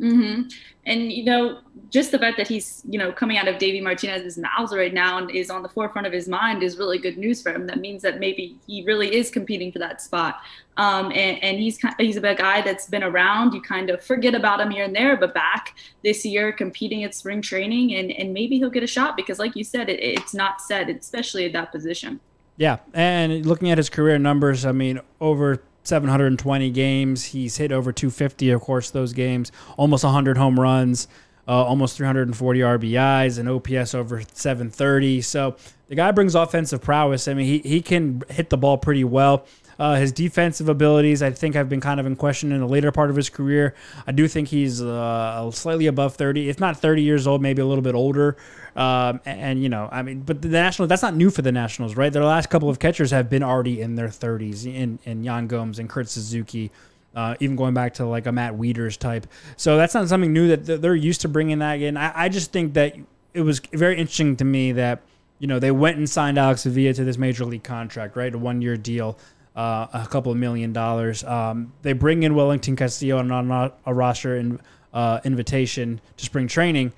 Mm-hmm. 0.00 0.48
And 0.86 1.12
you 1.12 1.24
know, 1.24 1.60
just 1.90 2.10
the 2.10 2.18
fact 2.18 2.38
that 2.38 2.48
he's 2.48 2.82
you 2.88 2.98
know 2.98 3.12
coming 3.12 3.36
out 3.36 3.48
of 3.48 3.58
Davey 3.58 3.82
Martinez's 3.82 4.38
mouth 4.38 4.72
right 4.72 4.94
now 4.94 5.18
and 5.18 5.30
is 5.30 5.50
on 5.50 5.62
the 5.62 5.68
forefront 5.68 6.06
of 6.06 6.12
his 6.12 6.26
mind 6.26 6.62
is 6.62 6.78
really 6.78 6.98
good 6.98 7.18
news 7.18 7.42
for 7.42 7.52
him. 7.52 7.66
That 7.66 7.80
means 7.80 8.02
that 8.02 8.18
maybe 8.18 8.56
he 8.66 8.82
really 8.84 9.14
is 9.14 9.30
competing 9.30 9.70
for 9.70 9.78
that 9.78 10.00
spot. 10.00 10.40
Um, 10.78 11.06
and, 11.12 11.42
and 11.42 11.58
he's 11.58 11.78
he's 11.98 12.16
a 12.16 12.34
guy 12.34 12.62
that's 12.62 12.86
been 12.86 13.02
around. 13.02 13.52
You 13.52 13.60
kind 13.60 13.90
of 13.90 14.02
forget 14.02 14.34
about 14.34 14.60
him 14.60 14.70
here 14.70 14.84
and 14.84 14.96
there, 14.96 15.18
but 15.18 15.34
back 15.34 15.76
this 16.02 16.24
year 16.24 16.50
competing 16.50 17.04
at 17.04 17.14
spring 17.14 17.42
training, 17.42 17.94
and 17.94 18.10
and 18.12 18.32
maybe 18.32 18.58
he'll 18.58 18.70
get 18.70 18.82
a 18.82 18.88
shot 18.88 19.16
because, 19.16 19.38
like 19.38 19.54
you 19.54 19.64
said, 19.64 19.90
it, 19.90 20.00
it's 20.02 20.32
not 20.32 20.62
set, 20.62 20.88
especially 20.88 21.44
at 21.44 21.52
that 21.52 21.72
position. 21.72 22.20
Yeah, 22.56 22.78
and 22.94 23.44
looking 23.44 23.70
at 23.70 23.78
his 23.78 23.90
career 23.90 24.18
numbers, 24.18 24.64
I 24.64 24.72
mean, 24.72 25.00
over 25.20 25.62
720 25.82 26.70
games. 26.70 27.24
He's 27.26 27.56
hit 27.56 27.72
over 27.72 27.92
250, 27.92 28.50
of 28.50 28.60
course, 28.60 28.90
those 28.90 29.12
games. 29.12 29.52
Almost 29.76 30.04
100 30.04 30.36
home 30.36 30.58
runs, 30.58 31.08
uh, 31.48 31.52
almost 31.52 31.96
340 31.96 32.60
RBIs, 32.60 33.38
and 33.38 33.48
OPS 33.48 33.94
over 33.94 34.22
730. 34.32 35.22
So 35.22 35.56
the 35.88 35.94
guy 35.94 36.12
brings 36.12 36.34
offensive 36.34 36.80
prowess. 36.80 37.28
I 37.28 37.34
mean, 37.34 37.46
he, 37.46 37.58
he 37.58 37.82
can 37.82 38.22
hit 38.28 38.50
the 38.50 38.56
ball 38.56 38.78
pretty 38.78 39.04
well. 39.04 39.46
Uh, 39.80 39.94
his 39.94 40.12
defensive 40.12 40.68
abilities, 40.68 41.22
I 41.22 41.30
think, 41.30 41.54
have 41.54 41.70
been 41.70 41.80
kind 41.80 41.98
of 41.98 42.04
in 42.04 42.14
question 42.14 42.52
in 42.52 42.60
the 42.60 42.66
later 42.66 42.92
part 42.92 43.08
of 43.08 43.16
his 43.16 43.30
career. 43.30 43.74
I 44.06 44.12
do 44.12 44.28
think 44.28 44.48
he's 44.48 44.82
uh, 44.82 45.50
slightly 45.52 45.86
above 45.86 46.16
30, 46.16 46.50
if 46.50 46.60
not 46.60 46.76
30 46.76 47.02
years 47.02 47.26
old, 47.26 47.40
maybe 47.40 47.62
a 47.62 47.64
little 47.64 47.80
bit 47.80 47.94
older. 47.94 48.36
Um, 48.76 49.22
and, 49.24 49.40
and, 49.40 49.62
you 49.62 49.70
know, 49.70 49.88
I 49.90 50.02
mean, 50.02 50.20
but 50.20 50.42
the 50.42 50.48
Nationals, 50.48 50.90
that's 50.90 51.00
not 51.00 51.16
new 51.16 51.30
for 51.30 51.40
the 51.40 51.50
Nationals, 51.50 51.96
right? 51.96 52.12
Their 52.12 52.26
last 52.26 52.50
couple 52.50 52.68
of 52.68 52.78
catchers 52.78 53.10
have 53.10 53.30
been 53.30 53.42
already 53.42 53.80
in 53.80 53.94
their 53.94 54.08
30s 54.08 54.66
in, 54.66 54.98
in 55.04 55.24
Yan 55.24 55.46
Gomes 55.46 55.78
and 55.78 55.88
Kurt 55.88 56.10
Suzuki. 56.10 56.70
Uh, 57.14 57.34
even 57.40 57.56
going 57.56 57.72
back 57.72 57.94
to 57.94 58.04
like 58.04 58.26
a 58.26 58.32
Matt 58.32 58.52
Wieters 58.58 58.98
type. 58.98 59.26
So 59.56 59.78
that's 59.78 59.94
not 59.94 60.08
something 60.08 60.32
new 60.32 60.54
that 60.54 60.82
they're 60.82 60.94
used 60.94 61.22
to 61.22 61.28
bringing 61.28 61.58
that 61.60 61.80
in. 61.80 61.96
I, 61.96 62.12
I 62.14 62.28
just 62.28 62.52
think 62.52 62.74
that 62.74 62.94
it 63.32 63.40
was 63.40 63.60
very 63.72 63.96
interesting 63.96 64.36
to 64.36 64.44
me 64.44 64.72
that, 64.72 65.00
you 65.38 65.46
know, 65.46 65.58
they 65.58 65.70
went 65.70 65.96
and 65.96 66.08
signed 66.08 66.38
Alex 66.38 66.66
Avila 66.66 66.92
to 66.92 67.02
this 67.02 67.16
major 67.16 67.46
league 67.46 67.64
contract, 67.64 68.14
right? 68.14 68.32
A 68.32 68.38
one 68.38 68.60
year 68.60 68.76
deal 68.76 69.18
uh, 69.56 69.86
a 69.92 70.06
couple 70.06 70.32
of 70.32 70.38
million 70.38 70.72
dollars. 70.72 71.24
Um, 71.24 71.72
they 71.82 71.92
bring 71.92 72.22
in 72.22 72.34
Wellington 72.34 72.76
Castillo 72.76 73.18
on 73.18 73.50
a, 73.50 73.72
a 73.86 73.94
roster 73.94 74.58
uh, 74.92 75.20
invitation 75.24 76.00
to 76.16 76.24
spring 76.24 76.48
training, 76.48 76.92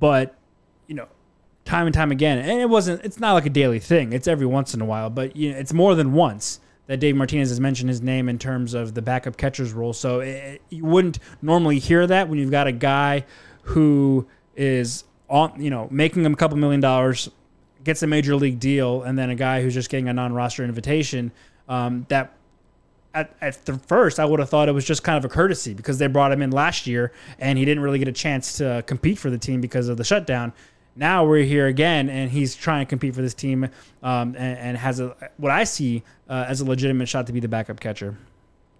but 0.00 0.36
you 0.86 0.94
know, 0.94 1.08
time 1.64 1.86
and 1.86 1.94
time 1.94 2.10
again, 2.12 2.38
and 2.38 2.60
it 2.60 2.68
wasn't. 2.68 3.04
It's 3.04 3.20
not 3.20 3.32
like 3.32 3.46
a 3.46 3.50
daily 3.50 3.78
thing. 3.78 4.12
It's 4.12 4.28
every 4.28 4.46
once 4.46 4.74
in 4.74 4.80
a 4.80 4.84
while, 4.84 5.10
but 5.10 5.36
you 5.36 5.52
know, 5.52 5.58
it's 5.58 5.72
more 5.72 5.94
than 5.94 6.12
once 6.12 6.60
that 6.86 6.98
Dave 6.98 7.16
Martinez 7.16 7.48
has 7.48 7.60
mentioned 7.60 7.88
his 7.88 8.02
name 8.02 8.28
in 8.28 8.38
terms 8.38 8.74
of 8.74 8.94
the 8.94 9.02
backup 9.02 9.36
catcher's 9.36 9.72
role. 9.72 9.92
So 9.92 10.20
it, 10.20 10.60
you 10.68 10.84
wouldn't 10.84 11.18
normally 11.40 11.78
hear 11.78 12.06
that 12.06 12.28
when 12.28 12.38
you've 12.38 12.50
got 12.50 12.66
a 12.66 12.72
guy 12.72 13.24
who 13.62 14.26
is 14.56 15.04
on, 15.28 15.62
you 15.62 15.70
know, 15.70 15.88
making 15.90 16.24
him 16.24 16.32
a 16.32 16.36
couple 16.36 16.56
million 16.58 16.80
dollars, 16.80 17.30
gets 17.84 18.02
a 18.02 18.06
major 18.06 18.34
league 18.34 18.58
deal, 18.58 19.02
and 19.02 19.18
then 19.18 19.30
a 19.30 19.34
guy 19.34 19.62
who's 19.62 19.74
just 19.74 19.90
getting 19.90 20.08
a 20.08 20.12
non-roster 20.12 20.64
invitation 20.64 21.32
um, 21.68 22.06
that 22.08 22.34
at, 23.14 23.34
at 23.40 23.64
the 23.66 23.78
first 23.78 24.18
I 24.18 24.24
would 24.24 24.40
have 24.40 24.48
thought 24.48 24.68
it 24.68 24.72
was 24.72 24.84
just 24.84 25.02
kind 25.02 25.18
of 25.18 25.24
a 25.24 25.28
courtesy 25.28 25.74
because 25.74 25.98
they 25.98 26.06
brought 26.06 26.32
him 26.32 26.42
in 26.42 26.50
last 26.50 26.86
year 26.86 27.12
and 27.38 27.58
he 27.58 27.64
didn't 27.64 27.82
really 27.82 27.98
get 27.98 28.08
a 28.08 28.12
chance 28.12 28.56
to 28.58 28.82
compete 28.86 29.18
for 29.18 29.30
the 29.30 29.38
team 29.38 29.60
because 29.60 29.88
of 29.88 29.96
the 29.96 30.04
shutdown. 30.04 30.52
Now 30.94 31.24
we're 31.24 31.44
here 31.44 31.68
again, 31.68 32.10
and 32.10 32.30
he's 32.30 32.54
trying 32.54 32.84
to 32.84 32.88
compete 32.88 33.14
for 33.14 33.22
this 33.22 33.32
team, 33.32 33.64
um, 34.02 34.34
and, 34.36 34.58
and, 34.58 34.76
has 34.76 35.00
a 35.00 35.16
what 35.38 35.50
I 35.50 35.64
see 35.64 36.02
uh, 36.28 36.44
as 36.46 36.60
a 36.60 36.66
legitimate 36.66 37.08
shot 37.08 37.26
to 37.28 37.32
be 37.32 37.40
the 37.40 37.48
backup 37.48 37.80
catcher. 37.80 38.14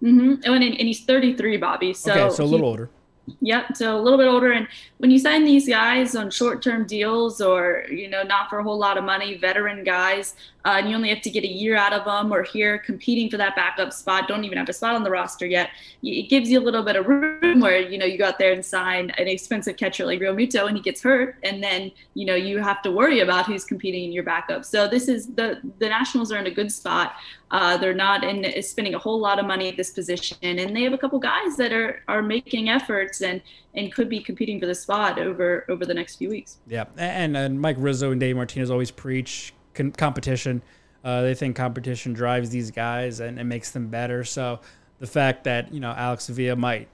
Mm-hmm. 0.03 0.43
Oh, 0.45 0.53
and, 0.53 0.63
and 0.63 0.75
he's 0.75 1.03
33, 1.05 1.57
Bobby. 1.57 1.93
So 1.93 2.11
okay, 2.11 2.35
so 2.35 2.43
a 2.43 2.45
little 2.45 2.67
he, 2.67 2.69
older. 2.69 2.89
Yep. 3.39 3.77
So 3.77 3.97
a 3.97 4.01
little 4.01 4.17
bit 4.17 4.27
older. 4.27 4.51
And 4.51 4.67
when 4.97 5.09
you 5.09 5.17
sign 5.17 5.45
these 5.45 5.67
guys 5.67 6.13
on 6.13 6.29
short 6.29 6.61
term 6.61 6.85
deals 6.85 7.39
or, 7.39 7.85
you 7.89 8.09
know, 8.09 8.23
not 8.23 8.49
for 8.49 8.59
a 8.59 8.63
whole 8.63 8.77
lot 8.77 8.97
of 8.97 9.05
money, 9.05 9.37
veteran 9.37 9.85
guys, 9.85 10.35
uh, 10.65 10.75
and 10.77 10.89
you 10.89 10.95
only 10.95 11.09
have 11.09 11.21
to 11.21 11.29
get 11.29 11.43
a 11.43 11.47
year 11.47 11.75
out 11.75 11.93
of 11.93 12.05
them 12.05 12.33
or 12.33 12.43
here 12.43 12.77
competing 12.77 13.29
for 13.29 13.37
that 13.37 13.55
backup 13.55 13.91
spot, 13.91 14.27
don't 14.27 14.43
even 14.43 14.57
have 14.57 14.67
a 14.69 14.73
spot 14.73 14.95
on 14.95 15.03
the 15.03 15.09
roster 15.09 15.45
yet, 15.45 15.69
it 16.01 16.29
gives 16.29 16.49
you 16.49 16.59
a 16.59 16.63
little 16.63 16.83
bit 16.83 16.95
of 16.95 17.05
room 17.05 17.59
where, 17.59 17.79
you 17.79 17.97
know, 17.97 18.05
you 18.05 18.17
go 18.17 18.25
out 18.25 18.39
there 18.39 18.53
and 18.53 18.63
sign 18.63 19.09
an 19.11 19.27
expensive 19.27 19.75
catcher 19.75 20.05
like 20.05 20.19
Realmuto 20.19 20.67
and 20.67 20.77
he 20.77 20.83
gets 20.83 21.01
hurt. 21.01 21.35
And 21.43 21.61
then, 21.61 21.91
you 22.13 22.25
know, 22.25 22.35
you 22.35 22.59
have 22.59 22.81
to 22.83 22.91
worry 22.91 23.19
about 23.19 23.45
who's 23.45 23.65
competing 23.65 24.05
in 24.05 24.11
your 24.13 24.23
backup. 24.23 24.63
So 24.63 24.87
this 24.87 25.07
is 25.09 25.27
the, 25.27 25.59
the 25.79 25.89
Nationals 25.89 26.31
are 26.31 26.37
in 26.37 26.47
a 26.47 26.51
good 26.51 26.71
spot. 26.71 27.15
Uh, 27.53 27.77
they're 27.77 27.93
not 27.93 28.23
in 28.23 28.63
spending 28.63 28.95
a 28.95 28.97
whole 28.97 29.19
lot 29.19 29.37
of 29.37 29.45
money 29.45 29.69
at 29.69 29.77
this 29.77 29.91
position, 29.91 30.37
and 30.41 30.75
they 30.75 30.81
have 30.81 30.93
a 30.93 30.97
couple 30.97 31.19
guys 31.19 31.55
that 31.55 31.71
are 31.71 32.01
are 32.07 32.23
making 32.23 32.67
efforts 32.67 33.12
and 33.21 33.41
and 33.73 33.91
could 33.93 34.09
be 34.09 34.19
competing 34.19 34.59
for 34.59 34.65
the 34.65 34.75
spot 34.75 35.19
over 35.19 35.65
over 35.69 35.85
the 35.85 35.93
next 35.93 36.17
few 36.17 36.29
weeks. 36.29 36.57
Yeah, 36.67 36.85
and 36.97 37.35
and 37.35 37.59
Mike 37.59 37.77
Rizzo 37.79 38.11
and 38.11 38.19
Dave 38.19 38.35
Martinez 38.35 38.69
always 38.71 38.91
preach 38.91 39.53
con- 39.73 39.91
competition. 39.91 40.61
Uh, 41.03 41.21
they 41.21 41.33
think 41.33 41.55
competition 41.55 42.13
drives 42.13 42.49
these 42.49 42.71
guys 42.71 43.19
and 43.19 43.37
it 43.37 43.43
makes 43.43 43.71
them 43.71 43.87
better. 43.87 44.23
So 44.23 44.61
the 44.99 45.07
fact 45.07 45.43
that 45.43 45.73
you 45.73 45.79
know 45.79 45.91
Alex 45.91 46.29
Avila 46.29 46.55
might 46.55 46.87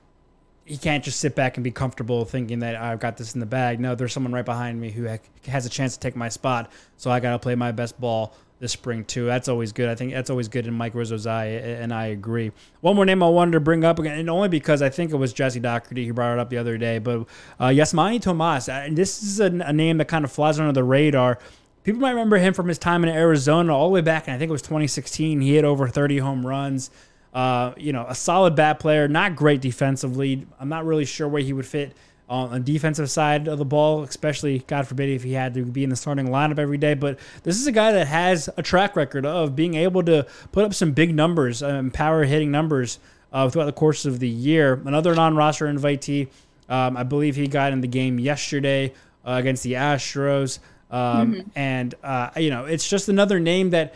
he 0.69 0.77
can't 0.77 1.03
just 1.03 1.19
sit 1.19 1.33
back 1.35 1.57
and 1.57 1.63
be 1.63 1.71
comfortable 1.71 2.25
thinking 2.25 2.59
that 2.59 2.75
I've 2.75 2.99
got 2.99 3.17
this 3.17 3.33
in 3.33 3.39
the 3.39 3.47
bag. 3.47 3.79
No, 3.79 3.95
there's 3.95 4.13
someone 4.13 4.31
right 4.31 4.45
behind 4.45 4.79
me 4.79 4.91
who 4.91 5.09
has 5.47 5.65
a 5.65 5.69
chance 5.69 5.95
to 5.95 5.99
take 5.99 6.15
my 6.15 6.29
spot. 6.29 6.71
So 6.95 7.09
I 7.09 7.19
got 7.19 7.31
to 7.31 7.39
play 7.39 7.55
my 7.55 7.71
best 7.71 7.99
ball 7.99 8.35
this 8.59 8.73
spring 8.73 9.05
too. 9.05 9.25
That's 9.25 9.47
always 9.47 9.71
good. 9.71 9.89
I 9.89 9.95
think 9.95 10.13
that's 10.13 10.29
always 10.29 10.47
good 10.47 10.67
in 10.67 10.73
Mike 10.73 10.93
Rizzo's 10.93 11.25
eye, 11.25 11.45
and 11.45 11.93
I 11.93 12.07
agree. 12.07 12.51
One 12.81 12.95
more 12.95 13.05
name 13.05 13.23
I 13.23 13.29
wanted 13.29 13.51
to 13.51 13.59
bring 13.59 13.85
up 13.85 13.99
again, 13.99 14.19
and 14.19 14.29
only 14.29 14.49
because 14.49 14.81
I 14.81 14.89
think 14.89 15.11
it 15.11 15.15
was 15.15 15.33
Jesse 15.33 15.59
Dougherty 15.59 16.05
who 16.05 16.13
brought 16.13 16.33
it 16.33 16.39
up 16.39 16.49
the 16.49 16.57
other 16.57 16.77
day, 16.77 16.99
but 16.99 17.21
uh, 17.59 17.67
Yasmany 17.67 18.21
Tomas. 18.21 18.67
And 18.67 18.97
this 18.97 19.23
is 19.23 19.39
a, 19.39 19.45
a 19.45 19.73
name 19.73 19.97
that 19.97 20.07
kind 20.09 20.25
of 20.25 20.31
flies 20.31 20.59
under 20.59 20.73
the 20.73 20.83
radar. 20.83 21.39
People 21.83 22.01
might 22.01 22.11
remember 22.11 22.37
him 22.37 22.53
from 22.53 22.67
his 22.67 22.77
time 22.77 23.03
in 23.03 23.09
Arizona 23.09 23.75
all 23.75 23.87
the 23.87 23.93
way 23.93 24.01
back, 24.01 24.27
and 24.27 24.35
I 24.35 24.37
think 24.37 24.49
it 24.49 24.51
was 24.51 24.61
2016. 24.61 25.39
He 25.39 25.55
hit 25.55 25.63
over 25.63 25.87
30 25.87 26.17
home 26.17 26.45
runs. 26.45 26.91
Uh, 27.33 27.73
you 27.77 27.93
know, 27.93 28.05
a 28.09 28.15
solid 28.15 28.55
bat 28.55 28.79
player, 28.79 29.07
not 29.07 29.35
great 29.35 29.61
defensively. 29.61 30.47
I'm 30.59 30.67
not 30.67 30.85
really 30.85 31.05
sure 31.05 31.27
where 31.27 31.41
he 31.41 31.53
would 31.53 31.65
fit 31.65 31.95
on 32.29 32.51
the 32.51 32.59
defensive 32.59 33.09
side 33.09 33.47
of 33.47 33.57
the 33.57 33.65
ball, 33.65 34.03
especially, 34.03 34.59
God 34.67 34.87
forbid, 34.87 35.09
if 35.09 35.23
he 35.23 35.33
had 35.33 35.55
to 35.55 35.65
be 35.65 35.83
in 35.83 35.89
the 35.89 35.95
starting 35.95 36.27
lineup 36.27 36.59
every 36.59 36.77
day. 36.77 36.93
But 36.93 37.17
this 37.43 37.59
is 37.59 37.65
a 37.65 37.71
guy 37.71 37.91
that 37.91 38.07
has 38.07 38.49
a 38.55 38.61
track 38.61 38.95
record 38.95 39.25
of 39.25 39.55
being 39.55 39.73
able 39.73 40.03
to 40.03 40.27
put 40.51 40.63
up 40.63 40.73
some 40.73 40.91
big 40.91 41.15
numbers, 41.15 41.63
um, 41.63 41.89
power 41.89 42.23
hitting 42.23 42.51
numbers 42.51 42.99
uh, 43.33 43.49
throughout 43.49 43.65
the 43.65 43.73
course 43.73 44.05
of 44.05 44.19
the 44.19 44.27
year. 44.27 44.79
Another 44.85 45.15
non 45.15 45.35
roster 45.35 45.65
invitee. 45.65 46.27
Um, 46.69 46.95
I 46.95 47.03
believe 47.03 47.35
he 47.35 47.47
got 47.47 47.73
in 47.73 47.81
the 47.81 47.87
game 47.87 48.19
yesterday 48.19 48.93
uh, 49.25 49.31
against 49.31 49.63
the 49.63 49.73
Astros. 49.73 50.59
Um, 50.91 51.33
mm-hmm. 51.33 51.49
And, 51.55 51.95
uh, 52.03 52.29
you 52.37 52.51
know, 52.51 52.65
it's 52.65 52.87
just 52.87 53.09
another 53.09 53.39
name 53.39 53.71
that 53.71 53.95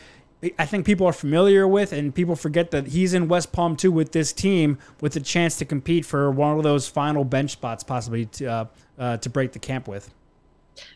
I 0.60 0.66
think 0.66 0.86
people 0.86 1.08
are 1.08 1.14
familiar 1.14 1.68
with, 1.68 1.94
and 1.94 2.14
people 2.14 2.36
forget 2.36 2.72
that 2.72 2.88
he's 2.88 3.14
in 3.14 3.28
West 3.28 3.52
Palm 3.52 3.76
too 3.76 3.92
with 3.92 4.12
this 4.12 4.34
team, 4.34 4.78
with 5.02 5.16
a 5.16 5.20
chance 5.20 5.58
to 5.58 5.66
compete 5.66 6.06
for 6.06 6.32
one 6.32 6.58
of 6.58 6.64
those 6.64 6.88
final 6.88 7.24
bench 7.24 7.52
spots, 7.52 7.84
possibly 7.84 8.26
to 8.28 8.46
uh, 8.46 8.66
uh, 8.98 9.18
to 9.18 9.30
break 9.30 9.52
the 9.54 9.60
camp 9.60 9.88
with. 9.88 10.14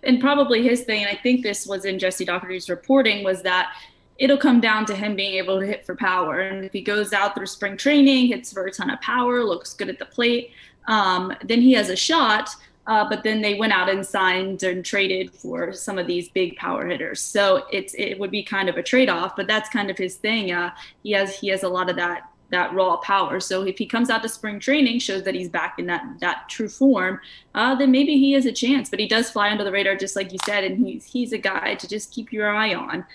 And 0.04 0.20
probably 0.20 0.64
his 0.64 0.82
thing, 0.82 1.04
and 1.04 1.16
I 1.16 1.20
think 1.22 1.44
this 1.44 1.68
was 1.68 1.86
in 1.86 2.00
Jesse 2.00 2.26
Dougherty's 2.26 2.70
reporting, 2.70 3.24
was 3.24 3.42
that 3.44 3.74
it'll 4.18 4.38
come 4.38 4.60
down 4.60 4.86
to 4.86 4.96
him 4.96 5.16
being 5.16 5.36
able 5.36 5.60
to 5.60 5.66
hit 5.66 5.86
for 5.86 5.96
power. 5.96 6.40
And 6.40 6.66
if 6.66 6.74
he 6.74 6.82
goes 6.82 7.14
out 7.14 7.36
through 7.36 7.46
spring 7.46 7.78
training, 7.78 8.28
hits 8.28 8.52
for 8.52 8.66
a 8.66 8.72
ton 8.72 8.90
of 8.90 9.00
power, 9.02 9.44
looks 9.44 9.74
good 9.74 9.90
at 9.90 10.00
the 10.00 10.06
plate, 10.06 10.52
um, 10.88 11.34
then 11.44 11.62
he 11.62 11.74
has 11.74 11.90
a 11.90 11.96
shot. 11.96 12.50
Uh, 12.88 13.08
but 13.08 13.24
then 13.24 13.42
they 13.42 13.56
went 13.56 13.74
out 13.74 13.90
and 13.90 14.06
signed 14.06 14.64
and 14.64 14.84
traded 14.84 15.32
for 15.32 15.74
some 15.74 15.98
of 15.98 16.08
these 16.08 16.30
big 16.30 16.56
power 16.56 16.88
hitters. 16.88 17.20
So 17.20 17.66
it's 17.72 17.94
it 17.96 18.18
would 18.18 18.32
be 18.32 18.44
kind 18.44 18.70
of 18.70 18.78
a 18.78 18.84
trade 18.84 19.10
off, 19.10 19.36
but 19.36 19.46
that's 19.46 19.70
kind 19.70 19.90
of 19.90 19.98
his 19.98 20.16
thing. 20.16 20.52
Uh, 20.52 20.72
he 21.04 21.12
has 21.12 21.38
he 21.38 21.50
has 21.50 21.64
a 21.64 21.70
lot 21.70 21.90
of 21.90 21.98
that 21.98 22.32
that 22.50 22.74
raw 22.74 22.96
power. 22.98 23.42
So 23.42 23.64
if 23.64 23.78
he 23.78 23.86
comes 23.86 24.10
out 24.10 24.24
to 24.24 24.30
spring 24.30 24.60
training, 24.60 25.00
shows 25.00 25.24
that 25.24 25.36
he's 25.36 25.50
back 25.50 25.80
in 25.80 25.86
that 25.88 26.06
that 26.22 26.48
true 26.48 26.70
form, 26.70 27.20
uh, 27.56 27.76
then 27.76 27.92
maybe 27.92 28.18
he 28.18 28.32
has 28.34 28.46
a 28.46 28.54
chance. 28.54 28.90
But 28.90 29.00
he 29.00 29.08
does 29.08 29.30
fly 29.30 29.52
under 29.52 29.66
the 29.66 29.72
radar, 29.72 29.96
just 29.98 30.16
like 30.16 30.32
you 30.32 30.40
said, 30.46 30.64
and 30.64 30.86
he's 30.86 31.06
he's 31.06 31.34
a 31.34 31.38
guy 31.38 31.76
to 31.76 31.88
just 31.88 32.12
keep 32.12 32.32
your 32.32 32.50
eye 32.50 32.74
on 32.74 33.06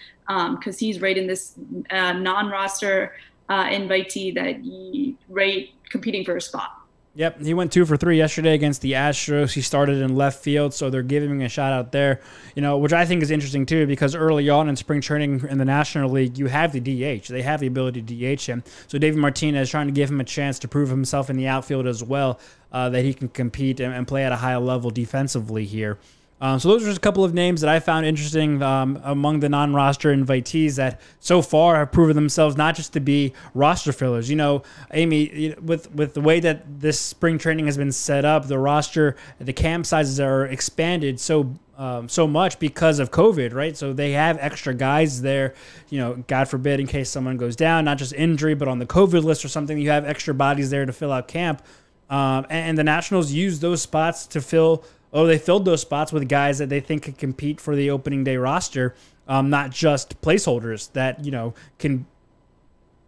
because 0.57 0.75
um, 0.75 0.79
he's 0.79 1.01
right 1.01 1.17
in 1.17 1.27
this 1.27 1.55
uh, 1.91 2.13
non-roster 2.13 3.15
uh, 3.49 3.65
invitee 3.65 4.35
that 4.35 4.61
he 4.61 5.17
right 5.29 5.71
competing 5.89 6.25
for 6.25 6.37
a 6.37 6.41
spot. 6.41 6.82
Yep, 7.15 7.43
he 7.43 7.53
went 7.53 7.71
two 7.71 7.85
for 7.85 7.99
three 7.99 8.17
yesterday 8.17 8.55
against 8.55 8.81
the 8.81 8.93
Astros. 8.93 9.53
He 9.53 9.61
started 9.61 10.01
in 10.01 10.17
left 10.17 10.43
field, 10.43 10.73
so 10.73 10.89
they're 10.89 11.03
giving 11.03 11.29
him 11.29 11.43
a 11.43 11.49
shot 11.49 11.71
out 11.71 11.93
there. 11.93 12.23
You 12.57 12.63
know, 12.63 12.79
which 12.79 12.95
I 12.95 13.05
think 13.05 13.23
is 13.23 13.31
interesting 13.31 13.67
too, 13.67 13.87
because 13.87 14.15
early 14.15 14.49
on 14.49 14.71
in 14.71 14.77
spring 14.77 15.03
training 15.03 15.47
in 15.51 15.59
the 15.59 15.67
National 15.67 16.09
League, 16.09 16.39
you 16.39 16.47
have 16.47 16.73
the 16.73 16.81
DH. 16.81 17.29
They 17.29 17.43
have 17.43 17.61
the 17.61 17.67
ability 17.67 18.01
to 18.01 18.37
DH 18.37 18.47
him. 18.47 18.65
So 18.87 18.97
David 18.97 19.19
Martinez 19.19 19.69
trying 19.69 19.89
to 19.89 19.93
give 19.93 20.11
him 20.11 20.21
a 20.23 20.25
chance 20.25 20.59
to 20.61 20.69
prove 20.69 20.89
himself 20.89 21.29
in 21.29 21.37
the 21.37 21.49
outfield 21.49 21.87
as 21.87 22.03
well, 22.03 22.41
uh, 22.73 22.89
that 22.89 23.05
he 23.05 23.13
can 23.13 23.29
compete 23.29 23.81
and, 23.81 23.93
and, 23.93 24.09
play 24.09 24.25
at 24.25 24.33
a 24.33 24.37
high 24.37 24.57
level 24.57 24.91
defensively 24.91 25.67
here. 25.67 25.99
Um, 26.43 26.59
so 26.59 26.71
those 26.71 26.83
are 26.83 26.87
just 26.87 26.99
a 26.99 27.01
couple 27.01 27.23
of 27.23 27.35
names 27.35 27.61
that 27.61 27.71
I 27.71 27.79
found 27.79 28.05
interesting 28.05 28.61
um, 28.65 29.01
among 29.05 29.39
the 29.39 29.49
non-roster 29.49 30.13
invitees 30.13 30.75
that 30.75 31.01
so 31.21 31.41
far 31.41 31.77
have 31.77 31.93
proven 31.93 32.17
themselves 32.17 32.57
not 32.57 32.75
just 32.75 32.93
to 32.95 33.01
be 33.01 33.33
roster 33.55 33.93
fillers. 33.93 34.29
You 34.29 34.35
know, 34.35 34.65
Amy, 34.93 35.55
with 35.63 35.95
with 35.95 36.15
the 36.15 36.21
way 36.21 36.41
that 36.41 36.81
this 36.81 36.99
spring 36.99 37.39
training 37.39 37.67
has 37.67 37.77
been 37.77 37.93
set 37.93 38.25
up, 38.25 38.49
the 38.49 38.59
roster, 38.59 39.15
the 39.39 39.53
camp 39.53 39.87
sizes 39.87 40.19
are 40.19 40.45
expanded 40.47 41.21
so 41.21 41.55
um, 41.79 42.09
so 42.09 42.27
much 42.27 42.59
because 42.59 42.99
of 42.99 43.13
COVID, 43.13 43.55
right? 43.55 43.77
So 43.77 43.93
they 43.93 44.11
have 44.13 44.37
extra 44.41 44.75
guys 44.75 45.23
there, 45.23 45.55
you 45.91 45.99
know, 46.01 46.25
God 46.27 46.49
forbid, 46.49 46.81
in 46.81 46.89
case 46.89 47.09
someone 47.09 47.37
goes 47.37 47.55
down, 47.55 47.85
not 47.85 47.99
just 47.99 48.13
injury, 48.13 48.55
but 48.55 48.67
on 48.67 48.81
the 48.81 48.87
COVID 48.87 49.23
list 49.23 49.45
or 49.45 49.49
something, 49.49 49.79
you 49.79 49.91
have 49.91 50.05
extra 50.05 50.35
bodies 50.35 50.71
there 50.71 50.87
to 50.87 50.93
fill 50.93 51.13
out 51.13 51.29
camp. 51.29 51.63
Um, 52.11 52.47
and, 52.51 52.69
and, 52.69 52.79
the 52.79 52.85
Nationals 52.85 53.33
use 53.33 53.61
those 53.61 53.81
spots 53.81 54.27
to 54.29 54.43
fill, 54.43 54.85
oh, 55.13 55.27
they 55.27 55.39
filled 55.39 55.65
those 55.65 55.81
spots 55.81 56.13
with 56.13 56.29
guys 56.29 56.59
that 56.59 56.69
they 56.69 56.81
think 56.81 57.03
could 57.03 57.19
compete 57.19 57.61
for 57.61 57.77
the 57.77 57.91
opening 57.91 58.25
day 58.25 58.37
roster, 58.37 58.95
um, 59.29 59.51
not 59.51 59.71
just 59.71 60.21
placeholders 60.21 60.93
that, 60.93 61.25
you 61.25 61.31
know, 61.31 61.55
can 61.79 62.07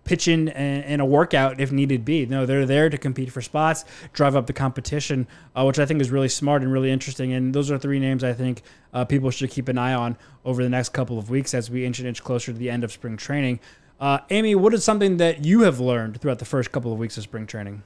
pitch 0.05 0.29
in 0.29 0.49
in 0.49 1.01
a 1.01 1.05
workout 1.05 1.61
if 1.61 1.73
needed 1.73 2.05
be. 2.05 2.27
No, 2.27 2.47
they're 2.47 2.67
there 2.67 2.91
to 2.91 2.99
compete 2.99 3.33
for 3.33 3.41
spots, 3.41 3.85
drive 4.13 4.37
up 4.37 4.47
the 4.47 4.53
competition, 4.53 5.27
uh, 5.57 5.65
which 5.65 5.79
I 5.79 5.87
think 5.87 6.01
is 6.01 6.11
really 6.11 6.29
smart 6.29 6.63
and 6.63 6.73
really 6.73 6.91
interesting. 6.91 7.33
And 7.33 7.55
those 7.55 7.71
are 7.71 7.79
three 7.79 7.99
names 7.99 8.23
I 8.23 8.35
think 8.35 8.63
uh, 8.93 9.05
people 9.05 9.31
should 9.31 9.51
keep 9.51 9.69
an 9.69 9.79
eye 9.79 9.95
on 9.95 10.17
over 10.45 10.63
the 10.63 10.69
next 10.69 10.91
couple 10.91 11.19
of 11.19 11.31
weeks 11.31 11.55
as 11.55 11.71
we 11.71 11.85
inch 11.85 11.99
and 11.99 12.09
inch 12.09 12.23
closer 12.23 12.53
to 12.53 12.59
the 12.59 12.71
end 12.71 12.85
of 12.85 12.93
spring 12.93 13.17
training. 13.17 13.61
Uh, 13.99 14.19
Amy, 14.31 14.55
what 14.55 14.75
is 14.75 14.85
something 14.85 15.17
that 15.17 15.45
you 15.45 15.63
have 15.63 15.81
learned 15.81 16.21
throughout 16.21 16.39
the 16.39 16.45
first 16.45 16.73
couple 16.73 16.93
of 16.93 16.99
weeks 16.99 17.17
of 17.17 17.23
spring 17.23 17.47
training? 17.47 17.83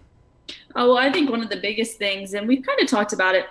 Oh, 0.74 0.94
well, 0.94 0.96
I 0.96 1.12
think 1.12 1.30
one 1.30 1.42
of 1.42 1.50
the 1.50 1.60
biggest 1.60 1.98
things, 1.98 2.32
and 2.32 2.48
we've 2.48 2.64
kind 2.64 2.80
of 2.80 2.88
talked 2.88 3.12
about 3.12 3.34
it 3.34 3.46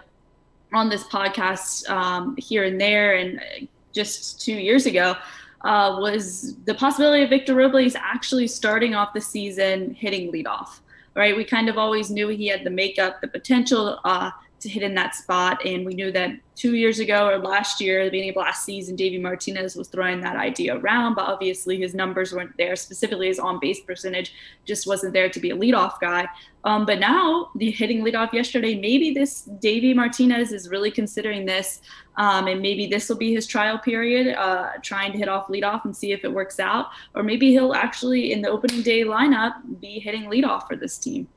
on 0.74 0.90
this 0.90 1.04
podcast 1.06 1.90
um, 1.90 2.36
here 2.38 2.64
and 2.66 2.80
there, 2.80 3.16
and 3.16 3.68
just 3.94 4.42
two 4.42 4.54
years 4.54 4.86
ago, 4.86 5.16
uh, 5.62 5.98
was 6.00 6.56
the 6.66 6.74
possibility 6.74 7.24
of 7.24 7.30
Victor 7.30 7.56
Robles 7.56 7.96
actually 7.96 8.48
starting 8.48 8.94
off 8.96 9.14
the 9.14 9.22
season 9.22 9.94
hitting 9.94 10.32
leadoff. 10.32 10.80
Right, 11.16 11.36
we 11.36 11.46
kind 11.46 11.68
of 11.68 11.80
always 11.80 12.12
knew 12.12 12.28
he 12.28 12.46
had 12.48 12.64
the 12.64 12.70
makeup, 12.70 13.22
the 13.22 13.28
potential 13.28 14.00
uh, 14.06 14.30
to 14.60 14.70
hit 14.70 14.84
in 14.84 14.96
that 14.96 15.16
spot, 15.16 15.64
and 15.66 15.86
we 15.86 15.94
knew 15.94 16.12
that 16.12 16.32
two 16.56 16.76
years 16.76 17.00
ago 17.00 17.28
or 17.28 17.38
last 17.38 17.80
year, 17.80 18.04
the 18.04 18.10
beginning 18.10 18.32
of 18.32 18.36
last 18.38 18.66
season, 18.66 18.96
Davey 18.96 19.20
Martinez 19.20 19.76
was 19.76 19.88
throwing 19.88 20.20
that 20.22 20.36
idea 20.36 20.76
around, 20.78 21.14
but 21.14 21.28
obviously 21.28 21.78
his 21.78 21.94
numbers 21.94 22.34
weren't 22.34 22.58
there. 22.58 22.76
Specifically, 22.76 23.28
his 23.28 23.38
on 23.38 23.60
base 23.60 23.80
percentage 23.82 24.34
just 24.66 24.88
wasn't 24.88 25.14
there 25.14 25.30
to 25.30 25.40
be 25.40 25.52
a 25.52 25.56
leadoff 25.56 26.00
guy. 26.02 26.28
Um, 26.64 26.86
but 26.86 27.00
now, 27.00 27.52
the 27.56 27.70
hitting 27.70 28.04
leadoff 28.04 28.34
yesterday, 28.34 28.74
maybe 28.76 29.14
this 29.14 29.44
Davey 29.62 29.94
Martinez 29.94 30.52
is 30.52 30.70
really 30.70 30.90
considering 30.90 31.46
this, 31.46 31.82
um, 32.18 32.48
and 32.48 32.60
maybe 32.60 32.88
this 32.88 33.08
will 33.08 33.18
be 33.18 33.34
his 33.34 33.46
trial 33.46 33.78
period, 33.78 34.36
uh, 34.36 34.72
trying 34.82 35.12
to 35.12 35.18
hit 35.18 35.30
off 35.30 35.48
leadoff 35.48 35.86
and 35.86 35.96
see 35.96 36.12
if 36.12 36.26
it 36.26 36.34
works 36.34 36.60
out, 36.60 36.88
or 37.14 37.22
maybe 37.22 37.52
he'll 37.52 37.76
actually 37.76 38.32
in 38.34 38.42
the 38.42 38.50
opening 38.50 38.82
day 38.82 39.04
lineup 39.04 39.54
be 39.80 40.00
hitting 40.00 40.24
leadoff 40.24 40.68
for 40.68 40.76
this 40.76 40.98
team. 40.98 41.28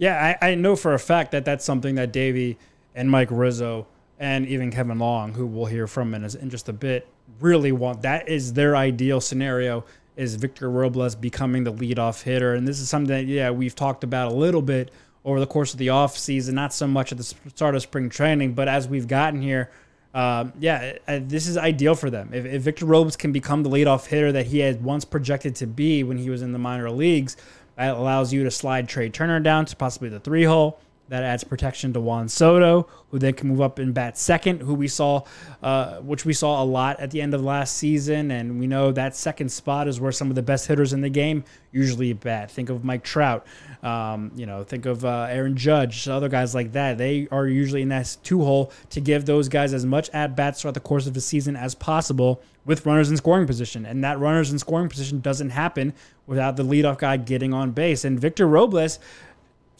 Yeah, 0.00 0.34
I, 0.40 0.52
I 0.52 0.54
know 0.54 0.76
for 0.76 0.94
a 0.94 0.98
fact 0.98 1.32
that 1.32 1.44
that's 1.44 1.62
something 1.62 1.96
that 1.96 2.10
Davey 2.10 2.56
and 2.94 3.10
Mike 3.10 3.28
Rizzo 3.30 3.86
and 4.18 4.46
even 4.46 4.70
Kevin 4.70 4.98
Long, 4.98 5.34
who 5.34 5.46
we'll 5.46 5.66
hear 5.66 5.86
from 5.86 6.14
in, 6.14 6.24
in 6.24 6.48
just 6.48 6.70
a 6.70 6.72
bit, 6.72 7.06
really 7.38 7.70
want. 7.70 8.00
That 8.00 8.26
is 8.26 8.54
their 8.54 8.74
ideal 8.76 9.20
scenario 9.20 9.84
is 10.16 10.36
Victor 10.36 10.70
Robles 10.70 11.14
becoming 11.14 11.64
the 11.64 11.72
leadoff 11.72 12.22
hitter. 12.22 12.54
And 12.54 12.66
this 12.66 12.80
is 12.80 12.88
something 12.88 13.14
that, 13.14 13.26
yeah, 13.26 13.50
we've 13.50 13.74
talked 13.74 14.02
about 14.02 14.32
a 14.32 14.34
little 14.34 14.62
bit 14.62 14.90
over 15.22 15.38
the 15.38 15.46
course 15.46 15.74
of 15.74 15.78
the 15.78 15.90
off 15.90 16.16
season, 16.16 16.54
not 16.54 16.72
so 16.72 16.86
much 16.86 17.12
at 17.12 17.18
the 17.18 17.24
start 17.24 17.74
of 17.74 17.82
spring 17.82 18.08
training, 18.08 18.54
but 18.54 18.68
as 18.68 18.88
we've 18.88 19.06
gotten 19.06 19.42
here, 19.42 19.70
um, 20.14 20.54
yeah, 20.58 20.94
this 21.06 21.46
is 21.46 21.58
ideal 21.58 21.94
for 21.94 22.08
them. 22.08 22.30
If, 22.32 22.46
if 22.46 22.62
Victor 22.62 22.86
Robles 22.86 23.16
can 23.16 23.32
become 23.32 23.62
the 23.62 23.70
leadoff 23.70 24.06
hitter 24.06 24.32
that 24.32 24.46
he 24.46 24.60
had 24.60 24.82
once 24.82 25.04
projected 25.04 25.54
to 25.56 25.66
be 25.66 26.02
when 26.02 26.16
he 26.16 26.30
was 26.30 26.40
in 26.40 26.52
the 26.52 26.58
minor 26.58 26.90
leagues, 26.90 27.36
that 27.80 27.96
allows 27.96 28.30
you 28.30 28.44
to 28.44 28.50
slide 28.50 28.90
Trea 28.90 29.08
Turner 29.08 29.40
down 29.40 29.64
to 29.64 29.74
possibly 29.74 30.10
the 30.10 30.20
three 30.20 30.44
hole. 30.44 30.78
That 31.10 31.24
adds 31.24 31.42
protection 31.42 31.92
to 31.94 32.00
Juan 32.00 32.28
Soto, 32.28 32.88
who 33.10 33.18
then 33.18 33.34
can 33.34 33.48
move 33.48 33.60
up 33.60 33.80
and 33.80 33.92
bat 33.92 34.16
second, 34.16 34.60
who 34.60 34.74
we 34.74 34.86
saw, 34.86 35.24
uh, 35.60 35.96
which 35.96 36.24
we 36.24 36.32
saw 36.32 36.62
a 36.62 36.64
lot 36.64 37.00
at 37.00 37.10
the 37.10 37.20
end 37.20 37.34
of 37.34 37.42
last 37.42 37.76
season, 37.76 38.30
and 38.30 38.60
we 38.60 38.68
know 38.68 38.92
that 38.92 39.16
second 39.16 39.50
spot 39.50 39.88
is 39.88 40.00
where 40.00 40.12
some 40.12 40.30
of 40.30 40.36
the 40.36 40.42
best 40.42 40.68
hitters 40.68 40.92
in 40.92 41.00
the 41.00 41.10
game 41.10 41.42
usually 41.72 42.12
bat. 42.12 42.48
Think 42.48 42.70
of 42.70 42.84
Mike 42.84 43.02
Trout, 43.02 43.44
um, 43.82 44.30
you 44.36 44.46
know, 44.46 44.62
think 44.62 44.86
of 44.86 45.04
uh, 45.04 45.26
Aaron 45.28 45.56
Judge, 45.56 46.06
other 46.06 46.28
guys 46.28 46.54
like 46.54 46.70
that. 46.72 46.96
They 46.96 47.26
are 47.32 47.48
usually 47.48 47.82
in 47.82 47.88
that 47.88 48.16
two 48.22 48.44
hole 48.44 48.72
to 48.90 49.00
give 49.00 49.26
those 49.26 49.48
guys 49.48 49.74
as 49.74 49.84
much 49.84 50.10
at 50.10 50.36
bats 50.36 50.62
throughout 50.62 50.74
the 50.74 50.80
course 50.80 51.08
of 51.08 51.14
the 51.14 51.20
season 51.20 51.56
as 51.56 51.74
possible 51.74 52.40
with 52.64 52.86
runners 52.86 53.10
in 53.10 53.16
scoring 53.16 53.48
position, 53.48 53.84
and 53.84 54.04
that 54.04 54.20
runners 54.20 54.52
in 54.52 54.58
scoring 54.60 54.88
position 54.88 55.18
doesn't 55.20 55.50
happen 55.50 55.92
without 56.26 56.56
the 56.56 56.62
leadoff 56.62 56.98
guy 56.98 57.16
getting 57.16 57.52
on 57.52 57.72
base. 57.72 58.04
And 58.04 58.20
Victor 58.20 58.46
Robles 58.46 59.00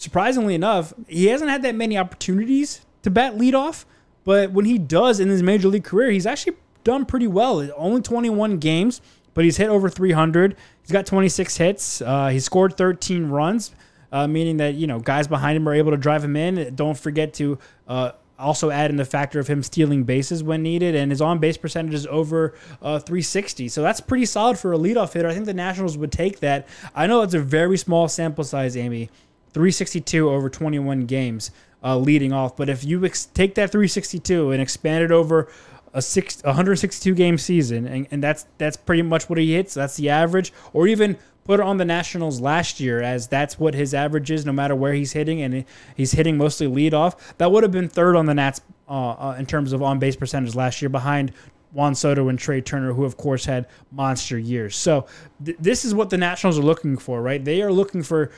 surprisingly 0.01 0.55
enough, 0.55 0.95
he 1.07 1.27
hasn't 1.27 1.51
had 1.51 1.63
that 1.63 1.75
many 1.75 1.97
opportunities 1.99 2.81
to 3.03 3.11
bat 3.11 3.37
leadoff. 3.37 3.85
But 4.25 4.53
when 4.53 4.65
he 4.65 4.79
does 4.79 5.21
in 5.21 5.29
his 5.29 5.43
major 5.43 5.69
league 5.69 5.85
career, 5.85 6.11
he's 6.11 6.27
actually 6.27 6.57
done 6.85 7.05
pretty 7.05 7.27
well. 7.27 7.69
Only 7.77 8.01
21 8.01 8.59
games, 8.59 9.01
but 9.35 9.45
he's 9.45 9.59
hit 9.59 9.69
over 9.69 9.89
300. 9.89 10.57
He's 10.83 10.93
got 10.93 11.07
26 11.07 11.57
hits. 11.57 12.03
Uh, 12.03 12.29
he 12.29 12.41
scored 12.41 12.77
13 12.77 13.29
runs, 13.29 13.75
uh, 14.11 14.27
meaning 14.27 14.57
that 14.57 14.75
you 14.75 14.87
know 14.87 14.99
guys 14.99 15.29
behind 15.29 15.57
him 15.57 15.69
are 15.69 15.75
able 15.75 15.91
to 15.91 15.97
drive 15.97 16.25
him 16.25 16.37
in. 16.37 16.75
Don't 16.75 16.99
forget 16.99 17.35
to 17.35 17.59
uh, 17.89 18.13
also 18.39 18.71
add 18.71 18.91
in 18.91 18.97
the 18.97 19.05
factor 19.05 19.39
of 19.39 19.49
him 19.49 19.63
stealing 19.63 20.05
bases 20.05 20.43
when 20.43 20.63
needed, 20.63 20.95
and 20.95 21.13
his 21.13 21.21
on 21.21 21.39
base 21.39 21.57
percentage 21.57 21.95
is 21.95 22.07
over 22.07 22.55
uh, 22.83 22.99
360. 22.99 23.69
So 23.69 23.83
that's 23.83 24.01
pretty 24.01 24.27
solid 24.27 24.59
for 24.59 24.73
a 24.73 24.79
leadoff 24.79 25.13
hitter. 25.13 25.29
I 25.29 25.35
think 25.35 25.47
the 25.47 25.55
Nationals 25.55 25.97
would 25.99 26.13
take 26.13 26.41
that. 26.41 26.67
I 26.95 27.07
know 27.07 27.23
it's 27.23 27.35
a 27.35 27.41
very 27.41 27.77
small 27.77 28.09
sample 28.09 28.45
size, 28.45 28.77
Amy, 28.77 29.11
362 29.53 30.29
over 30.29 30.49
21 30.49 31.07
games 31.07 31.51
uh, 31.83 31.97
leading 31.97 32.33
off. 32.33 32.57
But 32.57 32.69
if 32.69 32.85
you 32.85 33.05
ex- 33.05 33.27
take 33.27 33.55
that 33.55 33.71
362 33.71 34.53
and 34.53 34.63
expand 34.63 35.05
it 35.05 35.11
over 35.11 35.49
a 35.93 36.01
six, 36.01 36.43
162 36.45 37.15
game 37.15 37.39
season, 37.39 37.87
and, 37.87 38.07
and 38.11 38.23
that's 38.23 38.47
that's 38.59 38.77
pretty 38.77 39.03
much 39.03 39.29
what 39.29 39.39
he 39.39 39.55
hits. 39.55 39.75
That's 39.75 39.97
the 39.97 40.09
average, 40.09 40.53
or 40.73 40.87
even 40.87 41.17
put 41.45 41.59
it 41.59 41.67
on 41.67 41.79
the 41.79 41.85
Nationals 41.85 42.41
last 42.41 42.79
year, 42.79 43.03
as 43.03 43.27
that's 43.27 43.59
what 43.59 43.75
his 43.75 43.93
average 43.93 44.31
is, 44.31 44.47
no 44.47 44.53
matter 44.53 44.77
where 44.77 44.93
he's 44.93 45.13
hitting, 45.13 45.43
and 45.43 45.65
he's 45.97 46.13
hitting 46.13 46.37
mostly 46.37 46.67
lead 46.67 46.95
off. 46.95 47.37
That 47.39 47.51
would 47.51 47.65
have 47.65 47.73
been 47.73 47.89
third 47.89 48.15
on 48.15 48.27
the 48.27 48.35
Nats 48.35 48.61
uh, 48.89 49.11
uh, 49.11 49.37
in 49.39 49.47
terms 49.47 49.73
of 49.73 49.83
on 49.83 49.99
base 49.99 50.17
percentage 50.17 50.55
last 50.55 50.81
year, 50.81 50.89
behind 50.89 51.33
Juan 51.73 51.95
Soto 51.95 52.29
and 52.29 52.39
Trea 52.39 52.61
Turner, 52.61 52.93
who 52.93 53.05
of 53.05 53.17
course 53.17 53.45
had 53.45 53.67
monster 53.91 54.39
years. 54.39 54.77
So 54.77 55.07
th- 55.45 55.57
this 55.59 55.85
is 55.85 55.95
what 55.95 56.11
the 56.11 56.19
Nationals 56.19 56.59
are 56.59 56.63
looking 56.63 56.97
for, 56.97 57.23
right? 57.23 57.45
They 57.45 57.63
are 57.63 57.73
looking 57.73 58.03
for 58.03 58.31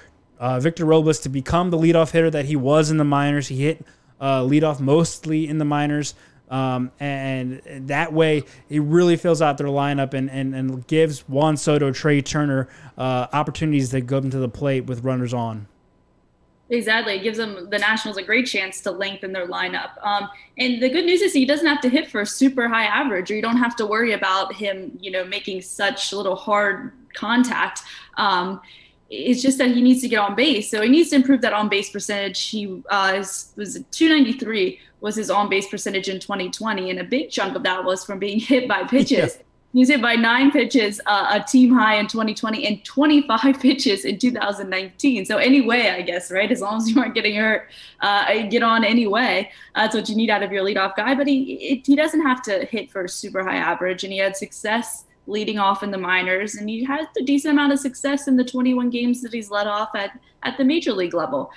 uh, 0.42 0.58
Victor 0.58 0.84
Robles 0.84 1.20
to 1.20 1.28
become 1.28 1.70
the 1.70 1.78
leadoff 1.78 2.10
hitter 2.10 2.28
that 2.28 2.46
he 2.46 2.56
was 2.56 2.90
in 2.90 2.96
the 2.96 3.04
minors. 3.04 3.46
He 3.46 3.62
hit 3.62 3.86
uh, 4.20 4.40
leadoff 4.40 4.80
mostly 4.80 5.46
in 5.48 5.58
the 5.58 5.64
minors. 5.64 6.16
Um, 6.50 6.90
and 6.98 7.62
that 7.86 8.12
way, 8.12 8.42
he 8.68 8.80
really 8.80 9.16
fills 9.16 9.40
out 9.40 9.56
their 9.56 9.68
lineup 9.68 10.14
and, 10.14 10.28
and, 10.28 10.52
and 10.52 10.84
gives 10.88 11.20
Juan 11.28 11.56
Soto, 11.56 11.92
Trea 11.92 12.22
Turner 12.22 12.68
uh, 12.98 13.28
opportunities 13.32 13.90
to 13.90 14.00
go 14.00 14.18
into 14.18 14.38
the 14.38 14.48
plate 14.48 14.84
with 14.86 15.04
runners 15.04 15.32
on. 15.32 15.68
Exactly. 16.70 17.14
It 17.14 17.22
gives 17.22 17.38
them 17.38 17.70
the 17.70 17.78
Nationals 17.78 18.16
a 18.16 18.22
great 18.22 18.46
chance 18.46 18.80
to 18.80 18.90
lengthen 18.90 19.32
their 19.32 19.46
lineup. 19.46 19.90
Um, 20.04 20.28
and 20.58 20.82
the 20.82 20.88
good 20.88 21.04
news 21.04 21.22
is 21.22 21.32
he 21.32 21.44
doesn't 21.44 21.66
have 21.66 21.80
to 21.82 21.88
hit 21.88 22.10
for 22.10 22.22
a 22.22 22.26
super 22.26 22.66
high 22.66 22.86
average, 22.86 23.30
or 23.30 23.36
you 23.36 23.42
don't 23.42 23.58
have 23.58 23.76
to 23.76 23.86
worry 23.86 24.12
about 24.12 24.52
him, 24.54 24.98
you 25.00 25.12
know, 25.12 25.24
making 25.24 25.62
such 25.62 26.12
little 26.12 26.34
hard 26.34 26.92
contact. 27.14 27.82
Um, 28.16 28.60
it's 29.12 29.42
just 29.42 29.58
that 29.58 29.70
he 29.70 29.82
needs 29.82 30.00
to 30.00 30.08
get 30.08 30.20
on 30.20 30.34
base. 30.34 30.70
So 30.70 30.80
he 30.80 30.88
needs 30.88 31.10
to 31.10 31.16
improve 31.16 31.42
that 31.42 31.52
on 31.52 31.68
base 31.68 31.90
percentage. 31.90 32.48
He 32.48 32.82
uh, 32.88 33.12
was 33.18 33.84
293 33.90 34.80
was 35.00 35.16
his 35.16 35.30
on 35.30 35.50
base 35.50 35.68
percentage 35.68 36.08
in 36.08 36.18
2020, 36.18 36.88
and 36.88 36.98
a 36.98 37.04
big 37.04 37.28
chunk 37.28 37.54
of 37.54 37.62
that 37.64 37.84
was 37.84 38.04
from 38.04 38.18
being 38.18 38.40
hit 38.40 38.66
by 38.66 38.84
pitches. 38.84 39.36
Yeah. 39.36 39.42
He 39.74 39.78
was 39.80 39.88
hit 39.88 40.02
by 40.02 40.16
nine 40.16 40.50
pitches, 40.50 41.00
uh, 41.06 41.40
a 41.40 41.42
team 41.42 41.72
high 41.72 41.96
in 41.96 42.06
2020, 42.06 42.66
and 42.66 42.84
25 42.84 43.60
pitches 43.60 44.04
in 44.04 44.18
2019. 44.18 45.24
So 45.24 45.38
anyway, 45.38 45.90
I 45.90 46.02
guess 46.02 46.30
right, 46.30 46.50
as 46.50 46.60
long 46.60 46.76
as 46.76 46.90
you 46.90 47.00
aren't 47.00 47.14
getting 47.14 47.36
hurt, 47.36 47.68
uh, 48.00 48.46
get 48.48 48.62
on 48.62 48.84
anyway. 48.84 49.50
That's 49.74 49.94
what 49.94 50.08
you 50.08 50.16
need 50.16 50.30
out 50.30 50.42
of 50.42 50.52
your 50.52 50.64
leadoff 50.64 50.96
guy. 50.96 51.14
But 51.14 51.26
he 51.26 51.54
it, 51.54 51.86
he 51.86 51.96
doesn't 51.96 52.22
have 52.22 52.42
to 52.42 52.64
hit 52.66 52.90
for 52.90 53.04
a 53.04 53.08
super 53.08 53.42
high 53.44 53.56
average, 53.56 54.04
and 54.04 54.12
he 54.12 54.18
had 54.18 54.36
success 54.36 55.04
leading 55.26 55.58
off 55.58 55.82
in 55.82 55.90
the 55.90 55.98
minors, 55.98 56.56
and 56.56 56.68
he 56.68 56.84
had 56.84 57.06
a 57.18 57.22
decent 57.22 57.52
amount 57.52 57.72
of 57.72 57.78
success 57.78 58.28
in 58.28 58.36
the 58.36 58.44
21 58.44 58.90
games 58.90 59.22
that 59.22 59.32
he's 59.32 59.50
led 59.50 59.66
off 59.66 59.94
at 59.94 60.18
at 60.42 60.56
the 60.58 60.64
major 60.64 60.92
league 60.92 61.14
level. 61.14 61.50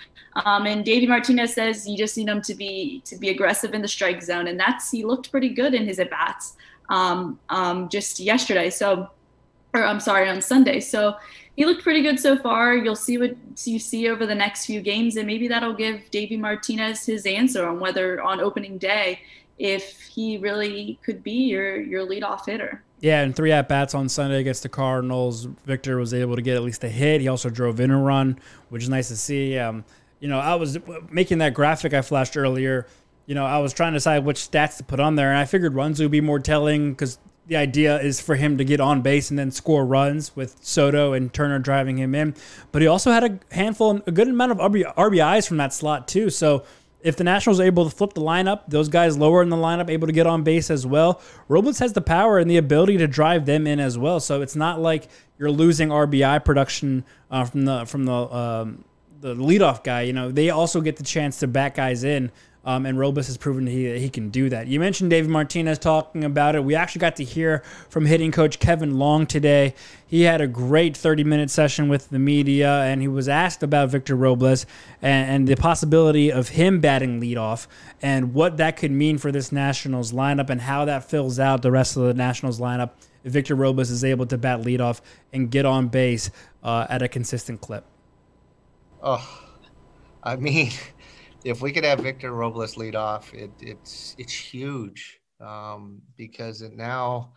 Um, 0.46 0.66
and 0.66 0.84
Davey 0.84 1.08
Martinez 1.08 1.54
says 1.54 1.88
you 1.88 1.98
just 1.98 2.18
need 2.18 2.28
him 2.28 2.42
to 2.42 2.54
be 2.54 3.02
to 3.06 3.18
be 3.18 3.30
aggressive 3.30 3.74
in 3.74 3.82
the 3.82 3.88
strike 3.88 4.22
zone, 4.22 4.48
and 4.48 4.60
that's 4.60 4.92
he 4.92 5.06
looked 5.06 5.32
pretty 5.32 5.50
good 5.50 5.74
in 5.74 5.86
his 5.86 6.00
at 6.00 6.10
bats 6.10 6.58
um, 6.90 7.40
um, 7.50 7.90
just 7.90 8.20
yesterday. 8.20 8.70
So, 8.70 9.10
or 9.74 9.84
I'm 9.84 10.00
sorry, 10.00 10.30
on 10.30 10.42
Sunday. 10.42 10.80
So 10.80 11.16
he 11.56 11.66
looked 11.66 11.84
pretty 11.84 12.02
good 12.02 12.20
so 12.20 12.38
far. 12.38 12.76
You'll 12.76 12.96
see 12.96 13.18
what 13.18 13.36
you 13.64 13.80
see 13.80 14.10
over 14.10 14.26
the 14.26 14.36
next 14.36 14.66
few 14.66 14.82
games, 14.82 15.16
and 15.16 15.26
maybe 15.26 15.48
that'll 15.48 15.74
give 15.74 16.12
Davey 16.12 16.38
Martinez 16.38 17.06
his 17.06 17.26
answer 17.26 17.66
on 17.66 17.80
whether 17.80 18.22
on 18.22 18.42
opening 18.42 18.78
day 18.78 19.22
if 19.58 20.02
he 20.02 20.38
really 20.38 21.00
could 21.04 21.24
be 21.24 21.32
your 21.32 21.80
your 21.80 22.06
leadoff 22.06 22.46
hitter. 22.46 22.84
Yeah, 23.02 23.22
and 23.22 23.36
three 23.36 23.52
at 23.52 23.68
bats 23.68 23.94
on 23.94 24.10
Sunday 24.10 24.40
against 24.40 24.64
the 24.64 24.70
Cardinals. 24.70 25.46
Victor 25.66 25.98
was 25.98 26.14
able 26.14 26.36
to 26.36 26.42
get 26.42 26.56
at 26.56 26.64
least 26.64 26.84
a 26.84 26.90
hit. 26.90 27.22
He 27.22 27.28
also 27.28 27.50
drove 27.50 27.80
in 27.80 27.92
a 27.92 28.00
run, 28.00 28.40
which 28.70 28.84
is 28.84 28.90
nice 28.90 29.10
to 29.10 29.18
see. 29.18 29.58
Um, 29.58 29.84
you 30.20 30.28
know, 30.28 30.40
I 30.40 30.56
was 30.56 30.78
making 31.10 31.40
that 31.40 31.54
graphic 31.54 31.94
I 31.94 32.02
flashed 32.02 32.38
earlier. 32.38 32.88
You 33.26 33.36
know, 33.36 33.46
I 33.46 33.60
was 33.60 33.74
trying 33.74 33.94
to 33.94 33.98
decide 33.98 34.24
which 34.24 34.38
stats 34.38 34.78
to 34.78 34.84
put 34.84 35.00
on 35.00 35.16
there, 35.16 35.30
and 35.30 35.38
I 35.38 35.46
figured 35.46 35.76
runs 35.76 36.00
would 36.00 36.12
be 36.12 36.22
more 36.22 36.40
telling 36.40 36.94
because 36.94 37.20
the 37.48 37.56
idea 37.58 38.00
is 38.00 38.22
for 38.22 38.36
him 38.36 38.58
to 38.58 38.66
get 38.66 38.80
on 38.80 39.02
base 39.02 39.30
and 39.30 39.38
then 39.38 39.52
score 39.52 39.86
runs 39.86 40.36
with 40.36 40.58
Soto 40.64 41.14
and 41.14 41.32
Turner 41.32 41.60
driving 41.60 41.98
him 41.98 42.16
in. 42.16 42.34
But 42.72 42.82
he 42.82 42.88
also 42.88 43.12
had 43.12 43.24
a 43.24 43.40
handful, 43.54 44.02
a 44.08 44.12
good 44.12 44.28
amount 44.28 44.54
of 44.54 44.58
RBIs 44.58 45.48
from 45.48 45.58
that 45.58 45.74
slot 45.74 46.08
too. 46.08 46.30
So 46.30 46.64
if 47.06 47.16
the 47.16 47.24
Nationals 47.24 47.60
are 47.60 47.64
able 47.64 47.88
to 47.88 47.96
flip 47.96 48.14
the 48.14 48.22
lineup, 48.22 48.62
those 48.68 48.90
guys 48.90 49.16
lower 49.16 49.44
in 49.44 49.50
the 49.50 49.56
lineup 49.56 49.92
able 49.92 50.08
to 50.08 50.14
get 50.14 50.26
on 50.26 50.42
base 50.42 50.72
as 50.72 50.88
well. 50.88 51.22
Robles 51.48 51.78
has 51.78 51.94
the 51.94 52.02
power 52.02 52.40
and 52.40 52.50
the 52.50 52.58
ability 52.58 52.98
to 52.98 53.08
drive 53.08 53.46
them 53.46 53.68
in 53.68 53.80
as 53.80 53.96
well. 53.96 54.20
So 54.20 54.42
it's 54.42 54.56
not 54.56 54.82
like 54.82 55.08
you're 55.38 55.52
losing 55.52 55.90
RBI 55.90 56.44
production 56.44 57.06
uh, 57.30 57.46
from 57.46 57.66
the 57.66 57.86
from 57.86 58.06
the 58.06 58.14
um, 58.14 58.86
the 59.22 59.36
leadoff 59.36 59.84
guy. 59.84 60.02
You 60.02 60.14
know 60.14 60.32
they 60.32 60.50
also 60.50 60.82
get 60.82 60.96
the 60.98 61.04
chance 61.04 61.40
to 61.40 61.48
back 61.48 61.76
guys 61.76 62.04
in. 62.04 62.32
Um, 62.66 62.88
and 62.88 62.98
Robles 62.98 63.28
has 63.28 63.38
proven 63.38 63.68
he, 63.68 63.98
he 64.00 64.10
can 64.10 64.30
do 64.30 64.50
that. 64.50 64.66
You 64.68 64.80
mentioned 64.80 65.12
David 65.12 65.30
Martinez 65.30 65.78
talking 65.78 66.24
about 66.24 66.56
it. 66.56 66.64
We 66.64 66.74
actually 66.74 67.00
got 67.00 67.16
to 67.18 67.24
hear 67.24 67.64
from 67.90 68.08
hitting 68.08 68.32
coach 68.32 68.58
Kevin 68.60 68.98
Long 68.98 69.28
today. 69.28 69.76
He 70.08 70.24
had 70.24 70.42
a 70.42 70.48
great 70.48 70.98
30 70.98 71.24
minute 71.24 71.52
session 71.52 71.90
with 71.90 72.10
the 72.10 72.18
media, 72.18 72.82
and 72.82 73.02
he 73.02 73.08
was 73.08 73.30
asked 73.30 73.62
about 73.62 73.90
Victor 73.90 74.16
Robles 74.16 74.66
and, 75.02 75.30
and 75.30 75.48
the 75.48 75.56
possibility 75.56 76.32
of 76.32 76.50
him 76.50 76.80
batting 76.80 77.22
leadoff 77.22 77.68
and 78.02 78.34
what 78.34 78.58
that 78.58 78.78
could 78.78 78.92
mean 78.92 79.20
for 79.20 79.32
this 79.32 79.52
Nationals 79.52 80.12
lineup 80.12 80.50
and 80.50 80.62
how 80.62 80.86
that 80.86 81.10
fills 81.10 81.40
out 81.40 81.62
the 81.62 81.72
rest 81.72 81.96
of 81.96 82.04
the 82.04 82.14
Nationals 82.14 82.60
lineup 82.60 82.92
if 83.24 83.32
Victor 83.32 83.56
Robles 83.56 83.90
is 83.90 84.04
able 84.04 84.26
to 84.28 84.38
bat 84.38 84.62
leadoff 84.62 85.02
and 85.34 85.52
get 85.52 85.66
on 85.66 85.88
base 85.88 86.32
uh, 86.64 86.88
at 86.90 87.02
a 87.02 87.08
consistent 87.08 87.62
clip. 87.62 87.84
Oh, 89.02 89.44
I 90.24 90.36
mean, 90.36 90.72
if 91.46 91.62
we 91.62 91.72
could 91.72 91.86
have 91.86 92.00
Victor 92.00 92.32
Robles 92.32 92.76
lead 92.76 92.96
off, 92.96 93.32
it, 93.34 93.52
it's 93.62 94.16
it's 94.18 94.34
huge 94.34 95.20
um, 95.40 96.02
because 96.18 96.64
it 96.64 96.74
now 96.74 97.34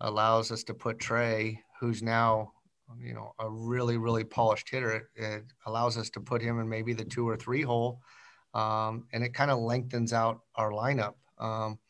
allows 0.00 0.52
us 0.52 0.62
to 0.64 0.72
put 0.72 1.00
Trea, 1.00 1.60
who's 1.80 2.00
now 2.00 2.52
you 2.98 3.12
know 3.12 3.34
a 3.40 3.50
really 3.50 3.98
really 3.98 4.22
polished 4.22 4.70
hitter. 4.70 5.10
It, 5.16 5.44
allows 5.66 5.98
us 5.98 6.10
to 6.10 6.20
put 6.20 6.40
him 6.40 6.60
in 6.60 6.68
maybe 6.68 6.92
the 6.92 7.04
two 7.04 7.28
or 7.28 7.36
three 7.36 7.62
hole, 7.62 8.00
um, 8.54 9.08
and 9.12 9.24
it 9.24 9.34
kind 9.34 9.50
of 9.50 9.58
lengthens 9.58 10.12
out 10.12 10.40
our 10.54 10.70
lineup. 10.70 11.14
Um, 11.38 11.80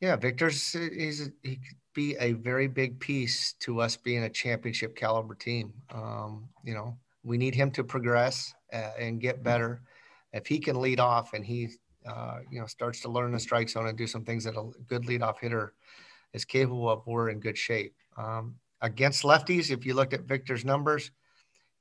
yeah, 0.00 0.16
Victor's 0.16 0.72
he's 0.72 1.30
he 1.42 1.56
could 1.56 1.78
be 1.94 2.16
a 2.20 2.32
very 2.32 2.68
big 2.68 3.00
piece 3.00 3.54
to 3.60 3.80
us 3.80 3.96
being 3.96 4.24
a 4.24 4.30
championship 4.30 4.94
caliber 4.94 5.34
team. 5.34 5.72
Um, 5.90 6.50
you 6.62 6.74
know, 6.74 6.98
we 7.24 7.38
need 7.38 7.54
him 7.54 7.70
to 7.72 7.82
progress 7.82 8.52
uh, 8.74 8.90
and 8.98 9.22
get 9.22 9.42
better 9.42 9.80
if 10.32 10.46
he 10.46 10.58
can 10.58 10.80
lead 10.80 11.00
off 11.00 11.32
and 11.32 11.44
he 11.44 11.68
uh, 12.06 12.38
you 12.50 12.60
know 12.60 12.66
starts 12.66 13.00
to 13.00 13.08
learn 13.08 13.32
the 13.32 13.40
strike 13.40 13.68
zone 13.68 13.86
and 13.86 13.98
do 13.98 14.06
some 14.06 14.24
things 14.24 14.44
that 14.44 14.56
a 14.56 14.70
good 14.86 15.02
leadoff 15.04 15.38
hitter 15.40 15.74
is 16.32 16.44
capable 16.44 16.88
of, 16.88 17.02
we're 17.06 17.30
in 17.30 17.40
good 17.40 17.58
shape. 17.58 17.94
Um, 18.16 18.54
against 18.80 19.24
lefties, 19.24 19.70
if 19.70 19.84
you 19.84 19.94
looked 19.94 20.14
at 20.14 20.22
Victor's 20.22 20.64
numbers, 20.64 21.10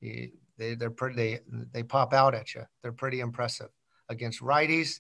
he, 0.02 0.32
they 0.58 0.76
they're 0.76 0.90
pretty 0.90 1.16
they, 1.16 1.40
they 1.72 1.84
pop 1.84 2.14
out 2.14 2.36
at 2.36 2.54
you. 2.54 2.64
They're 2.82 2.92
pretty 2.92 3.20
impressive. 3.20 3.70
Against 4.10 4.42
righties, 4.42 5.00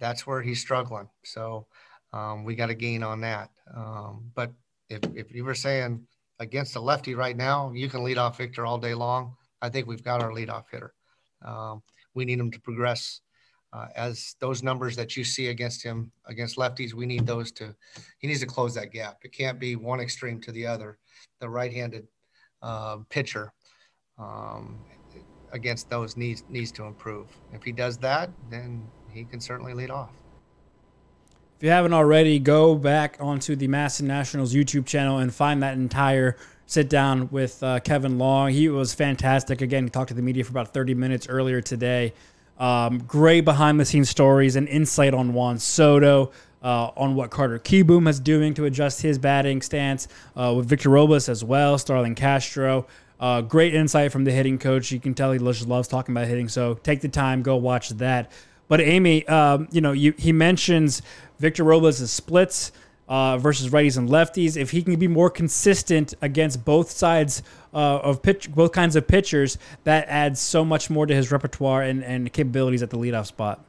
that's 0.00 0.26
where 0.26 0.42
he's 0.42 0.60
struggling. 0.60 1.08
So 1.24 1.66
um, 2.12 2.44
we 2.44 2.54
got 2.54 2.66
to 2.66 2.74
gain 2.74 3.02
on 3.02 3.20
that. 3.22 3.50
Um, 3.74 4.30
but 4.34 4.52
if 4.88 5.00
if 5.14 5.32
you 5.32 5.44
were 5.44 5.54
saying 5.54 6.06
against 6.40 6.76
a 6.76 6.80
lefty 6.80 7.14
right 7.14 7.36
now, 7.36 7.72
you 7.72 7.88
can 7.88 8.04
lead 8.04 8.18
off 8.18 8.38
Victor 8.38 8.66
all 8.66 8.78
day 8.78 8.94
long. 8.94 9.34
I 9.60 9.68
think 9.68 9.86
we've 9.86 10.04
got 10.04 10.22
our 10.22 10.30
leadoff 10.30 10.64
hitter. 10.70 10.92
Um, 11.44 11.82
we 12.18 12.24
need 12.24 12.40
him 12.40 12.50
to 12.50 12.60
progress 12.60 13.20
uh, 13.72 13.86
as 13.94 14.34
those 14.40 14.62
numbers 14.62 14.96
that 14.96 15.16
you 15.16 15.24
see 15.24 15.48
against 15.48 15.82
him 15.82 16.10
against 16.26 16.56
lefties. 16.56 16.92
We 16.92 17.06
need 17.06 17.26
those 17.26 17.52
to 17.52 17.74
he 18.18 18.26
needs 18.26 18.40
to 18.40 18.46
close 18.46 18.74
that 18.74 18.90
gap. 18.92 19.18
It 19.22 19.32
can't 19.32 19.58
be 19.58 19.76
one 19.76 20.00
extreme 20.00 20.40
to 20.42 20.52
the 20.52 20.66
other. 20.66 20.98
The 21.40 21.48
right-handed 21.48 22.06
uh, 22.60 22.98
pitcher 23.08 23.52
um, 24.18 24.78
against 25.52 25.88
those 25.88 26.16
needs 26.16 26.42
needs 26.48 26.72
to 26.72 26.84
improve. 26.84 27.28
If 27.52 27.62
he 27.62 27.72
does 27.72 27.96
that, 27.98 28.30
then 28.50 28.86
he 29.10 29.24
can 29.24 29.40
certainly 29.40 29.74
lead 29.74 29.90
off. 29.90 30.10
If 31.58 31.64
you 31.64 31.70
haven't 31.70 31.92
already, 31.92 32.38
go 32.38 32.74
back 32.74 33.16
onto 33.20 33.56
the 33.56 33.66
MASN 33.66 34.02
Nationals 34.02 34.54
YouTube 34.54 34.86
channel 34.86 35.18
and 35.18 35.34
find 35.34 35.62
that 35.62 35.74
entire 35.74 36.36
sit 36.68 36.90
down 36.90 37.30
with 37.30 37.62
uh, 37.62 37.80
Kevin 37.80 38.18
Long. 38.18 38.50
He 38.50 38.68
was 38.68 38.92
fantastic. 38.94 39.62
Again, 39.62 39.84
he 39.84 39.90
talked 39.90 40.08
to 40.08 40.14
the 40.14 40.22
media 40.22 40.44
for 40.44 40.50
about 40.50 40.74
30 40.74 40.94
minutes 40.94 41.26
earlier 41.26 41.62
today. 41.62 42.12
Um, 42.58 42.98
great 42.98 43.44
behind 43.44 43.80
the 43.80 43.86
scenes 43.86 44.10
stories 44.10 44.54
and 44.54 44.68
insight 44.68 45.14
on 45.14 45.32
Juan 45.32 45.58
Soto, 45.58 46.30
uh, 46.62 46.90
on 46.94 47.14
what 47.14 47.30
Carter 47.30 47.58
Kieboom 47.58 48.06
is 48.06 48.20
doing 48.20 48.52
to 48.54 48.66
adjust 48.66 49.00
his 49.00 49.16
batting 49.16 49.62
stance, 49.62 50.08
uh, 50.36 50.52
with 50.54 50.66
Victor 50.66 50.90
Robles 50.90 51.30
as 51.30 51.42
well, 51.42 51.78
Starlin 51.78 52.14
Castro. 52.14 52.86
Uh, 53.18 53.40
great 53.40 53.74
insight 53.74 54.12
from 54.12 54.24
the 54.24 54.30
hitting 54.30 54.58
coach. 54.58 54.92
You 54.92 55.00
can 55.00 55.14
tell 55.14 55.32
he 55.32 55.38
just 55.38 55.66
loves 55.66 55.88
talking 55.88 56.14
about 56.14 56.28
hitting. 56.28 56.48
So 56.48 56.74
take 56.74 57.00
the 57.00 57.08
time, 57.08 57.42
go 57.42 57.56
watch 57.56 57.88
that. 57.90 58.30
But 58.68 58.82
Amy, 58.82 59.26
um, 59.26 59.68
you 59.70 59.80
know, 59.80 59.92
you, 59.92 60.12
he 60.18 60.32
mentions 60.32 61.00
Victor 61.38 61.64
Robles' 61.64 62.10
splits 62.10 62.72
uh, 63.08 63.38
versus 63.38 63.70
righties 63.70 63.96
and 63.96 64.08
lefties. 64.08 64.56
If 64.56 64.70
he 64.70 64.82
can 64.82 64.96
be 64.96 65.08
more 65.08 65.30
consistent 65.30 66.14
against 66.20 66.64
both 66.64 66.90
sides 66.90 67.42
uh, 67.72 67.98
of 67.98 68.22
pitch, 68.22 68.52
both 68.52 68.72
kinds 68.72 68.96
of 68.96 69.06
pitchers, 69.06 69.58
that 69.84 70.06
adds 70.08 70.40
so 70.40 70.64
much 70.64 70.90
more 70.90 71.06
to 71.06 71.14
his 71.14 71.32
repertoire 71.32 71.82
and, 71.82 72.04
and 72.04 72.32
capabilities 72.32 72.82
at 72.82 72.90
the 72.90 72.98
leadoff 72.98 73.26
spot. 73.26 73.64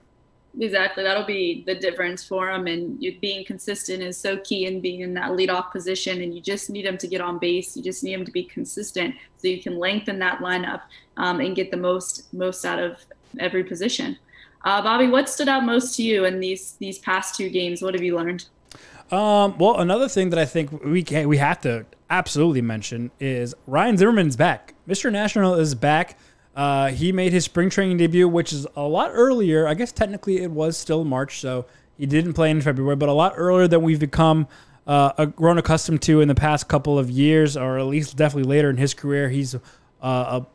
Exactly, 0.60 1.04
that'll 1.04 1.26
be 1.26 1.64
the 1.68 1.76
difference 1.76 2.24
for 2.24 2.50
him. 2.50 2.68
And 2.68 3.02
you, 3.02 3.18
being 3.20 3.46
consistent 3.46 4.02
is 4.02 4.18
so 4.18 4.38
key 4.38 4.66
in 4.66 4.82
being 4.82 5.02
in 5.02 5.14
that 5.14 5.32
leadoff 5.32 5.72
position. 5.72 6.22
And 6.22 6.34
you 6.34 6.42
just 6.42 6.70
need 6.70 6.86
him 6.86 6.98
to 6.98 7.08
get 7.08 7.22
on 7.22 7.38
base. 7.38 7.78
You 7.78 7.84
just 7.84 8.04
need 8.04 8.14
him 8.14 8.26
to 8.26 8.32
be 8.32 8.44
consistent 8.44 9.16
so 9.38 9.48
you 9.48 9.62
can 9.62 9.78
lengthen 9.78 10.20
that 10.20 10.40
lineup 10.40 10.82
um, 11.18 11.40
and 11.40 11.56
get 11.56 11.72
the 11.72 11.78
most 11.78 12.34
most 12.34 12.66
out 12.66 12.80
of 12.80 12.98
every 13.40 13.64
position. 13.64 14.18
Uh, 14.66 14.82
Bobby, 14.82 15.08
what 15.08 15.30
stood 15.30 15.48
out 15.48 15.64
most 15.64 15.96
to 15.96 16.04
you 16.04 16.26
in 16.26 16.40
these 16.40 16.74
these 16.74 16.98
past 16.98 17.36
two 17.36 17.50
games? 17.50 17.82
What 17.82 17.94
have 17.94 18.04
you 18.04 18.18
learned? 18.18 18.46
Um, 19.12 19.58
well, 19.58 19.80
another 19.80 20.08
thing 20.08 20.30
that 20.30 20.40
I 20.40 20.46
think 20.46 20.84
we 20.84 21.04
can 21.04 21.28
we 21.28 21.38
have 21.38 21.62
to 21.62 21.86
absolutely 22.10 22.62
mention 22.62 23.12
is 23.20 23.56
Ryan 23.66 23.98
Zimmerman's 23.98 24.36
back. 24.36 24.76
Mr. 24.88 25.12
National 25.12 25.56
is 25.56 25.74
back. 25.76 26.18
Uh, 26.56 26.90
he 26.90 27.12
made 27.12 27.32
his 27.32 27.46
spring 27.46 27.70
training 27.70 27.98
debut, 27.98 28.28
which 28.28 28.54
is 28.54 28.68
a 28.76 28.82
lot 28.82 29.12
earlier. 29.14 29.68
I 29.68 29.74
guess 29.74 29.92
technically 29.92 30.42
it 30.42 30.52
was 30.52 30.78
still 30.78 31.04
March, 31.06 31.40
so 31.40 31.66
he 31.98 32.06
didn't 32.06 32.34
play 32.34 32.52
in 32.52 32.62
February, 32.62 32.96
but 32.96 33.10
a 33.10 33.14
lot 33.14 33.34
earlier 33.36 33.68
than 33.68 33.82
we've 33.82 34.00
become 34.00 34.48
uh, 34.86 35.26
grown 35.26 35.58
accustomed 35.58 36.02
to 36.04 36.22
in 36.22 36.28
the 36.28 36.36
past 36.36 36.68
couple 36.68 36.98
of 37.00 37.10
years, 37.10 37.56
or 37.56 37.80
at 37.80 37.86
least 37.86 38.16
definitely 38.18 38.50
later 38.50 38.70
in 38.70 38.78
his 38.78 38.94
career. 38.94 39.30
He's 39.30 39.56
uh, 39.56 39.60
a 40.02 40.46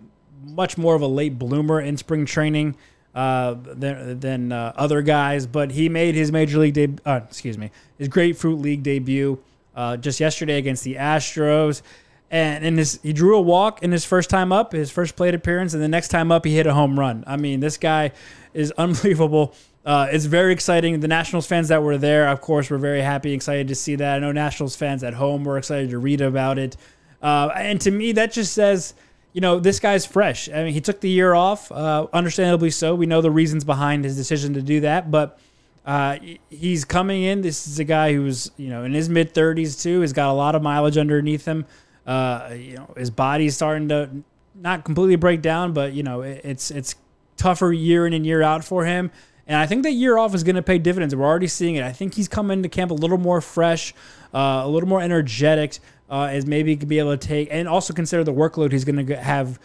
much 0.45 0.77
more 0.77 0.95
of 0.95 1.03
a 1.03 1.07
late 1.07 1.39
bloomer 1.39 1.81
in 1.81 1.97
spring 1.97 2.27
training 2.27 2.77
uh, 3.15 3.55
than, 3.55 4.19
than 4.19 4.53
uh, 4.53 4.73
other 4.75 5.01
guys, 5.01 5.47
but 5.47 5.71
he 5.71 5.89
made 5.89 6.17
his 6.17 6.33
major 6.33 6.59
league 6.59 6.75
debut. 6.75 6.99
Uh, 7.07 7.21
excuse 7.29 7.57
me, 7.57 7.71
his 7.97 8.09
Grapefruit 8.09 8.59
League 8.61 8.83
debut 8.83 9.39
uh, 9.77 9.97
just 9.97 10.19
yesterday 10.19 10.59
against 10.59 10.83
the 10.83 10.97
Astros, 10.97 11.83
and 12.31 12.65
in 12.65 12.77
his 12.77 12.99
he 13.03 13.13
drew 13.13 13.37
a 13.37 13.41
walk 13.41 13.85
in 13.85 13.93
his 13.93 14.05
first 14.05 14.31
time 14.31 14.51
up, 14.51 14.73
his 14.73 14.91
first 14.91 15.15
plate 15.15 15.33
appearance, 15.33 15.75
and 15.75 15.83
the 15.83 15.89
next 15.89 16.09
time 16.09 16.33
up 16.33 16.45
he 16.45 16.57
hit 16.57 16.67
a 16.67 16.75
home 16.75 16.99
run. 16.99 17.23
I 17.27 17.37
mean, 17.37 17.61
this 17.61 17.77
guy 17.77 18.11
is 18.53 18.73
unbelievable. 18.79 19.55
Uh, 19.85 20.09
it's 20.11 20.25
very 20.25 20.53
exciting. 20.53 20.99
The 20.99 21.09
Nationals 21.09 21.47
fans 21.47 21.69
that 21.69 21.83
were 21.83 21.99
there, 21.99 22.27
of 22.29 22.41
course, 22.41 22.69
were 22.69 22.79
very 22.79 23.03
happy, 23.03 23.33
excited 23.33 23.69
to 23.69 23.75
see 23.75 23.95
that. 23.97 24.17
I 24.17 24.19
know 24.19 24.33
Nationals 24.33 24.75
fans 24.75 25.05
at 25.05 25.15
home 25.15 25.45
were 25.45 25.59
excited 25.59 25.91
to 25.91 25.99
read 25.99 26.21
about 26.21 26.59
it. 26.59 26.77
And 27.23 27.81
to 27.83 27.91
me, 27.91 28.13
that 28.13 28.33
just 28.33 28.55
says 28.55 28.95
you 29.35 29.41
know, 29.41 29.59
this 29.59 29.81
guy's 29.81 30.07
fresh. 30.07 30.49
I 30.49 30.63
mean, 30.63 30.73
he 30.73 30.81
took 30.81 31.01
the 31.01 31.11
year 31.11 31.35
off, 31.35 31.71
uh, 31.71 32.07
understandably 32.13 32.71
so. 32.71 32.95
We 32.95 33.07
know 33.07 33.21
the 33.21 33.33
reasons 33.33 33.65
behind 33.65 34.05
his 34.05 34.17
decision 34.17 34.55
to 34.55 34.63
do 34.63 34.81
that, 34.81 35.11
but 35.11 35.41
uh, 35.85 36.19
he's 36.49 36.85
coming 36.85 37.25
in. 37.25 37.43
This 37.43 37.67
is 37.67 37.81
a 37.81 37.85
guy 37.85 38.15
who's, 38.15 38.53
you 38.57 38.69
know, 38.69 38.85
in 38.85 38.95
his 38.95 39.09
mid 39.09 39.35
30s 39.35 39.83
too. 39.83 40.01
He's 40.03 40.13
got 40.13 40.31
a 40.31 40.33
lot 40.33 40.55
of 40.55 40.63
mileage 40.63 40.97
underneath 40.97 41.45
him. 41.45 41.67
Uh, 42.07 42.55
you 42.57 42.77
know, 42.77 42.95
his 42.97 43.11
body's 43.11 43.57
starting 43.57 43.89
to 43.89 44.09
not 44.55 44.85
completely 44.85 45.17
break 45.17 45.43
down, 45.43 45.73
but 45.73 45.95
you 45.95 46.05
know, 46.05 46.23
it, 46.23 46.41
it's 46.45 46.71
it's 46.71 46.95
tougher 47.37 47.73
year 47.73 48.07
in 48.07 48.13
and 48.13 48.25
year 48.25 48.41
out 48.41 48.63
for 48.63 48.85
him. 48.85 49.11
And 49.49 49.57
I 49.59 49.67
think 49.67 49.83
that 49.83 49.93
year 49.93 50.17
off 50.17 50.35
is 50.35 50.45
going 50.45 50.57
to 50.57 50.63
pay 50.63 50.79
dividends. 50.79 51.15
We're 51.15 51.27
already 51.27 51.49
seeing 51.49 51.75
it. 51.75 51.85
I 51.85 51.93
think 51.93 52.15
he's 52.15 52.29
coming 52.29 52.63
to 52.63 52.69
camp 52.69 52.91
a 52.91 52.95
little 52.95 53.19
more 53.19 53.41
fresh, 53.41 53.93
uh, 54.33 54.63
a 54.65 54.69
little 54.69 54.89
more 54.89 55.03
energetic 55.03 55.81
uh, 56.11 56.29
as 56.31 56.47
maybe 56.47 56.75
be 56.77 56.99
able 56.99 57.17
to 57.17 57.27
take 57.27 57.49
and 57.51 57.69
also 57.69 57.93
consider 57.93 58.25
the 58.25 58.33
workload 58.33 58.73
he's 58.73 58.85
going 58.85 59.07
to 59.07 59.17
have 59.17 59.59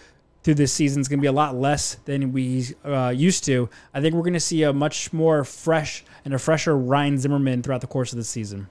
through 0.43 0.55
this 0.55 0.71
season 0.71 1.01
is 1.01 1.07
going 1.07 1.19
to 1.19 1.21
be 1.21 1.27
a 1.27 1.31
lot 1.31 1.55
less 1.55 1.95
than 2.05 2.31
we 2.31 2.65
uh, 2.85 3.13
used 3.15 3.43
to. 3.45 3.69
I 3.93 4.01
think 4.01 4.15
we're 4.15 4.21
going 4.21 4.33
to 4.33 4.39
see 4.39 4.63
a 4.63 4.71
much 4.71 5.11
more 5.11 5.43
fresh 5.43 6.03
and 6.23 6.33
a 6.33 6.39
fresher 6.39 6.77
Ryan 6.77 7.17
Zimmerman 7.17 7.61
throughout 7.61 7.81
the 7.81 7.87
course 7.87 8.13
of 8.13 8.17
the 8.17 8.23
season. 8.23 8.67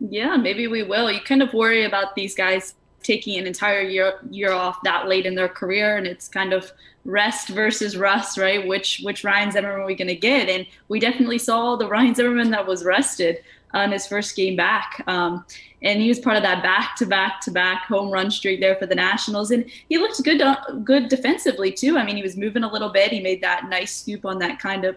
Yeah, 0.00 0.36
maybe 0.36 0.66
we 0.66 0.82
will. 0.82 1.10
You 1.10 1.20
kind 1.20 1.42
of 1.42 1.52
worry 1.52 1.84
about 1.84 2.14
these 2.14 2.34
guys 2.34 2.74
taking 3.02 3.38
an 3.38 3.46
entire 3.46 3.80
year 3.80 4.18
year 4.30 4.52
off 4.52 4.82
that 4.84 5.08
late 5.08 5.26
in 5.26 5.34
their 5.34 5.48
career, 5.48 5.96
and 5.96 6.06
it's 6.06 6.26
kind 6.26 6.52
of 6.52 6.72
rest 7.04 7.48
versus 7.48 7.96
rust, 7.96 8.38
right? 8.38 8.66
Which 8.66 9.00
which 9.02 9.24
Ryan 9.24 9.50
Zimmerman 9.50 9.80
are 9.82 9.86
we 9.86 9.94
going 9.94 10.08
to 10.08 10.16
get? 10.16 10.48
And 10.48 10.66
we 10.88 11.00
definitely 11.00 11.38
saw 11.38 11.76
the 11.76 11.86
Ryan 11.86 12.14
Zimmerman 12.14 12.50
that 12.50 12.66
was 12.66 12.82
rested 12.82 13.42
on 13.72 13.92
his 13.92 14.06
first 14.06 14.34
game 14.36 14.56
back. 14.56 15.02
Um, 15.06 15.44
and 15.82 16.00
he 16.00 16.08
was 16.08 16.18
part 16.18 16.36
of 16.36 16.42
that 16.42 16.62
back 16.62 16.96
to 16.96 17.06
back 17.06 17.40
to 17.42 17.50
back 17.50 17.86
home 17.86 18.10
run 18.10 18.30
streak 18.30 18.60
there 18.60 18.76
for 18.76 18.86
the 18.86 18.94
Nationals. 18.94 19.50
And 19.50 19.64
he 19.88 19.98
looked 19.98 20.22
good, 20.22 20.40
uh, 20.40 20.56
good 20.84 21.08
defensively 21.08 21.72
too. 21.72 21.96
I 21.96 22.04
mean, 22.04 22.16
he 22.16 22.22
was 22.22 22.36
moving 22.36 22.64
a 22.64 22.70
little 22.70 22.90
bit. 22.90 23.10
He 23.10 23.20
made 23.20 23.42
that 23.42 23.68
nice 23.68 23.94
scoop 23.96 24.24
on 24.24 24.38
that 24.40 24.58
kind 24.58 24.84
of 24.84 24.96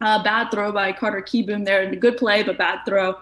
uh, 0.00 0.22
bad 0.22 0.50
throw 0.50 0.72
by 0.72 0.92
Carter 0.92 1.20
Kieboom 1.20 1.64
there, 1.64 1.82
a 1.82 1.96
good 1.96 2.16
play, 2.16 2.42
but 2.42 2.56
bad 2.56 2.80
throw. 2.86 3.16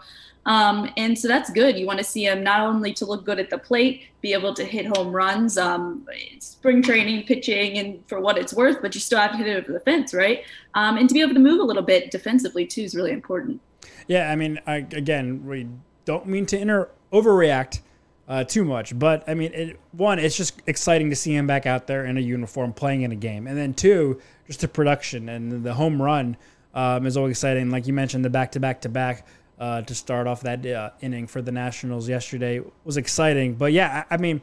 Um, 0.45 0.89
and 0.97 1.19
so 1.19 1.27
that's 1.27 1.51
good. 1.51 1.77
You 1.77 1.87
want 1.87 1.99
to 1.99 2.05
see 2.05 2.25
him 2.25 2.45
not 2.45 2.61
only 2.61 2.93
to 2.95 3.05
look 3.05 3.25
good 3.25 3.41
at 3.41 3.51
the 3.51 3.59
plate, 3.59 4.05
be 4.21 4.33
able 4.33 4.55
to 4.55 4.65
hit 4.65 4.87
home 4.87 5.11
runs, 5.11 5.59
um, 5.59 6.07
spring 6.39 6.83
training, 6.83 7.25
pitching, 7.25 7.79
and 7.79 8.09
for 8.09 8.21
what 8.21 8.39
it's 8.39 8.55
worth, 8.55 8.81
but 8.81 8.95
you 8.95 9.01
still 9.01 9.19
have 9.19 9.33
to 9.33 9.39
hit 9.39 9.49
it 9.49 9.57
over 9.57 9.73
the 9.73 9.81
fence, 9.81 10.15
right? 10.15 10.45
Um, 10.75 10.99
and 10.99 11.09
to 11.09 11.15
be 11.15 11.21
able 11.21 11.35
to 11.35 11.41
move 11.41 11.59
a 11.59 11.65
little 11.65 11.83
bit 11.83 12.13
defensively 12.13 12.65
too 12.65 12.83
is 12.83 12.95
really 12.95 13.11
important. 13.11 13.61
Yeah, 14.07 14.31
I 14.31 14.37
mean, 14.37 14.61
I, 14.69 14.77
again, 14.77 15.45
we 15.45 15.67
don't 16.07 16.27
mean 16.27 16.47
to 16.47 16.59
inter- 16.59 16.89
overreact 17.13 17.81
uh, 18.27 18.45
too 18.45 18.65
much, 18.65 18.99
but 18.99 19.23
I 19.29 19.35
mean, 19.35 19.53
it, 19.53 19.79
one, 19.93 20.19
it's 20.19 20.37
just 20.37 20.63
exciting 20.67 21.11
to 21.11 21.17
see 21.17 21.35
him 21.35 21.47
back 21.47 21.67
out 21.67 21.87
there 21.87 22.07
in 22.07 22.17
a 22.17 22.21
uniform 22.21 22.73
playing 22.73 23.03
in 23.03 23.13
a 23.13 23.17
game, 23.17 23.47
and 23.47 23.57
then 23.57 23.75
two, 23.75 24.21
just 24.47 24.61
the 24.61 24.69
production 24.69 25.29
and 25.29 25.63
the 25.63 25.75
home 25.75 26.01
run 26.01 26.37
um, 26.75 27.07
is 27.07 27.17
always 27.17 27.33
exciting. 27.33 27.71
Like 27.71 27.87
you 27.87 27.93
mentioned, 27.93 28.25
the 28.25 28.31
back 28.31 28.53
to 28.53 28.61
back 28.61 28.81
to 28.81 28.89
back 28.89 29.27
uh, 29.59 29.83
to 29.83 29.95
start 29.95 30.27
off 30.27 30.41
that 30.43 30.65
uh, 30.67 30.91
inning 31.01 31.27
for 31.27 31.43
the 31.43 31.53
Nationals 31.53 32.09
yesterday 32.09 32.63
was 32.85 32.97
exciting. 32.97 33.55
But 33.55 33.73
yeah, 33.73 34.05
I, 34.11 34.15
I 34.15 34.17
mean, 34.19 34.41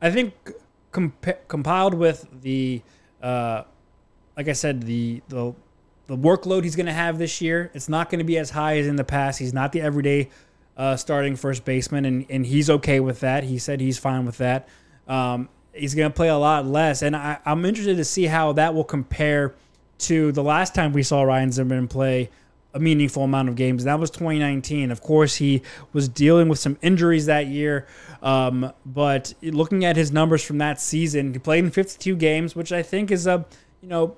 I 0.00 0.10
think 0.10 0.34
comp- 0.92 1.48
compiled 1.48 1.94
with 1.94 2.26
the, 2.42 2.82
uh, 3.22 3.64
like 4.36 4.48
I 4.48 4.52
said, 4.52 4.82
the 4.82 5.22
the 5.28 5.54
the 6.06 6.16
workload 6.16 6.62
he's 6.62 6.76
going 6.76 6.86
to 6.86 6.92
have 6.92 7.18
this 7.18 7.40
year, 7.40 7.70
it's 7.74 7.88
not 7.88 8.10
going 8.10 8.20
to 8.20 8.24
be 8.24 8.38
as 8.38 8.50
high 8.50 8.78
as 8.78 8.86
in 8.86 8.96
the 8.96 9.04
past. 9.04 9.38
He's 9.38 9.52
not 9.52 9.72
the 9.72 9.80
everyday 9.80 10.30
uh, 10.76 10.96
starting 10.96 11.36
first 11.36 11.64
baseman, 11.64 12.04
and, 12.04 12.26
and 12.28 12.46
he's 12.46 12.68
okay 12.68 13.00
with 13.00 13.20
that. 13.20 13.44
He 13.44 13.58
said 13.58 13.80
he's 13.80 13.98
fine 13.98 14.26
with 14.26 14.38
that. 14.38 14.68
Um, 15.08 15.48
he's 15.72 15.94
going 15.94 16.10
to 16.10 16.14
play 16.14 16.28
a 16.28 16.36
lot 16.36 16.66
less, 16.66 17.02
and 17.02 17.16
I, 17.16 17.38
I'm 17.44 17.64
interested 17.64 17.96
to 17.96 18.04
see 18.04 18.26
how 18.26 18.52
that 18.52 18.74
will 18.74 18.84
compare 18.84 19.54
to 19.98 20.32
the 20.32 20.42
last 20.42 20.74
time 20.74 20.92
we 20.92 21.02
saw 21.02 21.22
Ryan 21.22 21.52
Zimmerman 21.52 21.88
play 21.88 22.30
a 22.76 22.78
meaningful 22.78 23.24
amount 23.24 23.48
of 23.48 23.56
games. 23.56 23.84
That 23.84 23.98
was 23.98 24.10
2019. 24.10 24.90
Of 24.90 25.00
course, 25.00 25.36
he 25.36 25.62
was 25.94 26.10
dealing 26.10 26.48
with 26.48 26.58
some 26.58 26.76
injuries 26.82 27.24
that 27.24 27.46
year. 27.46 27.86
Um, 28.22 28.70
but 28.84 29.32
looking 29.42 29.86
at 29.86 29.96
his 29.96 30.12
numbers 30.12 30.44
from 30.44 30.58
that 30.58 30.78
season, 30.78 31.32
he 31.32 31.38
played 31.38 31.64
in 31.64 31.70
52 31.70 32.14
games, 32.16 32.54
which 32.54 32.72
I 32.72 32.82
think 32.82 33.10
is 33.10 33.26
a, 33.26 33.46
you 33.80 33.88
know, 33.88 34.16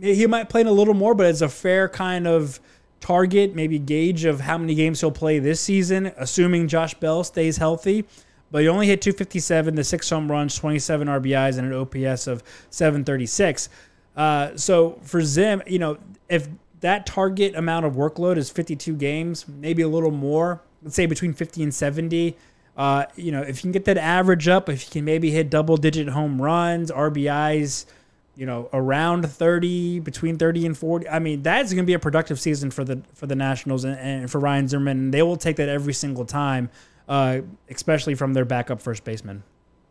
he 0.00 0.26
might 0.26 0.48
play 0.48 0.62
in 0.62 0.66
a 0.66 0.72
little 0.72 0.94
more, 0.94 1.14
but 1.14 1.26
it's 1.26 1.42
a 1.42 1.50
fair 1.50 1.86
kind 1.86 2.26
of 2.26 2.60
target, 3.02 3.54
maybe 3.54 3.78
gauge 3.78 4.24
of 4.24 4.40
how 4.40 4.56
many 4.56 4.74
games 4.74 5.00
he'll 5.00 5.10
play 5.10 5.38
this 5.38 5.60
season, 5.60 6.12
assuming 6.16 6.68
Josh 6.68 6.94
Bell 6.94 7.22
stays 7.24 7.58
healthy. 7.58 8.06
But 8.50 8.62
he 8.62 8.68
only 8.68 8.86
hit 8.86 9.02
257, 9.02 9.74
the 9.74 9.84
six 9.84 10.08
home 10.08 10.30
runs, 10.30 10.54
27 10.56 11.08
RBIs, 11.08 11.58
and 11.58 11.72
an 11.72 11.74
OPS 11.74 12.26
of 12.26 12.42
736. 12.70 13.68
Uh, 14.14 14.56
so 14.56 14.98
for 15.02 15.22
Zim, 15.22 15.62
you 15.66 15.78
know, 15.78 15.98
if 16.28 16.48
that 16.80 17.06
target 17.06 17.54
amount 17.54 17.86
of 17.86 17.94
workload 17.94 18.36
is 18.36 18.50
52 18.50 18.94
games, 18.96 19.46
maybe 19.48 19.82
a 19.82 19.88
little 19.88 20.10
more, 20.10 20.62
let's 20.82 20.94
say 20.94 21.06
between 21.06 21.32
50 21.32 21.62
and 21.62 21.74
70. 21.74 22.36
Uh, 22.76 23.04
you 23.16 23.32
know, 23.32 23.40
if 23.42 23.56
you 23.56 23.62
can 23.62 23.72
get 23.72 23.84
that 23.86 23.98
average 23.98 24.48
up, 24.48 24.68
if 24.68 24.86
you 24.86 24.90
can 24.90 25.04
maybe 25.04 25.30
hit 25.30 25.48
double 25.50 25.76
digit 25.76 26.08
home 26.08 26.40
runs, 26.40 26.90
RBIs, 26.90 27.86
you 28.34 28.46
know, 28.46 28.68
around 28.72 29.28
30, 29.30 30.00
between 30.00 30.38
30 30.38 30.66
and 30.66 30.78
40. 30.78 31.08
I 31.08 31.18
mean, 31.18 31.42
that's 31.42 31.72
going 31.72 31.84
to 31.84 31.86
be 31.86 31.94
a 31.94 31.98
productive 31.98 32.40
season 32.40 32.70
for 32.70 32.84
the 32.84 33.02
for 33.14 33.26
the 33.26 33.36
Nationals 33.36 33.84
and, 33.84 33.98
and 33.98 34.30
for 34.30 34.38
Ryan 34.38 34.68
Zimmerman. 34.68 35.10
They 35.10 35.22
will 35.22 35.36
take 35.36 35.56
that 35.56 35.68
every 35.68 35.92
single 35.92 36.24
time, 36.24 36.70
uh, 37.08 37.40
especially 37.68 38.14
from 38.14 38.32
their 38.32 38.44
backup 38.44 38.80
first 38.80 39.04
baseman. 39.04 39.42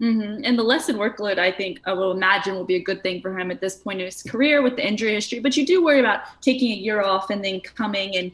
Mm-hmm. 0.01 0.43
And 0.43 0.57
the 0.57 0.63
lesson 0.63 0.97
workload, 0.97 1.37
I 1.37 1.51
think, 1.51 1.79
I 1.85 1.93
will 1.93 2.11
imagine 2.11 2.55
will 2.55 2.65
be 2.65 2.75
a 2.75 2.83
good 2.83 3.03
thing 3.03 3.21
for 3.21 3.37
him 3.37 3.51
at 3.51 3.61
this 3.61 3.75
point 3.75 3.99
in 3.99 4.05
his 4.05 4.23
career 4.23 4.63
with 4.63 4.75
the 4.75 4.87
injury 4.87 5.13
history. 5.13 5.39
But 5.39 5.55
you 5.55 5.63
do 5.63 5.83
worry 5.83 5.99
about 5.99 6.21
taking 6.41 6.71
a 6.71 6.75
year 6.75 7.03
off 7.03 7.29
and 7.29 7.45
then 7.45 7.59
coming 7.59 8.17
and 8.17 8.31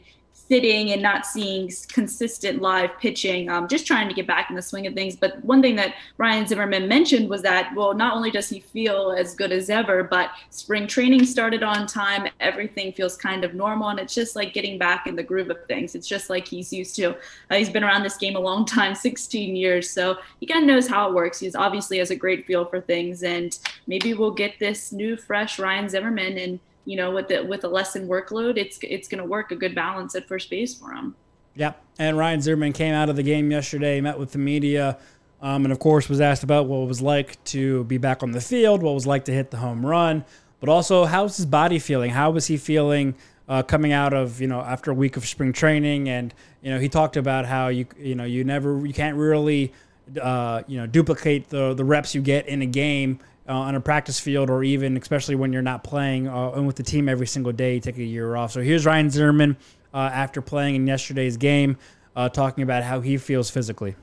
sitting 0.48 0.92
and 0.92 1.02
not 1.02 1.26
seeing 1.26 1.70
consistent 1.88 2.62
live 2.62 2.90
pitching, 2.98 3.50
um, 3.50 3.68
just 3.68 3.86
trying 3.86 4.08
to 4.08 4.14
get 4.14 4.26
back 4.26 4.48
in 4.48 4.56
the 4.56 4.62
swing 4.62 4.86
of 4.86 4.94
things. 4.94 5.14
But 5.14 5.44
one 5.44 5.60
thing 5.60 5.76
that 5.76 5.94
Ryan 6.16 6.46
Zimmerman 6.46 6.88
mentioned 6.88 7.28
was 7.28 7.42
that, 7.42 7.74
well, 7.76 7.92
not 7.94 8.16
only 8.16 8.30
does 8.30 8.48
he 8.48 8.60
feel 8.60 9.12
as 9.12 9.34
good 9.34 9.52
as 9.52 9.68
ever, 9.68 10.02
but 10.02 10.30
spring 10.50 10.86
training 10.86 11.24
started 11.26 11.62
on 11.62 11.86
time. 11.86 12.28
Everything 12.40 12.92
feels 12.92 13.16
kind 13.16 13.44
of 13.44 13.54
normal. 13.54 13.90
And 13.90 14.00
it's 14.00 14.14
just 14.14 14.36
like 14.36 14.54
getting 14.54 14.78
back 14.78 15.06
in 15.06 15.16
the 15.16 15.22
groove 15.22 15.50
of 15.50 15.64
things. 15.66 15.94
It's 15.94 16.08
just 16.08 16.30
like 16.30 16.48
he's 16.48 16.72
used 16.72 16.96
to. 16.96 17.10
Uh, 17.50 17.56
he's 17.56 17.70
been 17.70 17.84
around 17.84 18.02
this 18.02 18.16
game 18.16 18.36
a 18.36 18.40
long 18.40 18.64
time 18.64 18.94
16 18.94 19.54
years. 19.54 19.90
So 19.90 20.16
he 20.40 20.46
kind 20.46 20.62
of 20.62 20.66
knows 20.66 20.88
how 20.88 21.08
it 21.08 21.14
works. 21.14 21.40
He's 21.40 21.54
obviously 21.54 21.98
has 21.98 22.10
a 22.10 22.16
great 22.16 22.46
feel 22.46 22.64
for 22.64 22.80
things. 22.80 23.22
And 23.22 23.56
maybe 23.86 24.14
we'll 24.14 24.30
get 24.30 24.58
this 24.58 24.92
new, 24.92 25.16
fresh 25.16 25.58
Ryan 25.58 25.88
Zimmerman 25.88 26.38
and 26.38 26.58
you 26.88 26.96
know, 26.96 27.10
with 27.10 27.28
the 27.28 27.44
with 27.44 27.64
a 27.64 27.68
lesson 27.68 28.08
workload, 28.08 28.56
it's 28.56 28.78
it's 28.82 29.08
going 29.08 29.22
to 29.22 29.28
work 29.28 29.52
a 29.52 29.56
good 29.56 29.74
balance 29.74 30.14
at 30.14 30.26
first 30.26 30.48
base 30.48 30.74
for 30.74 30.90
him. 30.90 31.14
Yep. 31.54 31.82
And 31.98 32.16
Ryan 32.16 32.40
Zimmerman 32.40 32.72
came 32.72 32.94
out 32.94 33.10
of 33.10 33.16
the 33.16 33.22
game 33.22 33.50
yesterday, 33.50 34.00
met 34.00 34.18
with 34.18 34.32
the 34.32 34.38
media, 34.38 34.96
um, 35.42 35.66
and 35.66 35.72
of 35.72 35.80
course 35.80 36.08
was 36.08 36.18
asked 36.18 36.44
about 36.44 36.64
what 36.64 36.78
it 36.78 36.86
was 36.86 37.02
like 37.02 37.44
to 37.44 37.84
be 37.84 37.98
back 37.98 38.22
on 38.22 38.30
the 38.30 38.40
field, 38.40 38.82
what 38.82 38.92
it 38.92 38.94
was 38.94 39.06
like 39.06 39.26
to 39.26 39.32
hit 39.32 39.50
the 39.50 39.58
home 39.58 39.84
run, 39.84 40.24
but 40.60 40.70
also 40.70 41.04
how's 41.04 41.36
his 41.36 41.44
body 41.44 41.78
feeling? 41.78 42.10
How 42.10 42.30
was 42.30 42.46
he 42.46 42.56
feeling 42.56 43.14
uh, 43.50 43.62
coming 43.62 43.92
out 43.92 44.14
of 44.14 44.40
you 44.40 44.46
know 44.46 44.60
after 44.62 44.90
a 44.90 44.94
week 44.94 45.18
of 45.18 45.26
spring 45.26 45.52
training? 45.52 46.08
And 46.08 46.32
you 46.62 46.70
know 46.70 46.80
he 46.80 46.88
talked 46.88 47.18
about 47.18 47.44
how 47.44 47.68
you 47.68 47.84
you 47.98 48.14
know 48.14 48.24
you 48.24 48.44
never 48.44 48.86
you 48.86 48.94
can't 48.94 49.18
really 49.18 49.74
uh, 50.18 50.62
you 50.66 50.78
know 50.78 50.86
duplicate 50.86 51.50
the 51.50 51.74
the 51.74 51.84
reps 51.84 52.14
you 52.14 52.22
get 52.22 52.48
in 52.48 52.62
a 52.62 52.66
game 52.66 53.18
uh, 53.48 53.52
on 53.52 53.74
a 53.74 53.80
practice 53.80 54.20
field 54.20 54.50
or 54.50 54.62
even 54.62 54.96
especially 54.96 55.34
when 55.34 55.52
you're 55.52 55.62
not 55.62 55.82
playing 55.82 56.28
uh, 56.28 56.50
and 56.52 56.66
with 56.66 56.76
the 56.76 56.82
team 56.82 57.08
every 57.08 57.26
single 57.26 57.52
day, 57.52 57.74
you 57.74 57.80
take 57.80 57.98
a 57.98 58.04
year 58.04 58.36
off. 58.36 58.52
So 58.52 58.60
here's 58.60 58.84
Ryan 58.84 59.10
Zimmerman 59.10 59.56
uh, 59.94 60.10
after 60.12 60.42
playing 60.42 60.74
in 60.74 60.86
yesterday's 60.86 61.36
game, 61.36 61.76
uh, 62.14 62.28
talking 62.28 62.62
about 62.62 62.82
how 62.82 63.00
he 63.00 63.16
feels 63.16 63.50
physically. 63.50 63.96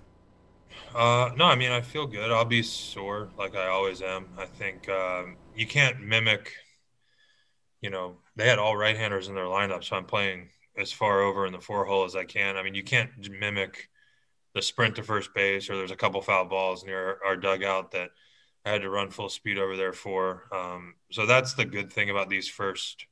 Uh, 0.94 1.32
no, 1.36 1.46
I 1.46 1.56
mean 1.56 1.72
I 1.72 1.82
feel 1.82 2.08
good. 2.08 2.32
I'll 2.32 2.46
be 2.46 2.64
sore 2.64 3.30
like 3.38 3.56
I 3.56 3.68
always 3.68 4.02
am. 4.02 4.28
I 4.38 4.46
think 4.46 4.88
um, 4.90 5.38
you 5.56 5.68
can't 5.68 6.02
mimic. 6.02 6.52
You 7.82 7.90
know, 7.90 8.16
they 8.36 8.48
had 8.48 8.58
all 8.58 8.76
right-handers 8.76 9.28
in 9.28 9.36
their 9.36 9.46
lineup, 9.46 9.84
so 9.84 9.96
I'm 9.96 10.06
playing 10.06 10.50
as 10.78 10.92
far 10.92 11.22
over 11.22 11.46
in 11.46 11.54
the 11.54 11.60
four 11.60 11.86
hole 11.86 12.04
as 12.06 12.16
I 12.16 12.24
can. 12.24 12.58
I 12.58 12.64
mean, 12.64 12.74
you 12.76 12.84
can't 12.84 13.12
mimic 13.30 13.90
the 14.54 14.62
sprint 14.62 14.96
to 14.96 15.04
first 15.04 15.34
base, 15.34 15.70
or 15.70 15.76
there's 15.78 15.92
a 15.92 15.96
couple 15.96 16.22
foul 16.22 16.46
balls 16.46 16.86
near 16.86 17.20
our 17.24 17.36
dugout 17.36 17.92
that 17.92 18.10
I 18.66 18.72
had 18.72 18.82
to 18.82 18.90
run 18.90 19.12
full 19.12 19.30
speed 19.30 19.58
over 19.58 19.78
there 19.78 19.94
for. 19.94 20.44
Um, 20.52 20.96
so 21.12 21.26
that's 21.26 21.54
the 21.54 21.66
good 21.66 21.94
thing 21.94 22.10
about 22.10 22.30
these 22.30 22.48
first 22.48 23.06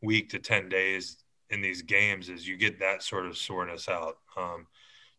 week 0.00 0.30
to 0.30 0.38
10 0.38 0.68
days 0.70 1.16
in 1.50 1.60
these 1.60 1.82
games 1.82 2.28
is 2.28 2.48
you 2.48 2.56
get 2.56 2.80
that 2.80 3.02
sort 3.02 3.26
of 3.26 3.36
soreness 3.36 3.88
out. 3.88 4.18
Um, 4.36 4.66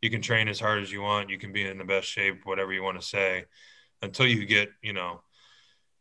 you 0.02 0.10
can 0.10 0.22
train 0.22 0.48
as 0.48 0.60
hard 0.60 0.82
as 0.82 0.92
you 0.92 1.02
want. 1.02 1.30
You 1.30 1.38
can 1.38 1.54
be 1.54 1.66
in 1.66 1.78
the 1.78 1.84
best 1.84 2.08
shape, 2.08 2.42
whatever 2.46 2.74
you 2.74 2.82
want 2.82 3.00
to 3.00 3.06
say, 3.06 3.46
until 4.02 4.26
you 4.26 4.46
get, 4.46 4.70
you 4.82 4.94
know, 4.94 5.22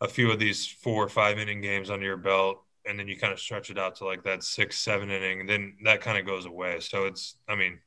a 0.01 0.09
few 0.09 0.31
of 0.31 0.38
these 0.38 0.66
four 0.66 1.05
or 1.05 1.09
five 1.11 1.38
inning 1.38 1.61
games 1.61 1.90
under 1.90 2.07
your 2.07 2.16
belt. 2.16 2.62
And 2.87 2.99
then 2.99 3.09
you 3.09 3.16
kind 3.18 3.33
of 3.33 3.38
stretch 3.38 3.68
it 3.68 3.79
out 3.79 3.96
to 3.96 4.07
like 4.07 4.25
that 4.25 4.42
six, 4.42 4.79
seven 4.79 5.11
inning. 5.11 5.46
Then 5.46 5.77
that 5.85 6.01
kind 6.01 6.16
of 6.16 6.25
goes 6.25 6.46
away. 6.46 6.81
So 6.81 7.05
it's, 7.05 7.37
I 7.46 7.57
mean, 7.57 7.79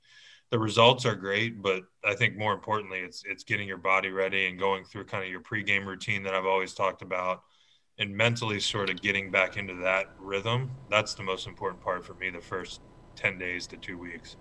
the 0.53 0.59
results 0.59 1.03
are 1.03 1.15
great, 1.15 1.63
but 1.63 1.81
I 2.05 2.13
think 2.13 2.37
more 2.37 2.53
importantly, 2.53 2.99
it's 2.99 3.23
it's 3.25 3.43
getting 3.43 3.67
your 3.67 3.79
body 3.79 4.09
ready 4.09 4.45
and 4.45 4.59
going 4.59 4.83
through 4.83 5.05
kind 5.05 5.23
of 5.23 5.31
your 5.31 5.41
pregame 5.41 5.83
routine 5.83 6.21
that 6.23 6.35
I've 6.35 6.45
always 6.45 6.75
talked 6.75 7.01
about, 7.01 7.41
and 7.97 8.15
mentally 8.15 8.59
sort 8.59 8.91
of 8.91 9.01
getting 9.01 9.31
back 9.31 9.57
into 9.57 9.73
that 9.81 10.11
rhythm. 10.19 10.69
That's 10.91 11.15
the 11.15 11.23
most 11.23 11.47
important 11.47 11.81
part 11.81 12.05
for 12.05 12.13
me. 12.13 12.29
The 12.29 12.39
first 12.39 12.81
ten 13.15 13.39
days 13.39 13.65
to 13.65 13.77
two 13.77 13.97
weeks. 13.97 14.35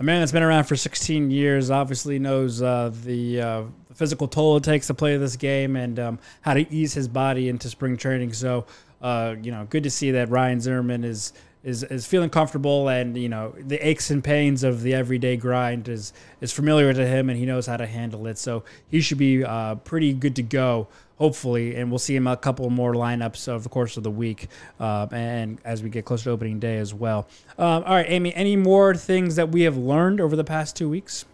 A 0.00 0.02
man 0.02 0.20
that's 0.20 0.32
been 0.32 0.42
around 0.42 0.64
for 0.64 0.76
16 0.76 1.32
years 1.32 1.68
obviously 1.68 2.20
knows 2.20 2.62
uh, 2.62 2.92
the, 3.02 3.40
uh, 3.40 3.62
physical 3.92 4.28
toll 4.28 4.56
it 4.56 4.62
takes 4.62 4.86
to 4.86 4.94
play 4.94 5.16
this 5.16 5.34
game 5.34 5.74
and 5.74 5.98
um, 5.98 6.18
how 6.42 6.54
to 6.54 6.72
ease 6.72 6.94
his 6.94 7.08
body 7.08 7.48
into 7.48 7.68
spring 7.68 7.96
training. 7.96 8.32
So, 8.32 8.66
uh, 9.02 9.34
you 9.42 9.50
know, 9.50 9.66
good 9.68 9.82
to 9.82 9.90
see 9.90 10.12
that 10.12 10.30
Ryan 10.30 10.60
Zimmerman 10.60 11.02
is 11.02 11.32
is 11.64 11.82
is 11.82 12.06
feeling 12.06 12.30
comfortable 12.30 12.88
and 12.88 13.16
you 13.16 13.28
know 13.28 13.54
the 13.58 13.76
aches 13.86 14.10
and 14.10 14.22
pains 14.22 14.62
of 14.62 14.82
the 14.82 14.94
everyday 14.94 15.36
grind 15.36 15.88
is 15.88 16.12
is 16.40 16.52
familiar 16.52 16.92
to 16.92 17.06
him 17.06 17.30
and 17.30 17.38
he 17.38 17.46
knows 17.46 17.66
how 17.66 17.76
to 17.76 17.86
handle 17.86 18.26
it. 18.26 18.38
So 18.38 18.62
he 18.88 19.00
should 19.00 19.18
be 19.18 19.42
uh, 19.42 19.76
pretty 19.76 20.12
good 20.12 20.36
to 20.36 20.42
go, 20.42 20.88
hopefully, 21.16 21.74
and 21.74 21.90
we'll 21.90 21.98
see 21.98 22.14
him 22.14 22.26
a 22.26 22.36
couple 22.36 22.68
more 22.70 22.92
lineups 22.92 23.48
over 23.48 23.62
the 23.62 23.68
course 23.70 23.96
of 23.96 24.02
the 24.02 24.10
week 24.10 24.48
uh, 24.78 25.06
and 25.10 25.58
as 25.64 25.82
we 25.82 25.88
get 25.88 26.04
closer 26.04 26.24
to 26.24 26.30
opening 26.30 26.60
day 26.60 26.76
as 26.76 26.92
well. 26.92 27.26
Um, 27.58 27.84
all 27.84 27.94
right, 27.94 28.06
Amy, 28.08 28.34
any 28.34 28.56
more 28.56 28.94
things 28.94 29.36
that 29.36 29.48
we 29.48 29.62
have 29.62 29.76
learned 29.76 30.20
over 30.20 30.36
the 30.36 30.44
past 30.44 30.76
two 30.76 30.88
weeks? 30.88 31.24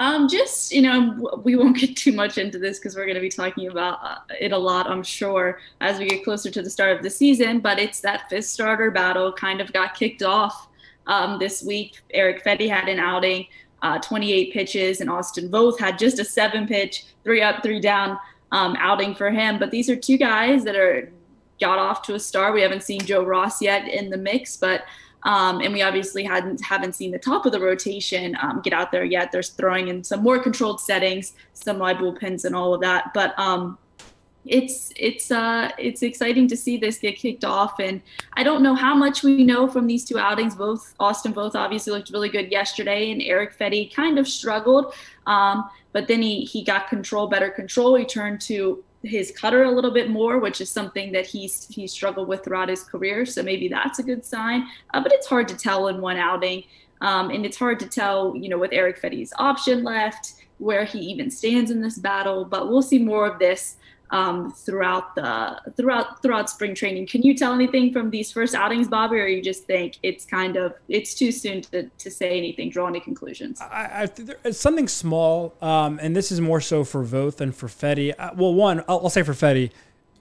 Um, 0.00 0.28
just 0.28 0.72
you 0.72 0.80
know, 0.80 1.40
we 1.44 1.56
won't 1.56 1.76
get 1.76 1.94
too 1.94 2.12
much 2.12 2.38
into 2.38 2.58
this 2.58 2.78
because 2.78 2.96
we're 2.96 3.04
going 3.04 3.16
to 3.16 3.20
be 3.20 3.28
talking 3.28 3.68
about 3.68 3.98
uh, 4.02 4.16
it 4.40 4.50
a 4.50 4.58
lot, 4.58 4.90
I'm 4.90 5.02
sure, 5.02 5.60
as 5.82 5.98
we 5.98 6.08
get 6.08 6.24
closer 6.24 6.50
to 6.50 6.62
the 6.62 6.70
start 6.70 6.96
of 6.96 7.02
the 7.02 7.10
season. 7.10 7.60
But 7.60 7.78
it's 7.78 8.00
that 8.00 8.28
fifth 8.30 8.46
starter 8.46 8.90
battle 8.90 9.30
kind 9.30 9.60
of 9.60 9.70
got 9.74 9.94
kicked 9.94 10.22
off 10.22 10.68
um, 11.06 11.38
this 11.38 11.62
week. 11.62 12.00
Eric 12.14 12.42
Fedde 12.42 12.66
had 12.66 12.88
an 12.88 12.98
outing, 12.98 13.46
uh, 13.82 13.98
28 13.98 14.54
pitches, 14.54 15.02
and 15.02 15.10
Austin 15.10 15.50
Voth 15.50 15.78
had 15.78 15.98
just 15.98 16.18
a 16.18 16.24
seven 16.24 16.66
pitch, 16.66 17.04
three 17.22 17.42
up, 17.42 17.62
three 17.62 17.78
down 17.78 18.18
um, 18.52 18.76
outing 18.78 19.14
for 19.14 19.30
him. 19.30 19.58
But 19.58 19.70
these 19.70 19.90
are 19.90 19.96
two 19.96 20.16
guys 20.16 20.64
that 20.64 20.76
are 20.76 21.12
got 21.60 21.78
off 21.78 22.00
to 22.04 22.14
a 22.14 22.20
star. 22.20 22.52
We 22.52 22.62
haven't 22.62 22.84
seen 22.84 23.00
Joe 23.02 23.22
Ross 23.22 23.60
yet 23.60 23.86
in 23.86 24.08
the 24.08 24.16
mix, 24.16 24.56
but 24.56 24.84
um, 25.24 25.60
and 25.60 25.72
we 25.72 25.82
obviously 25.82 26.24
hadn't 26.24 26.64
haven't 26.64 26.94
seen 26.94 27.10
the 27.10 27.18
top 27.18 27.46
of 27.46 27.52
the 27.52 27.60
rotation 27.60 28.36
um, 28.40 28.60
get 28.62 28.72
out 28.72 28.90
there 28.90 29.04
yet. 29.04 29.32
There's 29.32 29.50
throwing 29.50 29.88
in 29.88 30.02
some 30.02 30.22
more 30.22 30.38
controlled 30.38 30.80
settings, 30.80 31.34
some 31.52 31.78
live 31.78 31.98
bullpens, 31.98 32.44
and 32.44 32.54
all 32.54 32.74
of 32.74 32.80
that. 32.80 33.12
But 33.12 33.38
um, 33.38 33.78
it's 34.46 34.92
it's 34.96 35.30
uh, 35.30 35.70
it's 35.78 36.02
exciting 36.02 36.48
to 36.48 36.56
see 36.56 36.78
this 36.78 36.98
get 36.98 37.16
kicked 37.16 37.44
off. 37.44 37.78
And 37.78 38.00
I 38.34 38.42
don't 38.42 38.62
know 38.62 38.74
how 38.74 38.94
much 38.94 39.22
we 39.22 39.44
know 39.44 39.68
from 39.68 39.86
these 39.86 40.04
two 40.04 40.18
outings. 40.18 40.54
Both 40.54 40.94
Austin 40.98 41.34
Voth 41.34 41.54
obviously 41.54 41.92
looked 41.92 42.10
really 42.10 42.30
good 42.30 42.50
yesterday, 42.50 43.12
and 43.12 43.20
Eric 43.22 43.58
Fedde 43.58 43.94
kind 43.94 44.18
of 44.18 44.26
struggled. 44.26 44.94
Um, 45.26 45.68
but 45.92 46.08
then 46.08 46.22
he 46.22 46.44
he 46.44 46.64
got 46.64 46.88
control, 46.88 47.26
better 47.26 47.50
control. 47.50 47.94
He 47.96 48.04
turned 48.04 48.40
to 48.42 48.82
his 49.02 49.30
cutter 49.30 49.64
a 49.64 49.70
little 49.70 49.90
bit 49.90 50.10
more, 50.10 50.38
which 50.38 50.60
is 50.60 50.70
something 50.70 51.12
that 51.12 51.26
he's 51.26 51.66
he 51.68 51.86
struggled 51.86 52.28
with 52.28 52.44
throughout 52.44 52.68
his 52.68 52.82
career. 52.82 53.24
So 53.24 53.42
maybe 53.42 53.68
that's 53.68 53.98
a 53.98 54.02
good 54.02 54.24
sign. 54.24 54.66
Uh, 54.92 55.02
but 55.02 55.12
it's 55.12 55.26
hard 55.26 55.48
to 55.48 55.56
tell 55.56 55.88
in 55.88 56.00
one 56.00 56.16
outing, 56.16 56.64
um, 57.00 57.30
and 57.30 57.46
it's 57.46 57.56
hard 57.56 57.80
to 57.80 57.86
tell, 57.86 58.36
you 58.36 58.48
know, 58.48 58.58
with 58.58 58.72
Eric 58.72 58.98
Fedde's 58.98 59.32
option 59.38 59.82
left, 59.82 60.34
where 60.58 60.84
he 60.84 60.98
even 60.98 61.30
stands 61.30 61.70
in 61.70 61.80
this 61.80 61.98
battle. 61.98 62.44
But 62.44 62.68
we'll 62.68 62.82
see 62.82 62.98
more 62.98 63.26
of 63.26 63.38
this 63.38 63.76
um, 64.10 64.52
throughout 64.52 65.14
the 65.14 65.60
throughout 65.76 66.22
throughout 66.22 66.50
spring 66.50 66.74
training. 66.74 67.06
Can 67.06 67.22
you 67.22 67.34
tell 67.34 67.52
anything 67.52 67.92
from 67.92 68.10
these 68.10 68.32
first 68.32 68.54
outings, 68.54 68.88
Bobby, 68.88 69.18
or 69.18 69.26
you 69.26 69.42
just 69.42 69.64
think 69.64 69.98
it's 70.02 70.24
kind 70.24 70.56
of 70.56 70.74
it's 70.88 71.14
too 71.14 71.32
soon 71.32 71.62
to, 71.62 71.84
to 71.84 72.10
say 72.10 72.36
anything, 72.36 72.70
draw 72.70 72.88
any 72.88 73.00
conclusions? 73.00 73.60
I, 73.60 73.64
I 73.64 74.08
it's 74.44 74.58
something 74.58 74.88
small, 74.88 75.54
um, 75.62 75.98
and 76.02 76.14
this 76.14 76.32
is 76.32 76.40
more 76.40 76.60
so 76.60 76.84
for 76.84 77.04
Voth 77.04 77.36
than 77.36 77.52
for 77.52 77.68
Fedde. 77.68 78.14
Uh, 78.18 78.30
well, 78.36 78.54
one 78.54 78.80
I'll, 78.88 79.00
I'll 79.04 79.10
say 79.10 79.22
for 79.22 79.34
Fedde, 79.34 79.70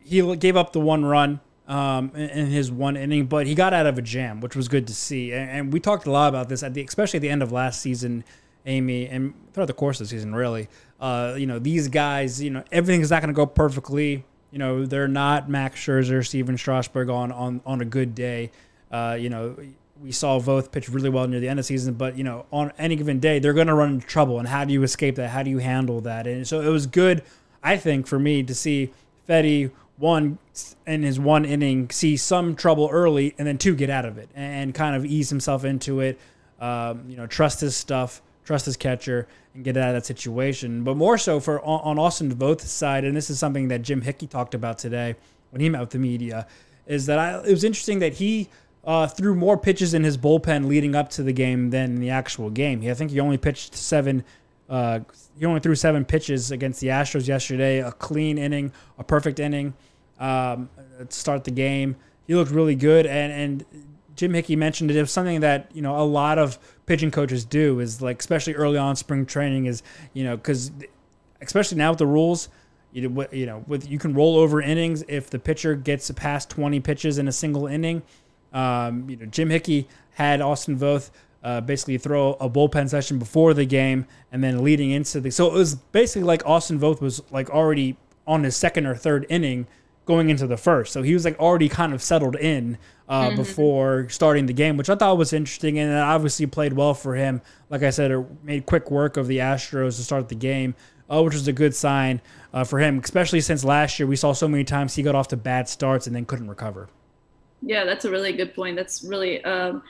he 0.04 0.36
gave 0.38 0.56
up 0.56 0.74
the 0.74 0.80
one 0.80 1.06
run 1.06 1.40
um, 1.68 2.12
in, 2.16 2.30
in 2.30 2.48
his 2.48 2.72
one 2.72 2.98
inning, 2.98 3.28
but 3.28 3.48
he 3.48 3.56
got 3.56 3.74
out 3.74 3.86
of 3.86 3.98
a 3.98 4.02
jam, 4.02 4.42
which 4.42 4.56
was 4.56 4.68
good 4.68 4.88
to 4.88 4.94
see. 4.94 5.32
And, 5.32 5.50
and 5.50 5.74
we 5.74 5.80
talked 5.80 6.06
a 6.06 6.12
lot 6.12 6.30
about 6.30 6.50
this 6.50 6.64
at 6.64 6.74
the 6.74 6.84
especially 6.84 7.18
at 7.18 7.22
the 7.22 7.30
end 7.30 7.44
of 7.44 7.52
last 7.52 7.82
season, 7.82 8.24
Amy, 8.66 9.08
and 9.08 9.34
throughout 9.54 9.68
the 9.68 9.74
course 9.74 10.00
of 10.00 10.08
the 10.08 10.10
season, 10.10 10.36
really. 10.36 10.68
Uh, 11.00 11.36
you 11.38 11.46
know, 11.46 11.60
these 11.60 11.88
guys, 11.88 12.42
you 12.42 12.50
know, 12.50 12.64
everything's 12.72 13.10
not 13.10 13.22
going 13.22 13.34
to 13.34 13.38
go 13.38 13.46
perfectly. 13.46 14.26
You 14.52 14.60
know, 14.60 14.86
they're 14.86 15.08
not 15.08 15.50
Max 15.50 15.80
Scherzer, 15.80 16.26
Stephen 16.26 16.58
Strasburg 16.58 17.10
on 17.10 17.32
on 17.32 17.62
on 17.66 17.82
a 17.82 17.86
good 17.86 18.16
day. 18.16 18.52
Uh, 18.92 19.18
you 19.20 19.30
know, 19.30 19.56
we 20.02 20.12
saw 20.12 20.40
both 20.40 20.72
pitch 20.72 20.90
really 20.90 21.10
well 21.10 21.28
near 21.28 21.40
the 21.40 21.48
end 21.48 21.60
of 21.60 21.66
the 21.66 21.68
season, 21.68 21.94
but 21.94 22.18
you 22.18 22.24
know, 22.24 22.46
on 22.52 22.72
any 22.78 22.96
given 22.96 23.20
day, 23.20 23.40
they're 23.40 23.54
going 23.54 23.68
to 23.68 23.74
run 23.74 23.96
into 23.96 24.08
trouble. 24.08 24.40
And 24.40 24.48
how 24.48 24.66
do 24.66 24.74
you 24.74 24.84
escape 24.84 25.16
that? 25.16 25.30
How 25.30 25.44
do 25.44 25.50
you 25.50 25.60
handle 25.60 26.02
that? 26.02 26.26
And 26.28 26.48
so 26.48 26.62
it 26.62 26.70
was 26.70 26.88
good, 26.88 27.24
I 27.64 27.78
think, 27.78 28.08
for 28.08 28.20
me 28.20 28.44
to 28.44 28.56
see 28.56 28.92
Fedde 29.28 29.72
one 29.98 30.40
in 30.88 31.04
his 31.04 31.20
one 31.20 31.44
inning 31.46 31.90
see 31.90 32.16
some 32.18 32.56
trouble 32.56 32.90
early, 32.92 33.36
and 33.38 33.48
then 33.48 33.58
two 33.58 33.76
get 33.76 33.90
out 33.90 34.06
of 34.06 34.18
it 34.18 34.30
and 34.34 34.74
kind 34.74 34.96
of 34.96 35.06
ease 35.06 35.30
himself 35.30 35.66
into 35.66 36.00
it. 36.00 36.20
Um, 36.60 37.06
you 37.08 37.16
know, 37.16 37.28
trust 37.28 37.62
his 37.62 37.76
stuff, 37.76 38.22
trust 38.50 38.66
his 38.66 38.76
catcher, 38.76 39.28
and 39.54 39.64
get 39.64 39.78
out 39.78 39.90
of 39.90 39.94
that 39.94 40.08
situation. 40.08 40.84
But 40.84 40.98
more 40.98 41.20
so 41.20 41.40
for 41.40 41.62
on 41.62 42.00
Austin 42.00 42.34
Voth's 42.34 42.72
side, 42.72 43.06
and 43.06 43.16
this 43.16 43.30
is 43.30 43.38
something 43.38 43.68
that 43.68 43.84
Jim 43.84 44.02
Hickey 44.02 44.26
talked 44.26 44.56
about 44.56 44.80
today 44.80 45.16
when 45.52 45.62
he 45.62 45.70
met 45.70 45.82
with 45.82 45.92
the 45.92 46.00
media, 46.00 46.48
is 46.88 47.06
that 47.06 47.20
I, 47.20 47.38
it 47.46 47.52
was 47.52 47.64
interesting 47.64 48.00
that 48.00 48.14
he 48.14 48.50
uh, 48.84 49.06
threw 49.06 49.36
more 49.36 49.56
pitches 49.56 49.94
in 49.94 50.04
his 50.04 50.18
bullpen 50.18 50.66
leading 50.66 50.96
up 50.96 51.10
to 51.12 51.22
the 51.22 51.32
game 51.32 51.70
than 51.70 52.00
the 52.00 52.10
actual 52.10 52.50
game. 52.50 52.82
I 52.90 52.96
think 52.96 53.12
he 53.12 53.20
only 53.20 53.38
pitched 53.38 53.76
seven. 53.76 54.24
Uh, 54.68 55.02
he 55.38 55.46
only 55.46 55.60
threw 55.60 55.76
seven 55.76 56.04
pitches 56.04 56.50
against 56.50 56.82
the 56.82 56.88
Astros 56.88 57.28
yesterday. 57.28 57.84
A 57.84 57.92
clean 57.92 58.40
inning, 58.40 58.72
a 58.98 59.04
perfect 59.04 59.40
inning 59.40 59.76
um, 60.20 60.72
to 60.98 61.06
start 61.12 61.44
the 61.44 61.52
game. 61.52 61.98
He 62.26 62.34
looked 62.34 62.50
really 62.50 62.74
good, 62.74 63.06
and 63.06 63.32
and 63.32 63.66
Jim 64.20 64.34
Hickey 64.34 64.58
mentioned 64.58 64.92
it. 64.92 64.98
It 64.98 65.00
was 65.00 65.12
something 65.12 65.40
that 65.40 65.72
you 65.74 65.82
know 65.82 65.98
a 65.98 66.04
lot 66.04 66.38
of 66.38 66.60
pitching 66.86 67.10
coaches 67.10 67.46
do 67.46 67.80
is 67.80 68.02
like, 68.02 68.20
especially 68.20 68.54
early 68.54 68.78
on 68.78 68.98
spring 68.98 69.26
training, 69.26 69.66
is 69.66 69.82
you 70.12 70.26
know 70.26 70.36
because 70.36 70.74
especially 71.40 71.78
now 71.78 71.92
with 71.92 72.00
the 72.00 72.06
rules, 72.06 72.50
you 72.92 73.08
know, 73.08 73.28
you 73.32 73.46
know 73.46 73.64
with 73.66 73.90
you 73.90 73.98
can 73.98 74.14
roll 74.14 74.36
over 74.36 74.62
innings 74.62 75.06
if 75.08 75.30
the 75.30 75.40
pitcher 75.40 75.74
gets 75.74 76.12
past 76.12 76.50
20 76.50 76.82
pitches 76.82 77.18
in 77.18 77.30
a 77.30 77.32
single 77.32 77.66
inning. 77.66 78.02
Um, 78.52 79.10
you 79.10 79.16
know, 79.16 79.26
Jim 79.26 79.50
Hickey 79.52 79.88
had 80.16 80.42
Austin 80.42 80.78
Voth 80.78 81.12
uh, 81.42 81.62
basically 81.62 81.98
throw 81.98 82.34
a 82.42 82.50
bullpen 82.50 82.90
session 82.90 83.20
before 83.20 83.54
the 83.54 83.64
game 83.64 84.06
and 84.34 84.44
then 84.44 84.62
leading 84.66 84.92
into 84.92 85.22
the. 85.22 85.32
So 85.32 85.48
it 85.48 85.54
was 85.54 85.76
basically 85.76 86.24
like 86.24 86.46
Austin 86.46 86.78
Voth 86.78 87.00
was 87.00 87.24
like 87.32 87.50
already 87.50 87.96
on 88.28 88.44
his 88.44 88.58
second 88.58 88.86
or 88.86 88.96
third 88.96 89.26
inning 89.30 89.66
going 90.10 90.32
into 90.32 90.48
the 90.48 90.58
first. 90.58 90.92
So 90.92 91.04
he 91.04 91.14
was 91.14 91.24
like 91.24 91.38
already 91.40 91.70
kind 91.70 91.94
of 91.94 92.02
settled 92.02 92.36
in 92.36 92.80
uh, 93.08 93.28
mm-hmm. 93.28 93.36
before 93.36 94.10
starting 94.10 94.48
the 94.48 94.54
game, 94.54 94.76
which 94.76 94.90
I 94.90 94.96
thought 94.96 95.20
was 95.20 95.34
interesting 95.34 95.78
and 95.78 95.92
it 95.92 96.00
obviously 96.00 96.48
played 96.48 96.74
well 96.74 96.96
for 96.96 97.14
him. 97.14 97.44
Like 97.70 97.84
I 97.84 97.92
said, 97.92 98.10
it 98.10 98.26
made 98.44 98.66
quick 98.66 98.90
work 98.90 99.18
of 99.18 99.28
the 99.28 99.38
Astros 99.38 99.98
to 99.98 100.04
start 100.04 100.28
the 100.28 100.34
game, 100.34 100.74
uh, 101.12 101.22
which 101.22 101.36
was 101.36 101.48
a 101.48 101.54
good 101.54 101.76
sign 101.76 102.22
uh, 102.56 102.64
for 102.64 102.80
him, 102.80 103.00
especially 103.04 103.40
since 103.40 103.64
last 103.64 104.00
year 104.00 104.08
we 104.08 104.16
saw 104.16 104.34
so 104.34 104.48
many 104.48 104.64
times 104.64 104.96
he 104.96 105.04
got 105.04 105.14
off 105.14 105.28
to 105.28 105.38
bad 105.38 105.70
starts 105.70 106.08
and 106.08 106.16
then 106.16 106.26
couldn't 106.26 106.50
recover. 106.50 106.90
Yeah, 107.62 107.86
that's 107.86 108.04
a 108.04 108.10
really 108.10 108.34
good 108.34 108.56
point. 108.56 108.78
That's 108.78 109.04
really 109.04 109.44
um, 109.44 109.84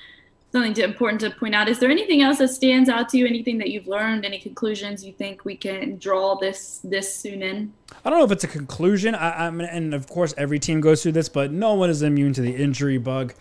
something 0.52 0.74
to, 0.74 0.84
important 0.84 1.22
to 1.22 1.30
point 1.30 1.56
out. 1.56 1.68
Is 1.68 1.80
there 1.80 1.92
anything 1.92 2.22
else 2.22 2.40
that 2.40 2.50
stands 2.50 2.90
out 2.90 3.10
to 3.10 3.18
you? 3.18 3.26
Anything 3.28 3.58
that 3.60 3.70
you've 3.70 3.88
learned? 3.88 4.26
Any 4.26 4.40
conclusions 4.40 5.06
you 5.06 5.14
think 5.14 5.46
we 5.46 5.56
can 5.56 5.98
draw 5.98 6.36
this 6.36 6.80
this 6.84 7.14
soon 7.14 7.42
in? 7.42 7.74
I 8.04 8.10
don't 8.10 8.20
know 8.20 8.26
if 8.26 8.32
it's 8.32 8.44
a 8.44 8.48
conclusion. 8.48 9.16
I, 9.16 9.50
mean, 9.52 9.68
and 9.68 9.94
of 9.94 10.08
course 10.08 10.34
every 10.38 10.60
team 10.60 10.82
goes 10.82 11.04
through 11.04 11.14
this, 11.14 11.30
but 11.30 11.52
no 11.52 11.74
one 11.74 11.90
is 11.90 12.02
immune 12.02 12.34
to 12.34 12.42
the 12.42 12.56
injury 12.56 12.98
bug. 12.98 13.34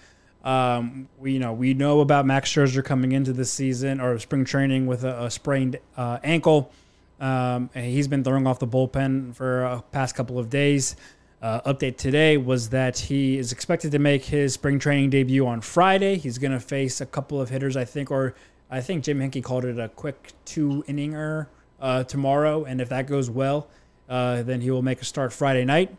Um, 0.45 1.09
we 1.19 1.33
you 1.33 1.39
know 1.39 1.53
we 1.53 1.75
know 1.75 2.01
about 2.01 2.25
Max 2.25 2.51
Scherzer 2.51 2.85
coming 2.85 3.13
into 3.13 3.33
this 3.33 3.51
season 3.51 4.01
or 4.01 4.19
spring 4.19 4.45
training 4.45 4.87
with 4.87 5.05
a, 5.05 5.25
a 5.25 5.31
sprained 5.31 5.79
uh, 5.97 6.19
ankle. 6.23 6.73
Um, 7.21 7.71
he's 7.75 8.07
been 8.07 8.23
throwing 8.23 8.47
off 8.47 8.61
the 8.61 8.67
bullpen 8.67 9.35
for 9.35 9.65
a 9.65 9.83
past 9.91 10.15
couple 10.15 10.39
of 10.39 10.49
days. 10.49 10.95
Uh, 11.41 11.73
update 11.73 11.97
today 11.97 12.37
was 12.37 12.71
that 12.71 12.99
he 12.99 13.39
is 13.39 13.53
expected 13.53 13.93
to 13.93 13.99
make 13.99 14.25
his 14.25 14.55
spring 14.55 14.79
training 14.79 15.09
debut 15.09 15.47
on 15.47 15.61
Friday. 15.61 16.17
He's 16.17 16.37
going 16.37 16.51
to 16.51 16.59
face 16.59 17.01
a 17.01 17.07
couple 17.07 17.41
of 17.41 17.49
hitters, 17.49 17.77
I 17.77 17.85
think, 17.85 18.11
or 18.11 18.35
I 18.71 18.81
think 18.81 19.05
Jim 19.05 19.21
Hickey 19.21 19.41
called 19.41 19.65
it 19.65 19.79
a 19.79 19.89
quick 19.89 20.33
two 20.45 20.85
inninger 20.89 21.47
uh, 21.81 22.03
tomorrow. 22.05 22.65
And 22.65 22.81
if 22.81 22.89
that 22.89 23.07
goes 23.07 23.31
well, 23.31 23.69
uh, 24.09 24.43
then 24.43 24.61
he 24.61 24.73
will 24.73 24.83
make 24.83 25.01
a 25.01 25.05
start 25.05 25.33
Friday 25.33 25.65
night 25.65 25.95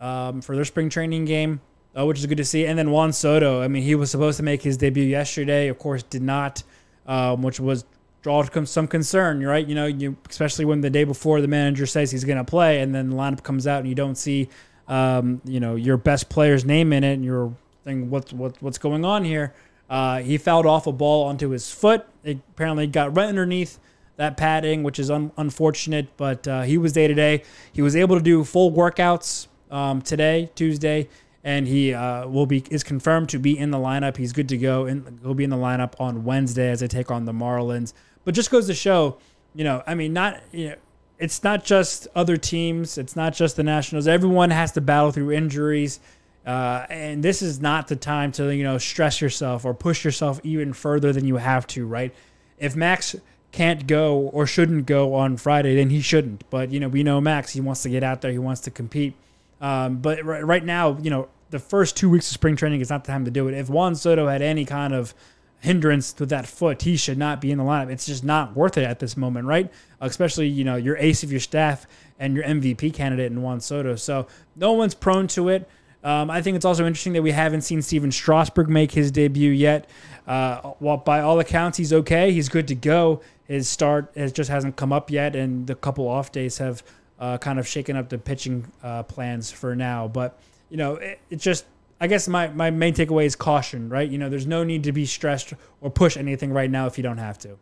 um, 0.00 0.40
for 0.40 0.54
their 0.54 0.64
spring 0.64 0.88
training 0.88 1.24
game, 1.24 1.60
uh, 1.98 2.06
which 2.06 2.20
is 2.20 2.26
good 2.26 2.38
to 2.38 2.44
see. 2.44 2.64
And 2.64 2.78
then 2.78 2.92
Juan 2.92 3.12
Soto, 3.12 3.62
I 3.62 3.66
mean, 3.66 3.82
he 3.82 3.96
was 3.96 4.12
supposed 4.12 4.36
to 4.36 4.44
make 4.44 4.62
his 4.62 4.76
debut 4.76 5.04
yesterday, 5.04 5.66
of 5.66 5.80
course, 5.80 6.04
did 6.04 6.22
not, 6.22 6.62
um, 7.06 7.42
which 7.42 7.58
was 7.58 7.84
draw 8.22 8.44
some 8.64 8.86
concern, 8.86 9.44
right? 9.44 9.66
You 9.66 9.74
know, 9.74 9.86
you 9.86 10.16
especially 10.28 10.64
when 10.64 10.80
the 10.80 10.90
day 10.90 11.04
before 11.04 11.40
the 11.40 11.48
manager 11.48 11.86
says 11.86 12.10
he's 12.10 12.24
going 12.24 12.38
to 12.38 12.44
play, 12.44 12.80
and 12.80 12.94
then 12.94 13.10
the 13.10 13.16
lineup 13.16 13.42
comes 13.42 13.66
out 13.66 13.80
and 13.80 13.88
you 13.88 13.94
don't 13.94 14.16
see 14.16 14.48
um, 14.88 15.40
you 15.44 15.60
know, 15.60 15.74
your 15.74 15.96
best 15.96 16.28
player's 16.28 16.64
name 16.64 16.92
in 16.92 17.04
it, 17.04 17.14
and 17.14 17.24
you're 17.24 17.54
thinking, 17.84 18.10
what's 18.10 18.32
what, 18.32 18.60
what's 18.60 18.78
going 18.78 19.04
on 19.04 19.24
here? 19.24 19.54
Uh, 19.88 20.18
he 20.18 20.36
fouled 20.38 20.66
off 20.66 20.86
a 20.86 20.92
ball 20.92 21.24
onto 21.24 21.50
his 21.50 21.70
foot. 21.70 22.06
It 22.24 22.38
apparently 22.50 22.86
got 22.86 23.16
right 23.16 23.28
underneath 23.28 23.78
that 24.16 24.36
padding, 24.36 24.82
which 24.82 24.98
is 24.98 25.10
un- 25.10 25.32
unfortunate. 25.36 26.16
But 26.16 26.46
uh, 26.48 26.62
he 26.62 26.78
was 26.78 26.92
day 26.92 27.06
to 27.06 27.14
day. 27.14 27.42
He 27.72 27.82
was 27.82 27.94
able 27.94 28.16
to 28.16 28.22
do 28.22 28.44
full 28.44 28.72
workouts 28.72 29.46
um, 29.70 30.02
today, 30.02 30.50
Tuesday, 30.54 31.08
and 31.44 31.68
he 31.68 31.94
uh, 31.94 32.26
will 32.26 32.46
be 32.46 32.64
is 32.70 32.82
confirmed 32.82 33.28
to 33.30 33.38
be 33.38 33.56
in 33.56 33.70
the 33.70 33.78
lineup. 33.78 34.16
He's 34.16 34.32
good 34.32 34.48
to 34.48 34.58
go, 34.58 34.86
and 34.86 35.18
he'll 35.22 35.34
be 35.34 35.44
in 35.44 35.50
the 35.50 35.56
lineup 35.56 36.00
on 36.00 36.24
Wednesday 36.24 36.70
as 36.70 36.80
they 36.80 36.88
take 36.88 37.10
on 37.10 37.24
the 37.24 37.32
Marlins. 37.32 37.92
But 38.24 38.34
just 38.34 38.50
goes 38.50 38.66
to 38.66 38.74
show, 38.74 39.18
you 39.54 39.62
know, 39.62 39.84
I 39.86 39.94
mean, 39.94 40.12
not 40.12 40.42
you 40.50 40.70
know, 40.70 40.76
it's 41.18 41.42
not 41.42 41.64
just 41.64 42.08
other 42.14 42.36
teams. 42.36 42.98
It's 42.98 43.16
not 43.16 43.32
just 43.34 43.56
the 43.56 43.62
Nationals. 43.62 44.06
Everyone 44.06 44.50
has 44.50 44.72
to 44.72 44.80
battle 44.80 45.12
through 45.12 45.32
injuries. 45.32 46.00
Uh, 46.46 46.86
and 46.90 47.24
this 47.24 47.42
is 47.42 47.60
not 47.60 47.88
the 47.88 47.96
time 47.96 48.30
to 48.30 48.54
you 48.54 48.62
know 48.62 48.78
stress 48.78 49.20
yourself 49.20 49.64
or 49.64 49.74
push 49.74 50.04
yourself 50.04 50.40
even 50.44 50.72
further 50.72 51.12
than 51.12 51.24
you 51.26 51.36
have 51.36 51.66
to, 51.66 51.86
right? 51.86 52.14
If 52.58 52.76
Max 52.76 53.16
can't 53.50 53.86
go 53.86 54.18
or 54.18 54.46
shouldn't 54.46 54.86
go 54.86 55.14
on 55.14 55.38
Friday, 55.38 55.74
then 55.74 55.90
he 55.90 56.00
shouldn't. 56.00 56.48
But 56.50 56.70
you 56.70 56.78
know, 56.78 56.88
we 56.88 57.02
know 57.02 57.20
Max; 57.20 57.52
he 57.52 57.60
wants 57.60 57.82
to 57.82 57.88
get 57.88 58.04
out 58.04 58.20
there, 58.20 58.30
he 58.30 58.38
wants 58.38 58.60
to 58.62 58.70
compete. 58.70 59.14
Um, 59.60 59.96
but 59.96 60.24
right, 60.24 60.46
right 60.46 60.64
now, 60.64 60.98
you 60.98 61.10
know, 61.10 61.28
the 61.50 61.58
first 61.58 61.96
two 61.96 62.08
weeks 62.10 62.28
of 62.28 62.34
spring 62.34 62.54
training 62.54 62.80
is 62.80 62.90
not 62.90 63.04
the 63.04 63.10
time 63.10 63.24
to 63.24 63.30
do 63.30 63.48
it. 63.48 63.54
If 63.54 63.68
Juan 63.68 63.96
Soto 63.96 64.28
had 64.28 64.42
any 64.42 64.64
kind 64.64 64.94
of 64.94 65.14
hindrance 65.60 66.12
to 66.14 66.26
that 66.26 66.46
foot, 66.46 66.82
he 66.82 66.96
should 66.96 67.18
not 67.18 67.40
be 67.40 67.50
in 67.50 67.58
the 67.58 67.64
lineup. 67.64 67.90
It's 67.90 68.06
just 68.06 68.24
not 68.24 68.54
worth 68.54 68.76
it 68.78 68.84
at 68.84 68.98
this 68.98 69.16
moment, 69.16 69.46
right? 69.46 69.70
Especially, 70.00 70.48
you 70.48 70.64
know, 70.64 70.76
your 70.76 70.96
ace 70.98 71.22
of 71.22 71.30
your 71.30 71.40
staff 71.40 71.86
and 72.18 72.34
your 72.34 72.44
MVP 72.44 72.94
candidate 72.94 73.32
in 73.32 73.42
Juan 73.42 73.60
Soto. 73.60 73.96
So 73.96 74.26
no 74.54 74.72
one's 74.72 74.94
prone 74.94 75.26
to 75.28 75.48
it. 75.48 75.68
Um, 76.04 76.30
I 76.30 76.40
think 76.40 76.56
it's 76.56 76.64
also 76.64 76.86
interesting 76.86 77.14
that 77.14 77.22
we 77.22 77.32
haven't 77.32 77.62
seen 77.62 77.82
Stephen 77.82 78.12
Strasburg 78.12 78.68
make 78.68 78.92
his 78.92 79.10
debut 79.10 79.50
yet. 79.50 79.88
Uh, 80.26 80.60
while 80.78 80.98
by 80.98 81.20
all 81.20 81.40
accounts 81.40 81.78
he's 81.78 81.92
okay, 81.92 82.30
he's 82.30 82.48
good 82.48 82.68
to 82.68 82.74
go. 82.74 83.20
His 83.44 83.68
start 83.68 84.12
has 84.16 84.32
just 84.32 84.50
hasn't 84.50 84.76
come 84.76 84.92
up 84.92 85.10
yet, 85.10 85.34
and 85.34 85.66
the 85.66 85.74
couple 85.74 86.06
off 86.08 86.30
days 86.32 86.58
have 86.58 86.82
uh, 87.18 87.38
kind 87.38 87.58
of 87.58 87.66
shaken 87.66 87.96
up 87.96 88.08
the 88.08 88.18
pitching 88.18 88.70
uh, 88.82 89.02
plans 89.04 89.50
for 89.50 89.74
now. 89.74 90.06
But 90.08 90.38
you 90.68 90.76
know, 90.76 90.96
it, 90.96 91.20
it 91.30 91.36
just 91.36 91.64
I 92.00 92.06
guess 92.06 92.28
my, 92.28 92.48
my 92.48 92.70
main 92.70 92.94
takeaway 92.94 93.24
is 93.24 93.36
caution, 93.36 93.88
right? 93.88 94.08
You 94.08 94.18
know, 94.18 94.28
there's 94.28 94.46
no 94.46 94.64
need 94.64 94.84
to 94.84 94.92
be 94.92 95.06
stressed 95.06 95.54
or 95.80 95.90
push 95.90 96.16
anything 96.16 96.52
right 96.52 96.70
now 96.70 96.86
if 96.86 96.98
you 96.98 97.02
don't 97.02 97.18
have 97.18 97.38
to. 97.40 97.58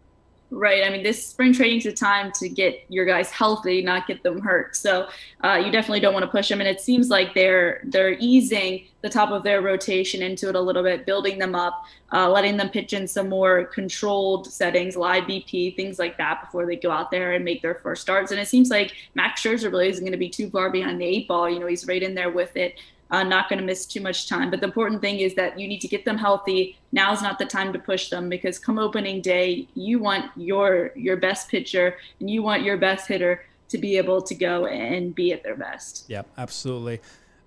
Right. 0.50 0.84
I 0.84 0.90
mean, 0.90 1.02
this 1.02 1.26
spring 1.26 1.52
training 1.52 1.78
is 1.78 1.86
a 1.86 1.92
time 1.92 2.30
to 2.32 2.48
get 2.48 2.84
your 2.88 3.04
guys 3.04 3.30
healthy, 3.30 3.82
not 3.82 4.06
get 4.06 4.22
them 4.22 4.40
hurt. 4.40 4.76
So 4.76 5.08
uh, 5.42 5.60
you 5.64 5.72
definitely 5.72 5.98
don't 5.98 6.12
want 6.12 6.24
to 6.24 6.30
push 6.30 6.48
them. 6.48 6.60
And 6.60 6.68
it 6.68 6.80
seems 6.80 7.08
like 7.08 7.34
they're 7.34 7.80
they're 7.84 8.16
easing 8.20 8.84
the 9.02 9.08
top 9.08 9.30
of 9.30 9.42
their 9.42 9.62
rotation 9.62 10.22
into 10.22 10.48
it 10.48 10.54
a 10.54 10.60
little 10.60 10.84
bit, 10.84 11.06
building 11.06 11.38
them 11.38 11.56
up, 11.56 11.84
uh, 12.12 12.30
letting 12.30 12.56
them 12.56 12.68
pitch 12.68 12.92
in 12.92 13.08
some 13.08 13.28
more 13.28 13.64
controlled 13.64 14.46
settings, 14.46 14.96
live 14.96 15.24
BP, 15.24 15.74
things 15.74 15.98
like 15.98 16.16
that 16.18 16.42
before 16.42 16.66
they 16.66 16.76
go 16.76 16.90
out 16.90 17.10
there 17.10 17.32
and 17.32 17.44
make 17.44 17.60
their 17.60 17.74
first 17.76 18.02
starts. 18.02 18.30
And 18.30 18.38
it 18.38 18.46
seems 18.46 18.70
like 18.70 18.92
Max 19.14 19.42
Scherzer 19.42 19.72
really 19.72 19.88
isn't 19.88 20.04
going 20.04 20.12
to 20.12 20.18
be 20.18 20.30
too 20.30 20.50
far 20.50 20.70
behind 20.70 21.00
the 21.00 21.04
eight 21.04 21.26
ball. 21.26 21.50
You 21.50 21.58
know, 21.58 21.66
he's 21.66 21.88
right 21.88 22.02
in 22.02 22.14
there 22.14 22.30
with 22.30 22.56
it 22.56 22.78
uh, 23.10 23.22
not 23.22 23.48
going 23.48 23.58
to 23.58 23.64
miss 23.64 23.86
too 23.86 24.00
much 24.00 24.28
time. 24.28 24.50
But 24.50 24.60
the 24.60 24.66
important 24.66 25.00
thing 25.00 25.20
is 25.20 25.34
that 25.34 25.58
you 25.58 25.68
need 25.68 25.80
to 25.80 25.88
get 25.88 26.04
them 26.04 26.18
healthy. 26.18 26.78
Now 26.92 27.12
is 27.12 27.22
not 27.22 27.38
the 27.38 27.44
time 27.44 27.72
to 27.72 27.78
push 27.78 28.10
them 28.10 28.28
because 28.28 28.58
come 28.58 28.78
opening 28.78 29.20
day, 29.20 29.68
you 29.74 29.98
want 29.98 30.30
your 30.36 30.92
your 30.96 31.16
best 31.16 31.48
pitcher 31.48 31.96
and 32.20 32.30
you 32.30 32.42
want 32.42 32.62
your 32.62 32.76
best 32.76 33.06
hitter 33.08 33.44
to 33.68 33.78
be 33.78 33.96
able 33.96 34.22
to 34.22 34.34
go 34.34 34.66
and 34.66 35.14
be 35.14 35.32
at 35.32 35.42
their 35.42 35.56
best. 35.56 36.04
Yep, 36.08 36.28
absolutely. 36.38 37.00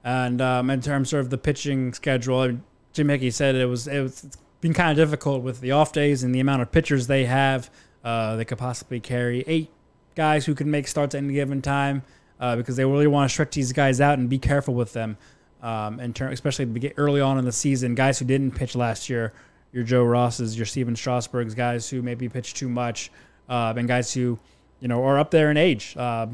And 0.04 0.42
um, 0.42 0.70
in 0.70 0.82
terms 0.82 1.14
of 1.14 1.30
the 1.30 1.38
pitching 1.38 1.94
schedule, 1.94 2.60
Jim 2.94 3.10
Hickey 3.10 3.32
said 3.32 3.56
it 3.56 3.66
was 3.66 3.88
it 3.88 4.02
was 4.02 4.24
it's 4.24 4.38
been 4.62 4.74
kind 4.74 4.92
of 4.92 4.98
difficult 4.98 5.44
with 5.44 5.62
the 5.62 5.72
off 5.72 5.92
days 5.92 6.24
and 6.24 6.34
the 6.34 6.40
amount 6.40 6.62
of 6.62 6.72
pitchers 6.72 7.08
they 7.08 7.26
have. 7.26 7.70
Uh, 8.04 8.36
they 8.36 8.46
could 8.46 8.58
possibly 8.58 9.00
carry 9.00 9.44
eight 9.48 9.70
guys 10.16 10.46
who 10.46 10.56
can 10.56 10.72
make 10.72 10.88
starts 10.88 11.14
at 11.14 11.24
any 11.24 11.34
given 11.34 11.62
time 11.62 12.04
uh, 12.40 12.56
because 12.56 12.76
they 12.76 12.86
really 12.86 13.08
want 13.08 13.30
to 13.30 13.34
stretch 13.34 13.54
these 13.56 13.74
guys 13.74 14.00
out 14.00 14.18
and 14.18 14.30
be 14.30 14.40
careful 14.40 14.74
with 14.74 14.94
them 14.94 15.18
um, 15.62 16.00
in 16.00 16.14
term, 16.14 16.32
especially 16.32 16.94
early 16.98 17.22
on 17.22 17.38
in 17.38 17.46
the 17.46 17.52
season. 17.52 17.96
Guys 17.96 18.20
who 18.20 18.26
didn't 18.26 18.52
pitch 18.52 18.76
last 18.76 19.10
year, 19.10 19.34
your 19.72 19.84
Joe 19.84 20.04
Rosses, 20.04 20.58
your 20.58 20.66
Stephen 20.66 20.96
Strasburg's, 20.96 21.54
guys 21.54 21.90
who 21.90 22.02
maybe 22.02 22.30
pitched 22.30 22.58
too 22.58 22.70
much, 22.70 23.12
uh, 23.50 23.74
and 23.76 23.88
guys 23.88 24.14
who, 24.14 24.40
you 24.80 24.88
know, 24.88 25.04
are 25.04 25.20
up 25.20 25.32
there 25.32 25.52
in 25.52 25.58
age. 25.58 25.96
Uh, 25.98 26.28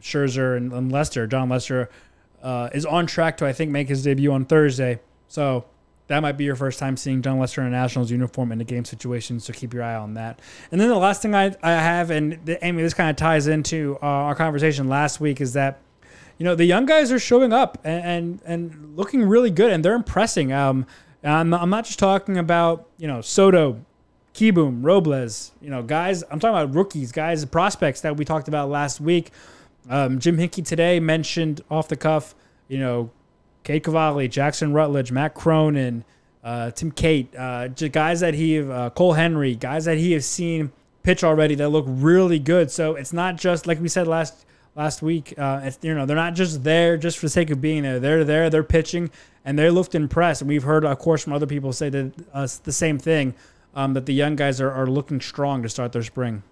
Scherzer 0.00 0.56
and, 0.56 0.72
and, 0.72 0.92
Lester, 0.92 1.26
Jon 1.26 1.48
Lester, 1.48 1.90
uh, 2.42 2.68
is 2.72 2.86
on 2.86 3.06
track 3.06 3.36
to 3.38 3.46
I 3.46 3.52
think 3.52 3.70
make 3.70 3.88
his 3.88 4.02
debut 4.02 4.32
on 4.32 4.44
Thursday. 4.44 5.00
So 5.28 5.64
that 6.08 6.20
might 6.20 6.32
be 6.32 6.44
your 6.44 6.56
first 6.56 6.78
time 6.78 6.96
seeing 6.96 7.22
Jon 7.22 7.38
Lester 7.38 7.60
in 7.60 7.68
a 7.68 7.70
Nationals 7.70 8.10
uniform 8.10 8.50
in 8.52 8.60
a 8.60 8.64
game 8.64 8.84
situation. 8.84 9.40
So 9.40 9.52
keep 9.52 9.72
your 9.72 9.82
eye 9.82 9.94
on 9.94 10.14
that. 10.14 10.40
And 10.72 10.80
then 10.80 10.88
the 10.88 10.96
last 10.96 11.22
thing 11.22 11.34
I, 11.34 11.54
I 11.62 11.70
have, 11.72 12.10
and 12.10 12.38
the, 12.44 12.62
Amy, 12.64 12.82
this 12.82 12.94
kind 12.94 13.10
of 13.10 13.16
ties 13.16 13.46
into 13.46 13.96
uh, 14.02 14.06
our 14.06 14.34
conversation 14.34 14.88
last 14.88 15.20
week, 15.20 15.40
is 15.40 15.52
that 15.52 15.80
you 16.40 16.44
know 16.44 16.54
the 16.54 16.64
young 16.64 16.86
guys 16.86 17.12
are 17.12 17.18
showing 17.18 17.52
up 17.52 17.78
and 17.84 18.02
and, 18.02 18.40
and 18.46 18.96
looking 18.96 19.22
really 19.22 19.50
good, 19.50 19.70
and 19.70 19.84
they're 19.84 19.94
impressing. 19.94 20.54
Um, 20.54 20.86
I'm, 21.22 21.52
I'm 21.52 21.68
not 21.68 21.84
just 21.84 21.98
talking 21.98 22.38
about 22.38 22.88
you 22.96 23.06
know 23.06 23.20
Soto, 23.20 23.84
Kieboom, 24.32 24.82
Robles, 24.82 25.52
you 25.60 25.68
know 25.68 25.82
guys. 25.82 26.22
I'm 26.30 26.40
talking 26.40 26.56
about 26.56 26.74
rookies, 26.74 27.12
guys, 27.12 27.44
prospects 27.44 28.00
that 28.00 28.16
we 28.16 28.24
talked 28.24 28.48
about 28.48 28.70
last 28.70 29.02
week. 29.02 29.32
Um, 29.90 30.18
Jim 30.18 30.38
Hickey 30.38 30.62
today 30.62 30.98
mentioned 30.98 31.60
off 31.70 31.88
the 31.88 31.96
cuff, 31.96 32.34
you 32.68 32.78
know, 32.78 33.10
Cade 33.62 33.84
Cavalli, 33.84 34.26
Jackson 34.26 34.72
Rutledge, 34.72 35.12
Matt 35.12 35.34
Cronin, 35.34 36.04
uh, 36.42 36.70
Tim 36.70 36.90
Cate, 36.90 37.34
uh, 37.36 37.68
guys 37.68 38.20
that 38.20 38.32
he, 38.32 38.60
uh, 38.60 38.88
Cole 38.90 39.12
Henry, 39.12 39.56
guys 39.56 39.84
that 39.84 39.98
he 39.98 40.12
has 40.12 40.24
seen 40.24 40.72
pitch 41.02 41.22
already 41.22 41.54
that 41.56 41.68
look 41.68 41.84
really 41.86 42.38
good. 42.38 42.70
So 42.70 42.94
it's 42.94 43.12
not 43.12 43.36
just 43.36 43.66
like 43.66 43.78
we 43.78 43.88
said 43.88 44.06
last 44.06 44.46
last 44.74 45.02
week. 45.02 45.34
Uh, 45.36 45.70
you 45.82 45.94
know, 45.94 46.06
they're 46.06 46.16
not 46.16 46.34
just 46.34 46.64
there 46.64 46.96
just 46.96 47.18
for 47.18 47.26
the 47.26 47.30
sake 47.30 47.50
of 47.50 47.60
being 47.60 47.82
there. 47.82 48.00
They're 48.00 48.24
there, 48.24 48.50
they're 48.50 48.62
pitching, 48.62 49.10
and 49.44 49.58
they 49.58 49.70
looked 49.70 49.94
impressed. 49.94 50.42
And 50.42 50.48
we've 50.48 50.62
heard, 50.62 50.84
of 50.84 50.98
course, 50.98 51.22
from 51.22 51.32
other 51.32 51.46
people 51.46 51.72
say 51.72 51.88
that 51.90 52.12
uh, 52.32 52.48
the 52.64 52.72
same 52.72 52.98
thing, 52.98 53.34
um, 53.74 53.94
that 53.94 54.06
the 54.06 54.14
young 54.14 54.36
guys 54.36 54.60
are, 54.60 54.70
are 54.70 54.86
looking 54.86 55.20
strong 55.20 55.62
to 55.62 55.68
start 55.68 55.92
their 55.92 56.02
spring. 56.02 56.42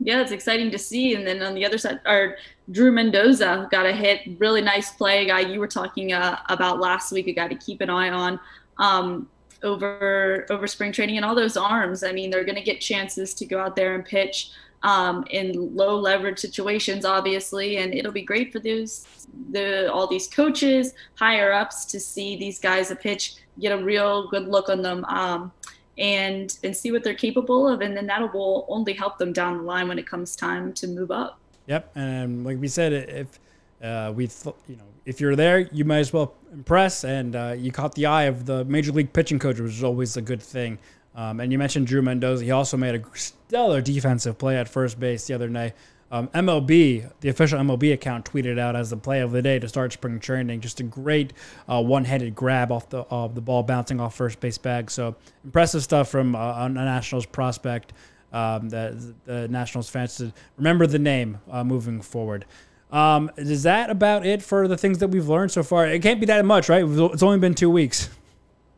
Yeah, 0.00 0.20
it's 0.20 0.30
exciting 0.30 0.70
to 0.70 0.78
see. 0.78 1.14
And 1.14 1.26
then 1.26 1.42
on 1.42 1.54
the 1.54 1.66
other 1.66 1.76
side, 1.78 2.00
our 2.06 2.36
Drew 2.70 2.92
Mendoza 2.92 3.68
got 3.70 3.84
a 3.84 3.92
hit, 3.92 4.20
really 4.38 4.60
nice 4.60 4.92
play, 4.92 5.26
guy 5.26 5.40
you 5.40 5.58
were 5.58 5.66
talking 5.66 6.12
uh, 6.12 6.38
about 6.48 6.78
last 6.78 7.10
week, 7.10 7.26
a 7.26 7.32
guy 7.32 7.48
to 7.48 7.56
keep 7.56 7.80
an 7.80 7.90
eye 7.90 8.10
on. 8.10 8.38
Um, 8.78 9.28
over 9.64 10.46
over 10.50 10.68
spring 10.68 10.92
training 10.92 11.16
and 11.16 11.24
all 11.24 11.34
those 11.34 11.56
arms. 11.56 12.04
I 12.04 12.12
mean, 12.12 12.30
they're 12.30 12.44
going 12.44 12.56
to 12.56 12.62
get 12.62 12.80
chances 12.80 13.34
to 13.34 13.44
go 13.44 13.58
out 13.58 13.74
there 13.74 13.94
and 13.94 14.04
pitch 14.04 14.52
um, 14.82 15.24
in 15.30 15.74
low 15.74 15.98
leverage 15.98 16.38
situations, 16.38 17.04
obviously, 17.04 17.78
and 17.78 17.94
it'll 17.94 18.12
be 18.12 18.22
great 18.22 18.52
for 18.52 18.58
those 18.60 19.06
the 19.50 19.92
all 19.92 20.06
these 20.06 20.28
coaches, 20.28 20.94
higher 21.14 21.52
ups 21.52 21.84
to 21.86 22.00
see 22.00 22.36
these 22.36 22.58
guys 22.58 22.90
a 22.90 22.96
pitch, 22.96 23.34
get 23.60 23.72
a 23.72 23.82
real 23.82 24.28
good 24.28 24.48
look 24.48 24.68
on 24.68 24.82
them, 24.82 25.04
um, 25.06 25.52
and 25.98 26.58
and 26.62 26.76
see 26.76 26.92
what 26.92 27.02
they're 27.02 27.14
capable 27.14 27.68
of, 27.68 27.80
and 27.80 27.96
then 27.96 28.06
that 28.06 28.32
will 28.32 28.66
only 28.68 28.92
help 28.92 29.18
them 29.18 29.32
down 29.32 29.58
the 29.58 29.62
line 29.62 29.88
when 29.88 29.98
it 29.98 30.06
comes 30.06 30.36
time 30.36 30.72
to 30.74 30.86
move 30.86 31.10
up. 31.10 31.38
Yep, 31.66 31.90
and 31.96 32.44
like 32.44 32.58
we 32.58 32.68
said, 32.68 32.92
if 32.92 33.40
uh, 33.82 34.12
we 34.14 34.28
th- 34.28 34.54
you 34.68 34.76
know 34.76 34.84
if 35.04 35.20
you're 35.20 35.36
there, 35.36 35.60
you 35.60 35.84
might 35.84 35.98
as 35.98 36.12
well 36.12 36.34
impress, 36.52 37.04
and 37.04 37.34
uh, 37.34 37.54
you 37.56 37.72
caught 37.72 37.94
the 37.94 38.06
eye 38.06 38.24
of 38.24 38.46
the 38.46 38.64
major 38.66 38.92
league 38.92 39.12
pitching 39.12 39.38
coach, 39.38 39.58
which 39.58 39.72
is 39.72 39.84
always 39.84 40.16
a 40.16 40.22
good 40.22 40.42
thing. 40.42 40.78
Um, 41.18 41.40
and 41.40 41.50
you 41.50 41.58
mentioned 41.58 41.88
Drew 41.88 42.00
Mendoza. 42.00 42.44
He 42.44 42.52
also 42.52 42.76
made 42.76 42.94
a 42.94 43.02
stellar 43.16 43.80
defensive 43.80 44.38
play 44.38 44.56
at 44.56 44.68
first 44.68 45.00
base 45.00 45.26
the 45.26 45.34
other 45.34 45.48
night. 45.48 45.74
Um, 46.12 46.28
MLB, 46.28 47.10
the 47.20 47.28
official 47.28 47.58
MLB 47.58 47.92
account, 47.92 48.24
tweeted 48.24 48.56
out 48.56 48.76
as 48.76 48.88
the 48.88 48.96
play 48.96 49.20
of 49.20 49.32
the 49.32 49.42
day 49.42 49.58
to 49.58 49.68
start 49.68 49.92
spring 49.92 50.20
training. 50.20 50.60
Just 50.60 50.78
a 50.78 50.84
great 50.84 51.32
uh, 51.68 51.82
one-handed 51.82 52.36
grab 52.36 52.70
off 52.70 52.88
the 52.88 52.98
of 53.10 53.34
the 53.34 53.40
ball 53.40 53.64
bouncing 53.64 54.00
off 54.00 54.14
first 54.14 54.38
base 54.38 54.58
bag. 54.58 54.92
So 54.92 55.16
impressive 55.44 55.82
stuff 55.82 56.08
from 56.08 56.36
uh, 56.36 56.66
a 56.66 56.68
Nationals 56.68 57.26
prospect. 57.26 57.94
Um, 58.32 58.68
the, 58.68 59.14
the 59.24 59.48
Nationals 59.48 59.90
fans 59.90 60.18
to 60.18 60.32
remember 60.56 60.86
the 60.86 61.00
name 61.00 61.40
uh, 61.50 61.64
moving 61.64 62.00
forward. 62.00 62.44
Um, 62.92 63.32
is 63.36 63.64
that 63.64 63.90
about 63.90 64.24
it 64.24 64.40
for 64.40 64.68
the 64.68 64.76
things 64.76 64.98
that 64.98 65.08
we've 65.08 65.28
learned 65.28 65.50
so 65.50 65.64
far? 65.64 65.84
It 65.84 66.00
can't 66.00 66.20
be 66.20 66.26
that 66.26 66.44
much, 66.44 66.68
right? 66.68 66.84
It's 66.86 67.22
only 67.24 67.38
been 67.40 67.54
two 67.54 67.70
weeks. 67.70 68.08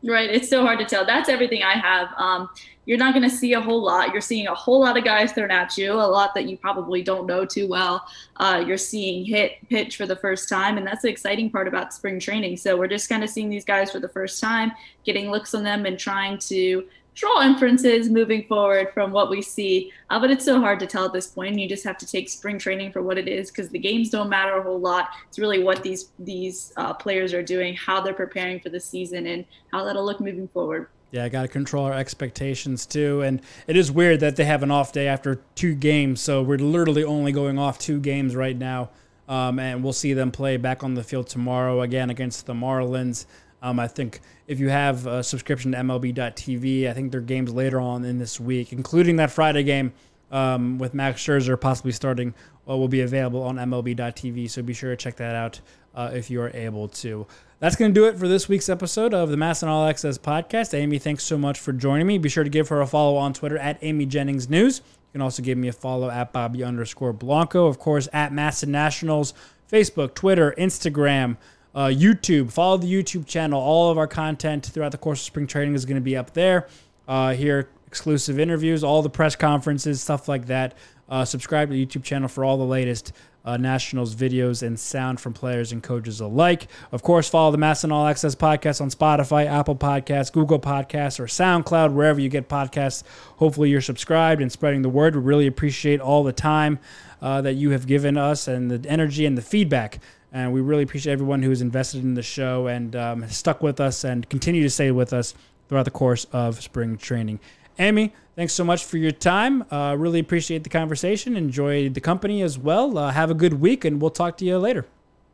Right. 0.03 0.29
It's 0.31 0.49
so 0.49 0.63
hard 0.63 0.79
to 0.79 0.85
tell. 0.85 1.05
That's 1.05 1.29
everything 1.29 1.61
I 1.61 1.73
have. 1.73 2.09
Um, 2.17 2.49
you're 2.85 2.97
not 2.97 3.13
going 3.13 3.29
to 3.29 3.35
see 3.35 3.53
a 3.53 3.61
whole 3.61 3.83
lot. 3.83 4.11
You're 4.11 4.21
seeing 4.21 4.47
a 4.47 4.55
whole 4.55 4.81
lot 4.81 4.97
of 4.97 5.03
guys 5.03 5.31
thrown 5.31 5.51
at 5.51 5.77
you, 5.77 5.93
a 5.93 6.01
lot 6.01 6.33
that 6.33 6.49
you 6.49 6.57
probably 6.57 7.03
don't 7.03 7.27
know 7.27 7.45
too 7.45 7.67
well. 7.67 8.03
Uh, 8.37 8.63
you're 8.65 8.77
seeing 8.77 9.23
hit 9.23 9.57
pitch 9.69 9.97
for 9.97 10.07
the 10.07 10.15
first 10.15 10.49
time, 10.49 10.77
and 10.77 10.87
that's 10.87 11.03
the 11.03 11.09
exciting 11.09 11.51
part 11.51 11.67
about 11.67 11.93
spring 11.93 12.19
training. 12.19 12.57
So 12.57 12.75
we're 12.75 12.87
just 12.87 13.07
kind 13.07 13.23
of 13.23 13.29
seeing 13.29 13.49
these 13.49 13.65
guys 13.65 13.91
for 13.91 13.99
the 13.99 14.09
first 14.09 14.41
time, 14.41 14.71
getting 15.05 15.29
looks 15.29 15.53
on 15.53 15.63
them, 15.63 15.85
and 15.85 15.99
trying 15.99 16.39
to 16.39 16.85
draw 17.13 17.43
inferences 17.43 18.09
moving 18.09 18.45
forward 18.47 18.93
from 18.93 19.11
what 19.11 19.29
we 19.29 19.41
see. 19.41 19.91
Uh, 20.09 20.19
but 20.19 20.31
it's 20.31 20.45
so 20.45 20.59
hard 20.59 20.79
to 20.79 20.87
tell 20.87 21.05
at 21.05 21.13
this 21.13 21.27
point. 21.27 21.59
You 21.59 21.67
just 21.67 21.83
have 21.83 21.97
to 21.99 22.05
take 22.05 22.29
spring 22.29 22.57
training 22.57 22.91
for 22.91 23.01
what 23.01 23.17
it 23.17 23.27
is 23.27 23.51
because 23.51 23.69
the 23.69 23.79
games 23.79 24.09
don't 24.09 24.29
matter 24.29 24.57
a 24.57 24.63
whole 24.63 24.79
lot. 24.79 25.09
It's 25.27 25.39
really 25.39 25.63
what 25.63 25.83
these 25.83 26.09
these 26.19 26.73
uh, 26.77 26.93
players 26.93 27.33
are 27.33 27.43
doing, 27.43 27.75
how 27.75 28.01
they're 28.01 28.13
preparing 28.13 28.59
for 28.59 28.69
the 28.69 28.79
season, 28.79 29.27
and 29.27 29.45
how 29.71 29.83
that'll 29.83 30.05
look 30.05 30.19
moving 30.19 30.47
forward. 30.47 30.87
Yeah, 31.11 31.27
got 31.27 31.41
to 31.41 31.47
control 31.49 31.85
our 31.85 31.93
expectations 31.93 32.85
too. 32.85 33.21
And 33.21 33.41
it 33.67 33.75
is 33.75 33.91
weird 33.91 34.21
that 34.21 34.37
they 34.37 34.45
have 34.45 34.63
an 34.63 34.71
off 34.71 34.93
day 34.93 35.07
after 35.07 35.41
two 35.55 35.75
games. 35.75 36.21
So 36.21 36.41
we're 36.41 36.57
literally 36.57 37.03
only 37.03 37.33
going 37.33 37.59
off 37.59 37.77
two 37.79 37.99
games 37.99 38.33
right 38.33 38.57
now. 38.57 38.91
Um, 39.27 39.59
and 39.59 39.83
we'll 39.83 39.93
see 39.93 40.13
them 40.13 40.31
play 40.31 40.57
back 40.57 40.83
on 40.83 40.93
the 40.93 41.03
field 41.03 41.27
tomorrow 41.27 41.81
again 41.81 42.09
against 42.09 42.45
the 42.45 42.53
Marlins. 42.53 43.25
Um, 43.61 43.79
I 43.79 43.87
think 43.87 44.21
if 44.47 44.59
you 44.59 44.69
have 44.69 45.05
a 45.05 45.23
subscription 45.23 45.71
to 45.73 45.77
MLB.tv, 45.77 46.89
I 46.89 46.93
think 46.93 47.11
there 47.11 47.19
are 47.19 47.23
games 47.23 47.53
later 47.53 47.79
on 47.79 48.03
in 48.03 48.17
this 48.17 48.39
week, 48.39 48.73
including 48.73 49.17
that 49.17 49.31
Friday 49.31 49.63
game 49.63 49.93
um, 50.31 50.77
with 50.77 50.93
Max 50.93 51.21
Scherzer 51.21 51.59
possibly 51.59 51.91
starting 51.91 52.33
uh, 52.67 52.75
will 52.75 52.87
be 52.87 53.01
available 53.01 53.43
on 53.43 53.57
MLB.tv. 53.57 54.49
So 54.49 54.61
be 54.61 54.73
sure 54.73 54.89
to 54.89 54.95
check 54.95 55.17
that 55.17 55.35
out 55.35 55.61
uh, 55.93 56.11
if 56.13 56.29
you 56.29 56.41
are 56.41 56.51
able 56.53 56.87
to. 56.87 57.27
That's 57.59 57.75
going 57.75 57.93
to 57.93 57.99
do 57.99 58.07
it 58.07 58.17
for 58.17 58.27
this 58.27 58.49
week's 58.49 58.69
episode 58.69 59.13
of 59.13 59.29
the 59.29 59.35
MASN 59.35 59.67
All 59.67 59.85
Access 59.85 60.17
podcast. 60.17 60.73
Amy, 60.73 60.97
thanks 60.97 61.23
so 61.23 61.37
much 61.37 61.59
for 61.59 61.73
joining 61.73 62.07
me. 62.07 62.17
Be 62.17 62.29
sure 62.29 62.43
to 62.43 62.49
give 62.49 62.69
her 62.69 62.81
a 62.81 62.87
follow 62.87 63.17
on 63.17 63.33
Twitter 63.33 63.57
at 63.57 63.77
Amy 63.83 64.07
Jennings 64.07 64.49
News. 64.49 64.79
You 64.87 65.13
can 65.13 65.21
also 65.21 65.43
give 65.43 65.57
me 65.57 65.67
a 65.67 65.73
follow 65.73 66.09
at 66.09 66.33
Bobby 66.33 66.63
underscore 66.63 67.13
Blanco. 67.13 67.67
Of 67.67 67.77
course, 67.77 68.07
at 68.13 68.31
MASN 68.31 68.69
Nationals, 68.69 69.33
Facebook, 69.71 70.15
Twitter, 70.15 70.55
Instagram, 70.57 71.37
uh, 71.75 71.87
YouTube. 71.87 72.51
Follow 72.51 72.77
the 72.77 72.91
YouTube 72.91 73.25
channel. 73.25 73.61
All 73.61 73.89
of 73.89 73.97
our 73.97 74.07
content 74.07 74.65
throughout 74.65 74.91
the 74.91 74.97
course 74.97 75.19
of 75.19 75.25
spring 75.25 75.47
training 75.47 75.75
is 75.75 75.85
going 75.85 75.95
to 75.95 76.01
be 76.01 76.17
up 76.17 76.33
there. 76.33 76.67
Uh, 77.07 77.33
here, 77.33 77.69
exclusive 77.87 78.39
interviews, 78.39 78.83
all 78.83 79.01
the 79.01 79.09
press 79.09 79.35
conferences, 79.35 80.01
stuff 80.01 80.27
like 80.27 80.45
that. 80.47 80.75
Uh, 81.09 81.25
subscribe 81.25 81.69
to 81.69 81.73
the 81.73 81.85
YouTube 81.85 82.03
channel 82.03 82.29
for 82.29 82.45
all 82.45 82.57
the 82.57 82.63
latest 82.63 83.11
uh, 83.43 83.57
Nationals 83.57 84.15
videos 84.15 84.63
and 84.63 84.79
sound 84.79 85.19
from 85.19 85.33
players 85.33 85.71
and 85.71 85.81
coaches 85.81 86.19
alike. 86.21 86.67
Of 86.91 87.01
course, 87.01 87.27
follow 87.27 87.51
the 87.51 87.57
MASN 87.57 87.91
All 87.91 88.07
Access 88.07 88.35
podcast 88.35 88.81
on 88.81 88.89
Spotify, 88.89 89.45
Apple 89.45 89.75
Podcasts, 89.75 90.31
Google 90.31 90.59
Podcasts, 90.59 91.19
or 91.19 91.25
SoundCloud, 91.25 91.93
wherever 91.93 92.19
you 92.19 92.29
get 92.29 92.47
podcasts. 92.47 93.03
Hopefully, 93.37 93.69
you're 93.69 93.81
subscribed 93.81 94.41
and 94.41 94.51
spreading 94.51 94.83
the 94.83 94.89
word. 94.89 95.15
We 95.15 95.21
really 95.21 95.47
appreciate 95.47 95.99
all 95.99 96.23
the 96.23 96.33
time 96.33 96.79
uh, 97.21 97.41
that 97.41 97.53
you 97.53 97.71
have 97.71 97.87
given 97.87 98.17
us 98.17 98.47
and 98.47 98.71
the 98.71 98.89
energy 98.89 99.25
and 99.25 99.37
the 99.37 99.41
feedback. 99.41 99.99
And 100.31 100.53
we 100.53 100.61
really 100.61 100.83
appreciate 100.83 101.13
everyone 101.13 101.43
who 101.43 101.51
is 101.51 101.61
invested 101.61 102.03
in 102.03 102.13
the 102.13 102.23
show 102.23 102.67
and 102.67 102.95
um, 102.95 103.27
stuck 103.29 103.61
with 103.61 103.79
us 103.79 104.03
and 104.03 104.29
continue 104.29 104.63
to 104.63 104.69
stay 104.69 104.91
with 104.91 105.11
us 105.11 105.33
throughout 105.67 105.83
the 105.83 105.91
course 105.91 106.25
of 106.31 106.61
spring 106.61 106.97
training. 106.97 107.39
Amy, 107.79 108.13
thanks 108.35 108.53
so 108.53 108.63
much 108.63 108.85
for 108.85 108.97
your 108.97 109.11
time. 109.11 109.65
Uh, 109.71 109.95
really 109.97 110.19
appreciate 110.19 110.63
the 110.63 110.69
conversation. 110.69 111.35
Enjoy 111.35 111.89
the 111.89 112.01
company 112.01 112.41
as 112.41 112.57
well. 112.57 112.97
Uh, 112.97 113.11
have 113.11 113.31
a 113.31 113.33
good 113.33 113.55
week, 113.55 113.85
and 113.85 114.01
we'll 114.01 114.11
talk 114.11 114.37
to 114.37 114.45
you 114.45 114.57
later. 114.57 114.85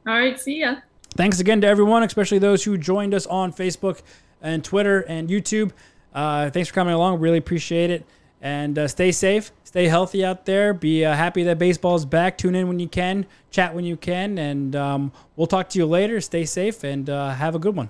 All 0.08 0.14
right, 0.14 0.40
see 0.40 0.62
ya. 0.62 0.78
Thanks 1.16 1.40
again 1.40 1.62
to 1.62 1.68
everyone, 1.68 2.04
especially 2.04 2.40
those 2.40 2.64
who 2.64 2.78
joined 2.78 3.14
us 3.14 3.26
on 3.28 3.52
Facebook 3.52 4.02
and 4.42 4.64
Twitter 4.64 5.02
and 5.02 5.30
YouTube. 5.30 5.72
Uh, 6.14 6.50
thanks 6.50 6.70
for 6.70 6.76
coming 6.76 6.94
along. 6.94 7.20
Really 7.20 7.38
appreciate 7.38 7.90
it. 7.90 8.06
And 8.48 8.80
uh, 8.80 8.88
stay 8.88 9.12
safe, 9.12 9.52
stay 9.66 9.90
healthy 9.90 10.24
out 10.24 10.46
there. 10.46 10.74
Be 10.74 11.04
uh, 11.04 11.14
happy 11.14 11.44
that 11.44 11.60
baseball's 11.60 12.06
back. 12.06 12.38
Tune 12.38 12.56
in 12.56 12.70
when 12.70 12.80
you 12.80 12.88
can, 12.88 13.26
chat 13.52 13.76
when 13.76 13.84
you 13.84 13.98
can, 13.98 14.38
and 14.38 14.74
um, 14.74 15.12
we'll 15.36 15.48
talk 15.48 15.68
to 15.72 15.78
you 15.78 15.86
later. 15.86 16.22
Stay 16.22 16.46
safe 16.46 16.82
and 16.86 17.10
uh, 17.10 17.32
have 17.32 17.56
a 17.56 17.60
good 17.60 17.76
one. 17.76 17.90